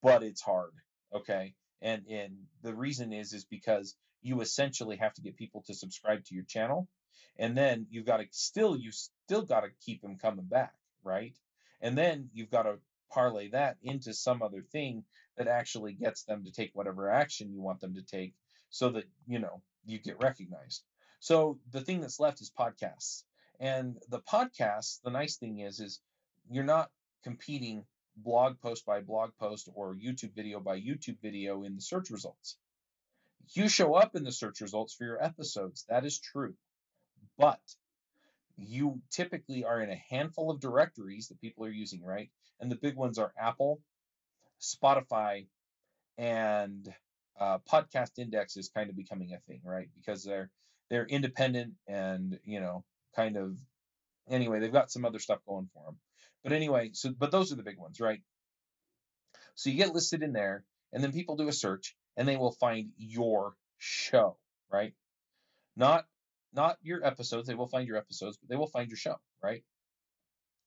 but 0.01 0.23
it's 0.23 0.41
hard, 0.41 0.73
okay? 1.13 1.53
And 1.81 2.05
and 2.07 2.35
the 2.63 2.73
reason 2.73 3.13
is 3.13 3.33
is 3.33 3.45
because 3.45 3.95
you 4.21 4.41
essentially 4.41 4.97
have 4.97 5.13
to 5.13 5.21
get 5.21 5.37
people 5.37 5.63
to 5.67 5.73
subscribe 5.73 6.25
to 6.25 6.35
your 6.35 6.45
channel. 6.45 6.87
And 7.37 7.55
then 7.55 7.85
you've 7.89 8.05
got 8.05 8.17
to 8.17 8.25
still 8.31 8.75
you 8.75 8.91
still 8.91 9.43
got 9.43 9.61
to 9.61 9.69
keep 9.85 10.01
them 10.01 10.17
coming 10.17 10.45
back 10.45 10.73
right? 11.07 11.35
And 11.81 11.97
then 11.97 12.29
you've 12.33 12.51
got 12.51 12.63
to 12.63 12.75
parlay 13.09 13.49
that 13.49 13.77
into 13.81 14.13
some 14.13 14.41
other 14.41 14.61
thing 14.61 15.03
that 15.37 15.47
actually 15.47 15.93
gets 15.93 16.23
them 16.23 16.43
to 16.43 16.51
take 16.51 16.71
whatever 16.73 17.09
action 17.09 17.53
you 17.53 17.61
want 17.61 17.79
them 17.79 17.95
to 17.95 18.01
take 18.01 18.33
so 18.69 18.89
that 18.89 19.05
you 19.25 19.39
know 19.39 19.61
you 19.85 19.99
get 19.99 20.21
recognized. 20.21 20.83
So 21.19 21.59
the 21.71 21.81
thing 21.81 22.01
that's 22.01 22.19
left 22.19 22.41
is 22.41 22.51
podcasts. 22.59 23.23
And 23.59 23.97
the 24.09 24.19
podcasts 24.19 24.99
the 25.03 25.11
nice 25.11 25.37
thing 25.37 25.59
is 25.59 25.79
is 25.79 26.01
you're 26.49 26.63
not 26.63 26.89
competing 27.23 27.85
blog 28.17 28.59
post 28.61 28.85
by 28.85 28.99
blog 29.01 29.31
post 29.39 29.69
or 29.73 29.95
youtube 29.95 30.33
video 30.35 30.59
by 30.59 30.79
youtube 30.79 31.17
video 31.21 31.63
in 31.63 31.75
the 31.75 31.81
search 31.81 32.09
results 32.09 32.57
you 33.53 33.69
show 33.69 33.93
up 33.93 34.15
in 34.15 34.23
the 34.23 34.31
search 34.31 34.61
results 34.61 34.93
for 34.93 35.05
your 35.05 35.23
episodes. 35.23 35.85
That 35.89 36.05
is 36.05 36.19
true. 36.19 36.53
But 37.37 37.59
you 38.57 39.01
typically 39.11 39.63
are 39.63 39.81
in 39.81 39.89
a 39.89 40.03
handful 40.09 40.51
of 40.51 40.59
directories 40.59 41.27
that 41.27 41.39
people 41.39 41.65
are 41.65 41.71
using, 41.71 42.03
right? 42.03 42.29
And 42.59 42.71
the 42.71 42.75
big 42.75 42.95
ones 42.95 43.19
are 43.19 43.31
Apple, 43.39 43.79
Spotify, 44.59 45.45
and 46.17 46.91
uh, 47.39 47.59
Podcast 47.71 48.17
Index 48.17 48.57
is 48.57 48.69
kind 48.69 48.89
of 48.89 48.97
becoming 48.97 49.33
a 49.33 49.39
thing, 49.47 49.61
right? 49.63 49.89
Because 49.95 50.23
they're 50.23 50.49
they're 50.89 51.05
independent 51.05 51.73
and 51.87 52.39
you 52.45 52.59
know 52.59 52.83
kind 53.15 53.37
of 53.37 53.57
anyway 54.29 54.59
they've 54.59 54.71
got 54.71 54.89
some 54.89 55.05
other 55.05 55.19
stuff 55.19 55.39
going 55.47 55.69
for 55.73 55.83
them. 55.85 55.97
But 56.47 56.55
anyway, 56.55 56.91
so 56.93 57.11
but 57.11 57.29
those 57.29 57.51
are 57.51 57.57
the 57.57 57.63
big 57.63 57.77
ones, 57.77 57.99
right? 57.99 58.21
So 59.55 59.69
you 59.69 59.75
get 59.75 59.93
listed 59.93 60.23
in 60.23 60.31
there, 60.31 60.63
and 60.93 61.03
then 61.03 61.11
people 61.11 61.35
do 61.35 61.49
a 61.49 61.51
search, 61.51 61.93
and 62.15 62.25
they 62.25 62.37
will 62.37 62.53
find 62.53 62.91
your 62.97 63.57
show, 63.79 64.37
right? 64.71 64.93
Not 65.75 66.05
not 66.53 66.77
your 66.81 67.05
episodes, 67.05 67.49
they 67.49 67.53
will 67.53 67.67
find 67.67 67.85
your 67.85 67.97
episodes, 67.97 68.37
but 68.37 68.47
they 68.47 68.55
will 68.55 68.69
find 68.69 68.87
your 68.89 68.95
show, 68.95 69.17
right? 69.43 69.61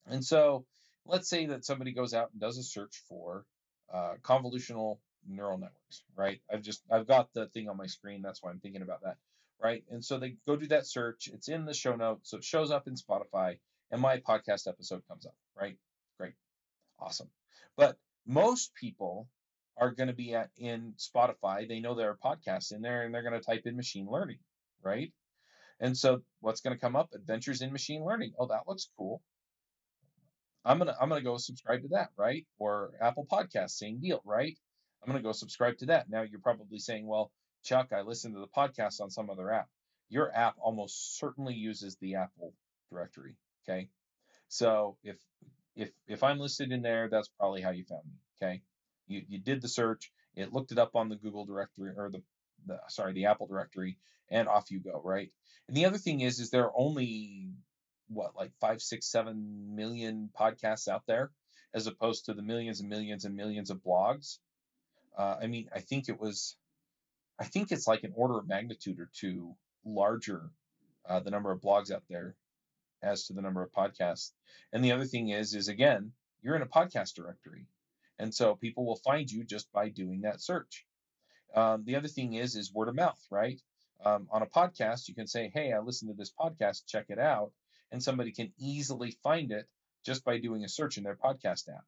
And 0.05 0.23
so 0.23 0.67
let's 1.07 1.27
say 1.27 1.47
that 1.47 1.65
somebody 1.65 1.93
goes 1.93 2.13
out 2.13 2.29
and 2.31 2.39
does 2.39 2.59
a 2.59 2.63
search 2.63 3.01
for 3.09 3.47
uh, 3.91 4.17
convolutional 4.21 4.99
neural 5.27 5.57
networks, 5.57 6.03
right? 6.15 6.41
I've 6.47 6.61
just 6.61 6.83
I've 6.91 7.07
got 7.07 7.33
the 7.33 7.47
thing 7.47 7.69
on 7.69 7.77
my 7.77 7.87
screen, 7.87 8.21
that's 8.21 8.43
why 8.43 8.51
I'm 8.51 8.59
thinking 8.59 8.83
about 8.83 9.01
that, 9.01 9.17
right? 9.59 9.83
And 9.89 10.05
so 10.05 10.19
they 10.19 10.35
go 10.45 10.55
do 10.55 10.67
that 10.67 10.85
search, 10.85 11.27
it's 11.33 11.47
in 11.47 11.65
the 11.65 11.73
show 11.73 11.95
notes, 11.95 12.29
so 12.29 12.37
it 12.37 12.43
shows 12.43 12.69
up 12.69 12.87
in 12.87 12.93
Spotify, 12.93 13.57
and 13.91 14.01
my 14.01 14.17
podcast 14.17 14.67
episode 14.67 15.01
comes 15.07 15.25
up, 15.25 15.35
right? 15.55 15.77
Great, 16.19 16.33
awesome. 16.99 17.29
But 17.77 17.97
most 18.25 18.73
people 18.75 19.27
are 19.77 19.91
going 19.91 20.07
to 20.07 20.13
be 20.13 20.35
at 20.35 20.49
in 20.57 20.93
Spotify. 20.97 21.67
They 21.67 21.79
know 21.79 21.95
there 21.95 22.09
are 22.09 22.17
podcasts 22.23 22.73
in 22.73 22.81
there 22.81 23.03
and 23.03 23.13
they're 23.13 23.23
going 23.23 23.39
to 23.39 23.45
type 23.45 23.63
in 23.65 23.75
machine 23.75 24.07
learning, 24.09 24.39
right? 24.83 25.11
And 25.79 25.97
so 25.97 26.21
what's 26.39 26.61
going 26.61 26.75
to 26.75 26.81
come 26.81 26.95
up? 26.95 27.09
Adventures 27.13 27.61
in 27.61 27.71
machine 27.71 28.03
learning. 28.03 28.33
Oh, 28.37 28.47
that 28.47 28.67
looks 28.67 28.89
cool. 28.97 29.21
I'm 30.63 30.77
gonna 30.77 30.95
I'm 31.01 31.09
gonna 31.09 31.21
go 31.21 31.37
subscribe 31.37 31.81
to 31.81 31.87
that, 31.89 32.09
right? 32.17 32.45
Or 32.59 32.91
Apple 33.01 33.25
Podcasts, 33.25 33.71
same 33.71 33.99
deal, 33.99 34.21
right? 34.25 34.55
I'm 35.01 35.11
gonna 35.11 35.23
go 35.23 35.31
subscribe 35.31 35.77
to 35.79 35.87
that. 35.87 36.09
Now 36.09 36.21
you're 36.21 36.39
probably 36.39 36.77
saying, 36.77 37.07
well, 37.07 37.31
Chuck, 37.63 37.91
I 37.91 38.01
listened 38.01 38.35
to 38.35 38.41
the 38.41 38.47
podcast 38.47 39.01
on 39.01 39.09
some 39.09 39.29
other 39.29 39.51
app. 39.51 39.67
Your 40.09 40.35
app 40.35 40.55
almost 40.61 41.17
certainly 41.17 41.55
uses 41.55 41.97
the 41.97 42.15
Apple 42.15 42.53
directory. 42.91 43.35
Okay. 43.63 43.89
So 44.47 44.97
if 45.03 45.17
if 45.75 45.89
if 46.07 46.23
I'm 46.23 46.39
listed 46.39 46.71
in 46.71 46.81
there, 46.81 47.09
that's 47.09 47.29
probably 47.39 47.61
how 47.61 47.71
you 47.71 47.85
found 47.85 48.05
me. 48.05 48.13
Okay. 48.41 48.61
You, 49.07 49.23
you 49.27 49.39
did 49.39 49.61
the 49.61 49.67
search, 49.67 50.11
it 50.35 50.53
looked 50.53 50.71
it 50.71 50.79
up 50.79 50.95
on 50.95 51.09
the 51.09 51.15
Google 51.15 51.45
directory 51.45 51.91
or 51.95 52.09
the, 52.09 52.21
the 52.65 52.79
sorry, 52.87 53.13
the 53.13 53.25
Apple 53.25 53.47
directory, 53.47 53.97
and 54.29 54.47
off 54.47 54.71
you 54.71 54.79
go, 54.79 55.01
right? 55.03 55.29
And 55.67 55.75
the 55.75 55.85
other 55.85 55.97
thing 55.97 56.21
is, 56.21 56.39
is 56.39 56.49
there 56.49 56.65
are 56.65 56.73
only 56.75 57.49
what 58.07 58.35
like 58.35 58.51
five, 58.59 58.81
six, 58.81 59.07
seven 59.07 59.75
million 59.75 60.29
podcasts 60.37 60.87
out 60.87 61.03
there, 61.07 61.31
as 61.73 61.87
opposed 61.87 62.25
to 62.25 62.33
the 62.33 62.41
millions 62.41 62.79
and 62.79 62.89
millions 62.89 63.25
and 63.25 63.35
millions 63.35 63.69
of 63.69 63.83
blogs. 63.83 64.37
Uh, 65.17 65.37
I 65.41 65.47
mean, 65.47 65.69
I 65.75 65.79
think 65.79 66.07
it 66.07 66.19
was, 66.19 66.55
I 67.39 67.45
think 67.45 67.71
it's 67.71 67.87
like 67.87 68.03
an 68.03 68.13
order 68.15 68.37
of 68.37 68.47
magnitude 68.47 68.99
or 68.99 69.09
two 69.13 69.55
larger 69.83 70.51
uh, 71.07 71.19
the 71.19 71.31
number 71.31 71.51
of 71.51 71.61
blogs 71.61 71.91
out 71.91 72.03
there 72.09 72.35
as 73.03 73.25
to 73.25 73.33
the 73.33 73.41
number 73.41 73.63
of 73.63 73.71
podcasts. 73.71 74.31
And 74.73 74.83
the 74.83 74.91
other 74.91 75.05
thing 75.05 75.29
is, 75.29 75.53
is 75.53 75.67
again, 75.67 76.11
you're 76.41 76.55
in 76.55 76.61
a 76.61 76.67
podcast 76.67 77.13
directory. 77.13 77.67
And 78.19 78.33
so 78.33 78.55
people 78.55 78.85
will 78.85 78.97
find 78.97 79.29
you 79.29 79.43
just 79.43 79.71
by 79.71 79.89
doing 79.89 80.21
that 80.21 80.41
search. 80.41 80.85
Um, 81.55 81.83
the 81.85 81.95
other 81.95 82.07
thing 82.07 82.33
is, 82.33 82.55
is 82.55 82.73
word 82.73 82.87
of 82.87 82.95
mouth, 82.95 83.21
right? 83.29 83.59
Um, 84.03 84.27
on 84.31 84.41
a 84.41 84.47
podcast, 84.47 85.07
you 85.07 85.15
can 85.15 85.27
say, 85.27 85.51
Hey, 85.53 85.73
I 85.73 85.79
listened 85.79 86.11
to 86.11 86.17
this 86.17 86.31
podcast, 86.31 86.85
check 86.87 87.05
it 87.09 87.19
out. 87.19 87.51
And 87.91 88.01
somebody 88.01 88.31
can 88.31 88.53
easily 88.57 89.17
find 89.23 89.51
it 89.51 89.67
just 90.05 90.23
by 90.23 90.37
doing 90.39 90.63
a 90.63 90.69
search 90.69 90.97
in 90.97 91.03
their 91.03 91.15
podcast 91.15 91.67
app. 91.69 91.83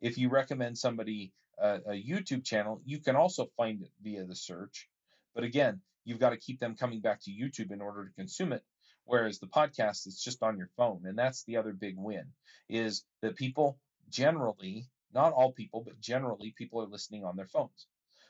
If 0.00 0.18
you 0.18 0.28
recommend 0.28 0.76
somebody 0.76 1.32
a, 1.58 1.80
a 1.86 1.92
YouTube 1.92 2.44
channel, 2.44 2.82
you 2.84 2.98
can 2.98 3.16
also 3.16 3.48
find 3.56 3.80
it 3.82 3.90
via 4.02 4.24
the 4.24 4.34
search. 4.34 4.88
But 5.34 5.44
again, 5.44 5.80
you've 6.04 6.18
got 6.18 6.30
to 6.30 6.36
keep 6.36 6.60
them 6.60 6.76
coming 6.76 7.00
back 7.00 7.20
to 7.22 7.30
YouTube 7.30 7.70
in 7.70 7.80
order 7.80 8.06
to 8.06 8.14
consume 8.14 8.52
it. 8.52 8.62
Whereas 9.06 9.38
the 9.38 9.46
podcast 9.46 10.06
is 10.06 10.20
just 10.22 10.42
on 10.42 10.58
your 10.58 10.70
phone. 10.76 11.02
And 11.06 11.16
that's 11.16 11.44
the 11.44 11.56
other 11.56 11.72
big 11.72 11.94
win 11.96 12.26
is 12.68 13.04
that 13.22 13.36
people 13.36 13.78
generally 14.10 14.86
not 15.14 15.32
all 15.32 15.52
people, 15.52 15.82
but 15.84 16.00
generally 16.00 16.54
people 16.58 16.82
are 16.82 16.86
listening 16.86 17.24
on 17.24 17.36
their 17.36 17.46
phones. 17.46 17.86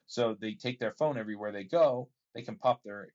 So 0.06 0.36
they 0.40 0.54
take 0.54 0.78
their 0.78 0.92
phone 0.92 1.18
everywhere 1.18 1.50
they 1.50 1.64
go. 1.64 2.08
They 2.34 2.42
can 2.42 2.56
pop 2.56 2.82
their 2.84 3.08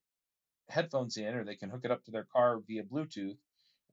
headphones 0.68 1.18
in 1.18 1.36
or 1.36 1.46
they 1.46 1.56
can 1.56 1.70
hook 1.70 1.82
it 1.86 1.92
up 1.92 2.04
to 2.06 2.12
their 2.12 2.28
car 2.34 2.60
via 2.68 2.84
Bluetooth 2.84 3.38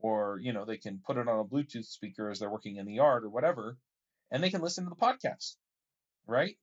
or, 0.01 0.39
you 0.41 0.53
know, 0.53 0.65
they 0.65 0.77
can 0.77 1.01
put 1.05 1.17
it 1.17 1.29
on 1.29 1.39
a 1.39 1.45
Bluetooth 1.45 1.87
speaker 1.87 2.31
as 2.31 2.39
they're 2.39 2.51
working 2.51 2.77
in 2.77 2.87
the 2.87 2.95
yard 2.95 3.25
or 3.25 3.31
whatever, 3.31 3.77
and 4.31 4.43
they 4.43 4.51
can 4.51 4.63
listen 4.63 4.85
to 4.85 4.91
the 4.91 4.97
podcast, 4.97 5.57
right? 6.27 6.57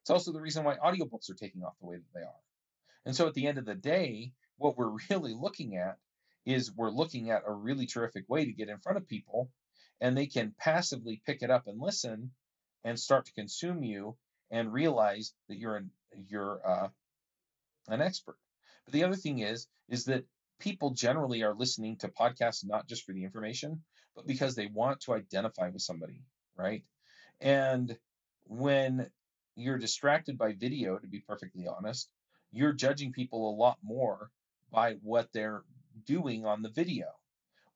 It's 0.00 0.10
also 0.10 0.32
the 0.32 0.40
reason 0.40 0.64
why 0.64 0.76
audiobooks 0.76 1.30
are 1.30 1.34
taking 1.34 1.62
off 1.62 1.78
the 1.80 1.86
way 1.86 1.96
that 1.96 2.14
they 2.14 2.22
are. 2.22 2.42
And 3.06 3.14
so 3.14 3.26
at 3.26 3.34
the 3.34 3.46
end 3.46 3.58
of 3.58 3.64
the 3.64 3.74
day, 3.74 4.32
what 4.58 4.76
we're 4.76 4.96
really 5.10 5.34
looking 5.34 5.76
at 5.76 5.98
is 6.44 6.72
we're 6.72 6.90
looking 6.90 7.30
at 7.30 7.42
a 7.46 7.52
really 7.52 7.86
terrific 7.86 8.24
way 8.28 8.44
to 8.44 8.52
get 8.52 8.68
in 8.68 8.78
front 8.78 8.98
of 8.98 9.06
people 9.06 9.50
and 10.00 10.16
they 10.16 10.26
can 10.26 10.54
passively 10.58 11.20
pick 11.26 11.42
it 11.42 11.50
up 11.50 11.66
and 11.66 11.80
listen 11.80 12.30
and 12.84 12.98
start 12.98 13.26
to 13.26 13.32
consume 13.32 13.82
you 13.82 14.16
and 14.50 14.72
realize 14.72 15.34
that 15.48 15.58
you're 15.58 15.76
an 15.76 15.90
you're 16.28 16.60
uh, 16.66 16.88
an 17.88 18.00
expert. 18.00 18.38
But 18.84 18.94
the 18.94 19.04
other 19.04 19.16
thing 19.16 19.40
is 19.40 19.66
is 19.88 20.04
that 20.06 20.24
people 20.58 20.90
generally 20.90 21.42
are 21.42 21.54
listening 21.54 21.96
to 21.96 22.08
podcasts 22.08 22.64
not 22.64 22.88
just 22.88 23.04
for 23.04 23.12
the 23.12 23.24
information, 23.24 23.82
but 24.14 24.26
because 24.26 24.54
they 24.54 24.66
want 24.66 25.00
to 25.00 25.14
identify 25.14 25.68
with 25.68 25.82
somebody, 25.82 26.22
right? 26.56 26.82
And 27.40 27.96
when 28.44 29.10
you're 29.54 29.78
distracted 29.78 30.38
by 30.38 30.52
video, 30.52 30.98
to 30.98 31.06
be 31.06 31.20
perfectly 31.20 31.66
honest, 31.66 32.08
you're 32.50 32.72
judging 32.72 33.12
people 33.12 33.50
a 33.50 33.56
lot 33.56 33.78
more 33.82 34.30
by 34.70 34.94
what 35.02 35.28
they're 35.32 35.62
doing 36.06 36.46
on 36.46 36.62
the 36.62 36.70
video. 36.70 37.06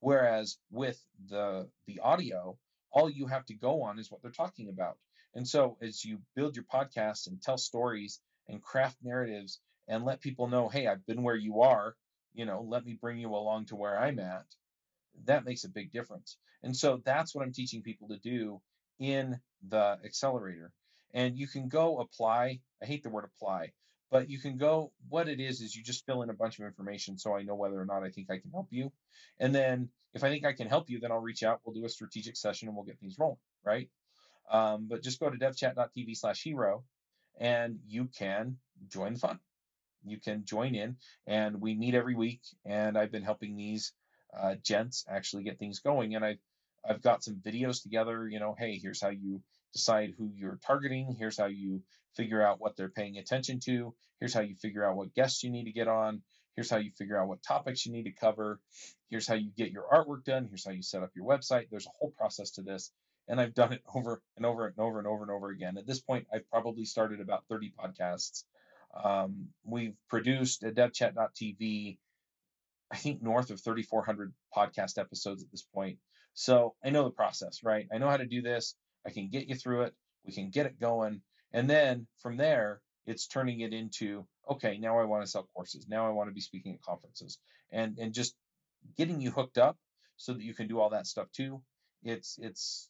Whereas 0.01 0.59
with 0.71 1.01
the 1.29 1.69
the 1.87 2.01
audio, 2.01 2.59
all 2.91 3.09
you 3.09 3.27
have 3.27 3.47
to 3.47 3.55
go 3.55 3.83
on 3.83 3.99
is 3.99 4.11
what 4.11 4.23
they're 4.23 4.31
talking 4.31 4.69
about. 4.69 4.99
And 5.35 5.47
so 5.47 5.79
as 5.81 6.05
you 6.05 6.21
build 6.35 6.57
your 6.57 6.65
podcast 6.65 7.27
and 7.27 7.41
tell 7.41 7.57
stories 7.57 8.21
and 8.49 8.63
craft 8.63 8.97
narratives 9.03 9.61
and 9.89 10.05
let 10.05 10.21
people 10.21 10.49
know, 10.49 10.69
hey, 10.69 10.87
I've 10.87 11.07
been 11.07 11.23
where 11.23 11.37
you 11.37 11.63
are, 11.63 11.95
you 12.35 12.45
know, 12.45 12.65
let 12.69 12.85
me 12.85 12.99
bring 13.01 13.19
you 13.19 13.29
along 13.35 13.67
to 13.67 13.77
where 13.77 13.99
I'm 13.99 14.19
at, 14.19 14.45
that 15.25 15.45
makes 15.45 15.65
a 15.65 15.71
big 15.71 15.93
difference. 15.93 16.37
And 16.63 16.77
so 16.77 17.01
that's 17.05 17.35
what 17.35 17.45
I'm 17.45 17.53
teaching 17.53 17.83
people 17.83 18.09
to 18.09 18.19
do 18.19 18.61
in 18.99 19.41
the 19.69 19.99
accelerator. 20.05 20.73
And 21.15 21.37
you 21.37 21.47
can 21.47 21.69
go 21.69 22.01
apply. 22.01 22.61
I 22.83 22.87
hate 22.87 23.03
the 23.03 23.11
word 23.11 23.25
apply, 23.25 23.73
but 24.13 24.29
you 24.29 24.39
can 24.39 24.59
go. 24.59 24.93
What 25.09 25.29
it 25.29 25.41
is 25.41 25.63
is 25.63 25.75
you 25.75 25.83
just 25.83 26.05
fill 26.05 26.21
in 26.21 26.29
a 26.29 26.35
bunch 26.35 26.59
of 26.59 26.67
information 26.67 27.17
so 27.17 27.35
I 27.35 27.43
know 27.43 27.55
whether 27.55 27.81
or 27.81 27.87
not 27.87 28.05
I 28.05 28.11
think 28.11 28.31
I 28.31 28.39
can 28.39 28.51
help 28.53 28.69
you. 28.71 28.93
And 29.41 29.55
then 29.55 29.89
if 30.13 30.23
I 30.23 30.29
think 30.29 30.45
I 30.45 30.53
can 30.53 30.69
help 30.69 30.91
you, 30.91 31.01
then 31.01 31.11
I'll 31.11 31.19
reach 31.19 31.43
out. 31.43 31.61
We'll 31.65 31.75
do 31.75 31.87
a 31.87 31.89
strategic 31.89 32.37
session 32.37 32.69
and 32.69 32.77
we'll 32.77 32.85
get 32.85 33.01
things 33.01 33.17
rolling. 33.19 33.39
Right. 33.65 33.89
Um, 34.51 34.87
but 34.89 35.03
just 35.03 35.19
go 35.19 35.31
to 35.31 35.39
devchat.tv 35.39 36.17
slash 36.17 36.43
hero 36.43 36.85
and 37.41 37.79
you 37.89 38.07
can 38.07 38.59
join 38.89 39.15
the 39.15 39.19
fun. 39.19 39.39
You 40.05 40.21
can 40.21 40.45
join 40.45 40.75
in 40.75 40.97
and 41.27 41.61
we 41.61 41.75
meet 41.75 41.95
every 41.95 42.15
week. 42.15 42.43
And 42.67 42.99
I've 42.99 43.13
been 43.13 43.23
helping 43.23 43.57
these 43.57 43.93
uh, 44.39 44.57
gents 44.63 45.07
actually 45.09 45.45
get 45.45 45.59
things 45.59 45.81
going. 45.81 46.17
And 46.17 46.25
I've 46.25 46.39
I've 46.87 47.01
got 47.01 47.25
some 47.25 47.37
videos 47.37 47.83
together. 47.83 48.29
You 48.29 48.41
know, 48.41 48.55
hey, 48.59 48.79
here's 48.83 49.01
how 49.01 49.11
you 49.11 49.41
decide 49.73 50.13
who 50.19 50.31
you're 50.35 50.59
targeting. 50.67 51.17
Here's 51.19 51.39
how 51.39 51.47
you 51.47 51.81
figure 52.17 52.43
out 52.43 52.61
what 52.61 52.77
they're 52.77 52.89
paying 52.89 53.19
attention 53.19 53.61
to. 53.61 53.95
Here's 54.21 54.35
how 54.35 54.41
you 54.41 54.55
figure 54.57 54.85
out 54.85 54.97
what 54.97 55.15
guests 55.15 55.43
you 55.43 55.51
need 55.51 55.65
to 55.65 55.73
get 55.73 55.89
on. 55.89 56.23
Here's 56.55 56.71
how 56.71 56.77
you 56.77 56.91
figure 56.91 57.19
out 57.19 57.29
what 57.29 57.43
topics 57.43 57.87
you 57.87 57.93
need 57.93 58.05
to 58.05 58.13
cover. 58.13 58.61
Here's 59.09 59.27
how 59.27 59.35
you 59.35 59.51
get 59.57 59.71
your 59.71 59.85
artwork 59.93 60.25
done. 60.25 60.47
Here's 60.49 60.65
how 60.65 60.73
you 60.73 60.83
set 60.83 61.03
up 61.03 61.11
your 61.15 61.27
website. 61.27 61.69
There's 61.71 61.87
a 61.87 61.97
whole 61.99 62.11
process 62.11 62.51
to 62.53 62.63
this. 62.63 62.93
And 63.29 63.41
I've 63.41 63.55
done 63.55 63.73
it 63.73 63.83
over 63.95 64.23
and 64.37 64.45
over 64.45 64.67
and 64.67 64.79
over 64.79 64.99
and 64.99 65.09
over 65.09 65.23
and 65.23 65.31
over 65.31 65.49
again. 65.51 65.79
At 65.79 65.87
this 65.87 66.01
point, 66.01 66.27
I've 66.33 66.49
probably 66.51 66.85
started 66.85 67.21
about 67.21 67.45
30 67.49 67.73
podcasts. 67.79 68.45
Um, 69.03 69.49
we've 69.65 69.97
produced 70.09 70.65
at 70.65 70.75
devchat.tv 70.75 71.99
I 72.93 72.97
think 72.97 73.23
north 73.23 73.51
of 73.51 73.61
3,400 73.61 74.35
podcast 74.55 74.99
episodes 74.99 75.43
at 75.43 75.51
this 75.51 75.63
point. 75.63 75.99
So 76.35 76.75
I 76.85 76.91
know 76.91 77.05
the 77.05 77.11
process, 77.11 77.63
right? 77.65 77.87
I 77.93 77.97
know 77.97 78.09
how 78.09 78.19
to 78.19 78.27
do 78.27 78.43
this. 78.43 78.77
I 79.07 79.11
can 79.11 79.29
get 79.31 79.49
you 79.49 79.55
through 79.55 79.83
it. 79.85 79.95
We 80.27 80.33
can 80.33 80.51
get 80.51 80.67
it 80.67 80.79
going. 80.79 81.23
And 81.53 81.69
then 81.69 82.07
from 82.21 82.37
there, 82.37 82.81
it's 83.07 83.27
turning 83.27 83.61
it 83.61 83.73
into, 83.73 84.27
okay, 84.51 84.79
now 84.79 84.99
I 84.99 85.05
want 85.05 85.25
to 85.25 85.31
sell 85.31 85.49
courses. 85.55 85.87
Now 85.89 86.07
I 86.07 86.11
want 86.11 86.29
to 86.29 86.35
be 86.35 86.41
speaking 86.41 86.75
at 86.75 86.83
conferences 86.83 87.39
and, 87.71 87.99
and 87.99 88.15
just 88.15 88.35
getting 88.97 89.21
you 89.21 89.31
hooked 89.31 89.59
up 89.59 89.77
so 90.17 90.33
that 90.33 90.43
you 90.43 90.55
can 90.55 90.69
do 90.69 90.81
all 90.81 90.91
that 90.91 91.07
stuff 91.07 91.27
too. 91.33 91.63
It's, 92.03 92.39
it's, 92.41 92.89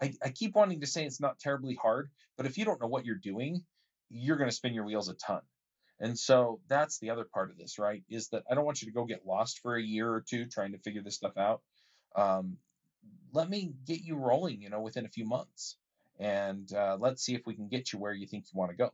I, 0.00 0.14
I 0.22 0.30
keep 0.30 0.54
wanting 0.54 0.80
to 0.80 0.86
say 0.86 1.04
it's 1.04 1.20
not 1.20 1.38
terribly 1.38 1.74
hard, 1.80 2.10
but 2.36 2.46
if 2.46 2.58
you 2.58 2.64
don't 2.64 2.80
know 2.80 2.88
what 2.88 3.06
you're 3.06 3.14
doing, 3.16 3.64
you're 4.10 4.36
going 4.36 4.50
to 4.50 4.56
spin 4.56 4.74
your 4.74 4.84
wheels 4.84 5.08
a 5.08 5.14
ton. 5.14 5.40
And 6.00 6.18
so 6.18 6.60
that's 6.68 6.98
the 6.98 7.10
other 7.10 7.24
part 7.24 7.50
of 7.50 7.58
this, 7.58 7.78
right? 7.78 8.02
Is 8.10 8.28
that 8.30 8.42
I 8.50 8.54
don't 8.54 8.64
want 8.64 8.82
you 8.82 8.88
to 8.88 8.92
go 8.92 9.04
get 9.04 9.24
lost 9.24 9.60
for 9.60 9.76
a 9.76 9.82
year 9.82 10.12
or 10.12 10.20
two 10.20 10.46
trying 10.46 10.72
to 10.72 10.78
figure 10.78 11.02
this 11.02 11.14
stuff 11.14 11.36
out. 11.36 11.62
Um, 12.16 12.56
let 13.32 13.48
me 13.48 13.72
get 13.86 14.00
you 14.00 14.16
rolling, 14.16 14.60
you 14.60 14.70
know, 14.70 14.80
within 14.80 15.06
a 15.06 15.08
few 15.08 15.24
months, 15.24 15.76
and 16.22 16.72
uh, 16.72 16.96
let's 17.00 17.22
see 17.22 17.34
if 17.34 17.42
we 17.46 17.54
can 17.54 17.68
get 17.68 17.92
you 17.92 17.98
where 17.98 18.12
you 18.12 18.26
think 18.26 18.44
you 18.52 18.58
want 18.58 18.70
to 18.70 18.76
go. 18.76 18.92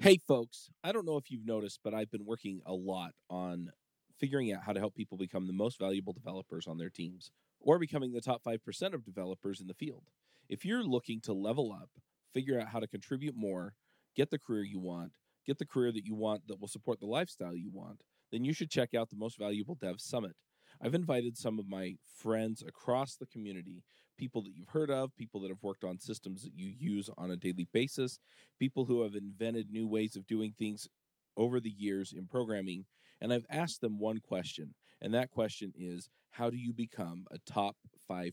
Hey, 0.00 0.18
folks, 0.26 0.70
I 0.82 0.92
don't 0.92 1.06
know 1.06 1.16
if 1.18 1.30
you've 1.30 1.46
noticed, 1.46 1.80
but 1.84 1.94
I've 1.94 2.10
been 2.10 2.24
working 2.24 2.60
a 2.66 2.72
lot 2.72 3.12
on 3.28 3.70
figuring 4.18 4.52
out 4.52 4.64
how 4.64 4.72
to 4.72 4.80
help 4.80 4.94
people 4.94 5.16
become 5.16 5.46
the 5.46 5.52
most 5.52 5.78
valuable 5.78 6.12
developers 6.12 6.66
on 6.66 6.78
their 6.78 6.90
teams 6.90 7.30
or 7.60 7.78
becoming 7.78 8.12
the 8.12 8.20
top 8.20 8.42
5% 8.42 8.94
of 8.94 9.04
developers 9.04 9.60
in 9.60 9.66
the 9.66 9.74
field. 9.74 10.02
If 10.48 10.64
you're 10.64 10.82
looking 10.82 11.20
to 11.22 11.32
level 11.32 11.72
up, 11.72 11.90
figure 12.34 12.58
out 12.58 12.68
how 12.68 12.80
to 12.80 12.88
contribute 12.88 13.36
more, 13.36 13.74
get 14.16 14.30
the 14.30 14.38
career 14.38 14.64
you 14.64 14.80
want, 14.80 15.12
get 15.46 15.58
the 15.58 15.66
career 15.66 15.92
that 15.92 16.06
you 16.06 16.14
want 16.14 16.46
that 16.48 16.60
will 16.60 16.68
support 16.68 16.98
the 16.98 17.06
lifestyle 17.06 17.54
you 17.54 17.70
want, 17.72 18.00
then 18.32 18.44
you 18.44 18.52
should 18.52 18.70
check 18.70 18.94
out 18.94 19.10
the 19.10 19.16
Most 19.16 19.38
Valuable 19.38 19.76
Dev 19.80 20.00
Summit. 20.00 20.34
I've 20.82 20.94
invited 20.94 21.36
some 21.36 21.58
of 21.58 21.68
my 21.68 21.96
friends 22.16 22.62
across 22.66 23.16
the 23.16 23.26
community, 23.26 23.84
people 24.16 24.42
that 24.42 24.52
you've 24.54 24.70
heard 24.70 24.90
of, 24.90 25.14
people 25.16 25.40
that 25.40 25.50
have 25.50 25.62
worked 25.62 25.84
on 25.84 25.98
systems 25.98 26.42
that 26.42 26.54
you 26.54 26.72
use 26.78 27.10
on 27.18 27.30
a 27.30 27.36
daily 27.36 27.68
basis, 27.72 28.18
people 28.58 28.86
who 28.86 29.02
have 29.02 29.14
invented 29.14 29.70
new 29.70 29.86
ways 29.86 30.16
of 30.16 30.26
doing 30.26 30.54
things 30.58 30.88
over 31.36 31.60
the 31.60 31.74
years 31.76 32.12
in 32.16 32.26
programming. 32.26 32.86
And 33.20 33.32
I've 33.32 33.46
asked 33.50 33.82
them 33.82 33.98
one 33.98 34.20
question, 34.20 34.74
and 35.02 35.12
that 35.12 35.30
question 35.30 35.72
is 35.76 36.08
how 36.32 36.48
do 36.48 36.56
you 36.56 36.72
become 36.72 37.24
a 37.30 37.38
top 37.50 37.76
5% 38.10 38.32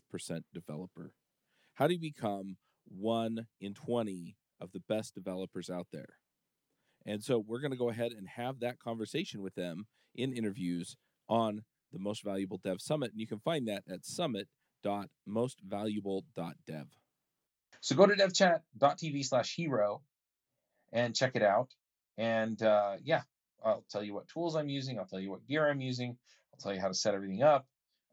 developer? 0.54 1.12
How 1.74 1.88
do 1.88 1.94
you 1.94 2.00
become 2.00 2.58
one 2.86 3.48
in 3.60 3.74
20 3.74 4.36
of 4.62 4.72
the 4.72 4.82
best 4.88 5.14
developers 5.14 5.70
out 5.70 5.88
there? 5.92 6.18
And 7.06 7.24
so 7.24 7.44
we're 7.46 7.60
going 7.60 7.72
to 7.72 7.78
go 7.78 7.90
ahead 7.90 8.12
and 8.12 8.28
have 8.28 8.60
that 8.60 8.80
conversation 8.80 9.42
with 9.42 9.56
them 9.56 9.86
in 10.16 10.34
interviews 10.34 10.96
on 11.30 11.62
the 11.92 12.00
Most 12.00 12.24
Valuable 12.24 12.62
Dev 12.64 12.82
Summit. 12.82 13.12
And 13.12 13.20
you 13.20 13.28
can 13.28 13.40
find 13.40 13.68
that 13.68 13.84
at 13.90 14.06
summit.mostvaluable.dev. 14.06 16.88
So 17.82 17.96
go 17.96 18.06
to 18.06 18.16
devchat.tv 18.16 19.26
slash 19.26 19.56
hero 19.56 20.02
and 20.92 21.16
check 21.16 21.36
it 21.36 21.44
out. 21.44 21.74
And 22.18 22.62
uh, 22.62 22.98
yeah, 23.04 23.22
I'll 23.64 23.86
tell 23.90 24.04
you 24.04 24.14
what 24.14 24.28
tools 24.28 24.56
I'm 24.56 24.70
using. 24.70 25.00
I'll 25.00 25.06
tell 25.06 25.20
you 25.20 25.30
what 25.30 25.48
gear 25.48 25.70
I'm 25.70 25.82
using. 25.82 26.18
I'll 26.54 26.60
tell 26.60 26.74
you 26.74 26.82
how 26.82 26.88
to 26.88 26.94
set 26.94 27.14
everything 27.14 27.44
up, 27.44 27.68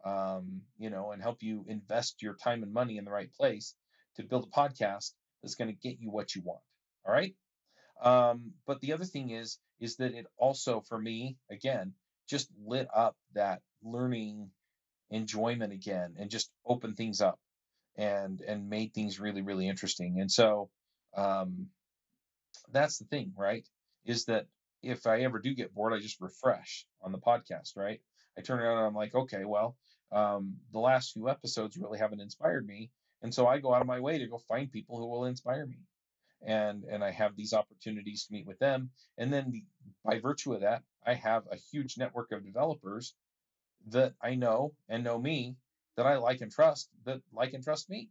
um, 0.05 0.63
you 0.79 0.91
know, 0.91 1.13
and 1.13 1.23
help 1.23 1.43
you 1.43 1.65
invest 1.69 2.23
your 2.23 2.35
time 2.35 2.63
and 2.63 2.73
money 2.73 2.99
in 2.99 3.05
the 3.05 3.11
right 3.11 3.33
place 3.33 3.75
to 4.17 4.23
build 4.23 4.47
a 4.47 4.51
podcast 4.51 5.13
that's 5.43 5.55
going 5.55 5.69
to 5.69 5.77
get 5.77 6.01
you 6.01 6.11
what 6.11 6.35
you 6.35 6.43
want. 6.43 6.61
All 7.07 7.13
right. 7.13 7.35
Um, 8.03 8.53
but 8.67 8.81
the 8.81 8.93
other 8.93 9.05
thing 9.05 9.31
is, 9.31 9.59
is 9.81 9.97
that 9.97 10.15
it 10.15 10.27
also, 10.37 10.81
for 10.81 10.99
me, 10.99 11.37
again, 11.51 11.95
just 12.29 12.51
lit 12.65 12.89
up 12.95 13.17
that 13.35 13.61
learning 13.83 14.51
enjoyment 15.11 15.73
again 15.73 16.15
and 16.19 16.31
just 16.31 16.51
opened 16.67 16.97
things 16.97 17.21
up 17.21 17.39
and 17.97 18.41
and 18.41 18.69
made 18.69 18.93
things 18.95 19.21
really 19.21 19.43
really 19.43 19.69
interesting. 19.69 20.21
And 20.21 20.31
so 20.31 20.71
um 21.17 21.69
that's 22.73 22.99
the 22.99 23.05
thing 23.05 23.33
right 23.37 23.67
is 24.05 24.25
that 24.25 24.47
if 24.83 25.07
i 25.07 25.21
ever 25.21 25.39
do 25.39 25.55
get 25.55 25.75
bored 25.75 25.93
i 25.93 25.99
just 25.99 26.21
refresh 26.21 26.87
on 27.03 27.13
the 27.13 27.19
podcast 27.19 27.77
right? 27.77 28.01
I 28.37 28.41
turn 28.41 28.59
around 28.59 28.79
and 28.79 28.87
i'm 28.87 28.95
like 28.95 29.15
okay 29.15 29.45
well 29.45 29.77
um 30.13 30.57
the 30.73 30.81
last 30.81 31.13
few 31.13 31.29
episodes 31.29 31.77
really 31.77 31.99
haven't 31.99 32.21
inspired 32.21 32.67
me. 32.67 32.91
And 33.23 33.33
so 33.33 33.47
i 33.47 33.59
go 33.59 33.73
out 33.75 33.81
of 33.81 33.87
my 33.87 34.01
way 34.01 34.19
to 34.19 34.27
go 34.27 34.39
find 34.39 34.71
people 34.73 34.99
who 34.99 35.07
will 35.07 35.27
inspire 35.27 35.67
me 35.67 35.79
and 36.47 36.85
and 36.85 37.03
I 37.03 37.11
have 37.11 37.37
these 37.37 37.53
opportunities 37.53 38.25
to 38.25 38.33
meet 38.33 38.47
with 38.47 38.59
them. 38.59 38.91
And 39.19 39.33
then 39.33 39.51
the, 39.51 39.65
by 40.05 40.19
virtue 40.21 40.53
of 40.55 40.61
that, 40.61 40.83
I 41.07 41.15
have 41.15 41.45
a 41.51 41.57
huge 41.57 41.99
network 41.99 42.33
of 42.33 42.45
developers 42.45 43.15
that 43.89 44.15
I 44.23 44.35
know 44.35 44.73
and 44.89 45.05
know 45.05 45.19
me 45.19 45.57
that 45.97 46.07
I 46.07 46.17
like 46.17 46.41
and 46.41 46.51
trust 46.51 46.89
that 47.05 47.21
like 47.33 47.53
and 47.55 47.63
trust 47.63 47.89
me. 47.89 48.09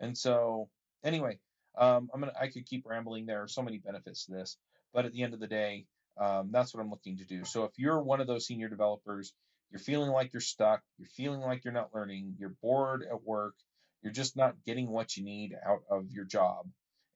And 0.00 0.16
so 0.16 0.68
anyway, 1.04 1.38
um, 1.76 2.10
I'm 2.12 2.20
gonna 2.20 2.32
I 2.40 2.48
could 2.48 2.66
keep 2.66 2.84
rambling. 2.86 3.26
There 3.26 3.42
are 3.42 3.48
so 3.48 3.62
many 3.62 3.78
benefits 3.78 4.26
to 4.26 4.32
this, 4.32 4.56
but 4.92 5.04
at 5.04 5.12
the 5.12 5.22
end 5.22 5.34
of 5.34 5.40
the 5.40 5.46
day, 5.46 5.86
um, 6.18 6.50
that's 6.52 6.74
what 6.74 6.82
I'm 6.82 6.90
looking 6.90 7.18
to 7.18 7.24
do. 7.24 7.44
So 7.44 7.64
if 7.64 7.72
you're 7.76 8.00
one 8.00 8.20
of 8.20 8.26
those 8.26 8.46
senior 8.46 8.68
developers, 8.68 9.32
you're 9.70 9.80
feeling 9.80 10.10
like 10.10 10.32
you're 10.32 10.40
stuck, 10.40 10.82
you're 10.98 11.08
feeling 11.08 11.40
like 11.40 11.64
you're 11.64 11.72
not 11.72 11.94
learning, 11.94 12.34
you're 12.38 12.54
bored 12.62 13.02
at 13.10 13.22
work, 13.24 13.54
you're 14.02 14.12
just 14.12 14.36
not 14.36 14.54
getting 14.66 14.90
what 14.90 15.16
you 15.16 15.24
need 15.24 15.54
out 15.64 15.82
of 15.90 16.10
your 16.10 16.24
job 16.24 16.66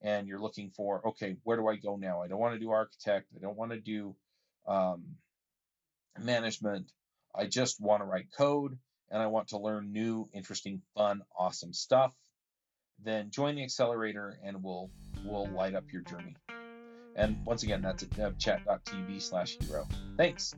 and 0.03 0.28
you're 0.28 0.38
looking 0.38 0.70
for 0.70 1.07
okay 1.09 1.36
where 1.44 1.57
do 1.57 1.66
i 1.68 1.76
go 1.76 1.97
now? 1.97 2.22
I 2.22 2.28
don't 2.28 2.38
want 2.38 2.55
to 2.55 2.61
do 2.61 2.70
architect 2.70 3.26
i 3.36 3.40
don't 3.40 3.57
want 3.57 3.72
to 3.72 3.80
do 3.80 4.14
um, 4.66 5.05
management. 6.18 6.90
I 7.34 7.47
just 7.47 7.80
want 7.80 8.01
to 8.01 8.07
write 8.07 8.26
code 8.36 8.78
and 9.11 9.22
i 9.22 9.26
want 9.26 9.49
to 9.49 9.59
learn 9.59 9.92
new 9.92 10.28
interesting 10.32 10.82
fun 10.94 11.22
awesome 11.38 11.72
stuff. 11.72 12.12
Then 13.03 13.30
join 13.30 13.57
the 13.57 13.62
accelerator 13.62 14.38
and 14.44 14.62
we'll 14.62 14.90
we'll 15.24 15.49
light 15.49 15.74
up 15.74 15.84
your 15.92 16.03
journey. 16.03 16.36
And 17.14 17.44
once 17.44 17.62
again 17.62 17.82
that's 17.82 18.03
at 18.03 18.11
devchat.tv 18.11 19.22
slash 19.22 19.57
hero 19.61 19.86
thanks. 20.16 20.55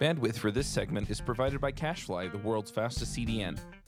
Bandwidth 0.00 0.36
for 0.36 0.50
this 0.50 0.66
segment 0.66 1.08
is 1.08 1.22
provided 1.22 1.60
by 1.60 1.72
cachefly 1.72 2.30
the 2.30 2.38
world's 2.38 2.70
fastest 2.70 3.16
cdn 3.16 3.58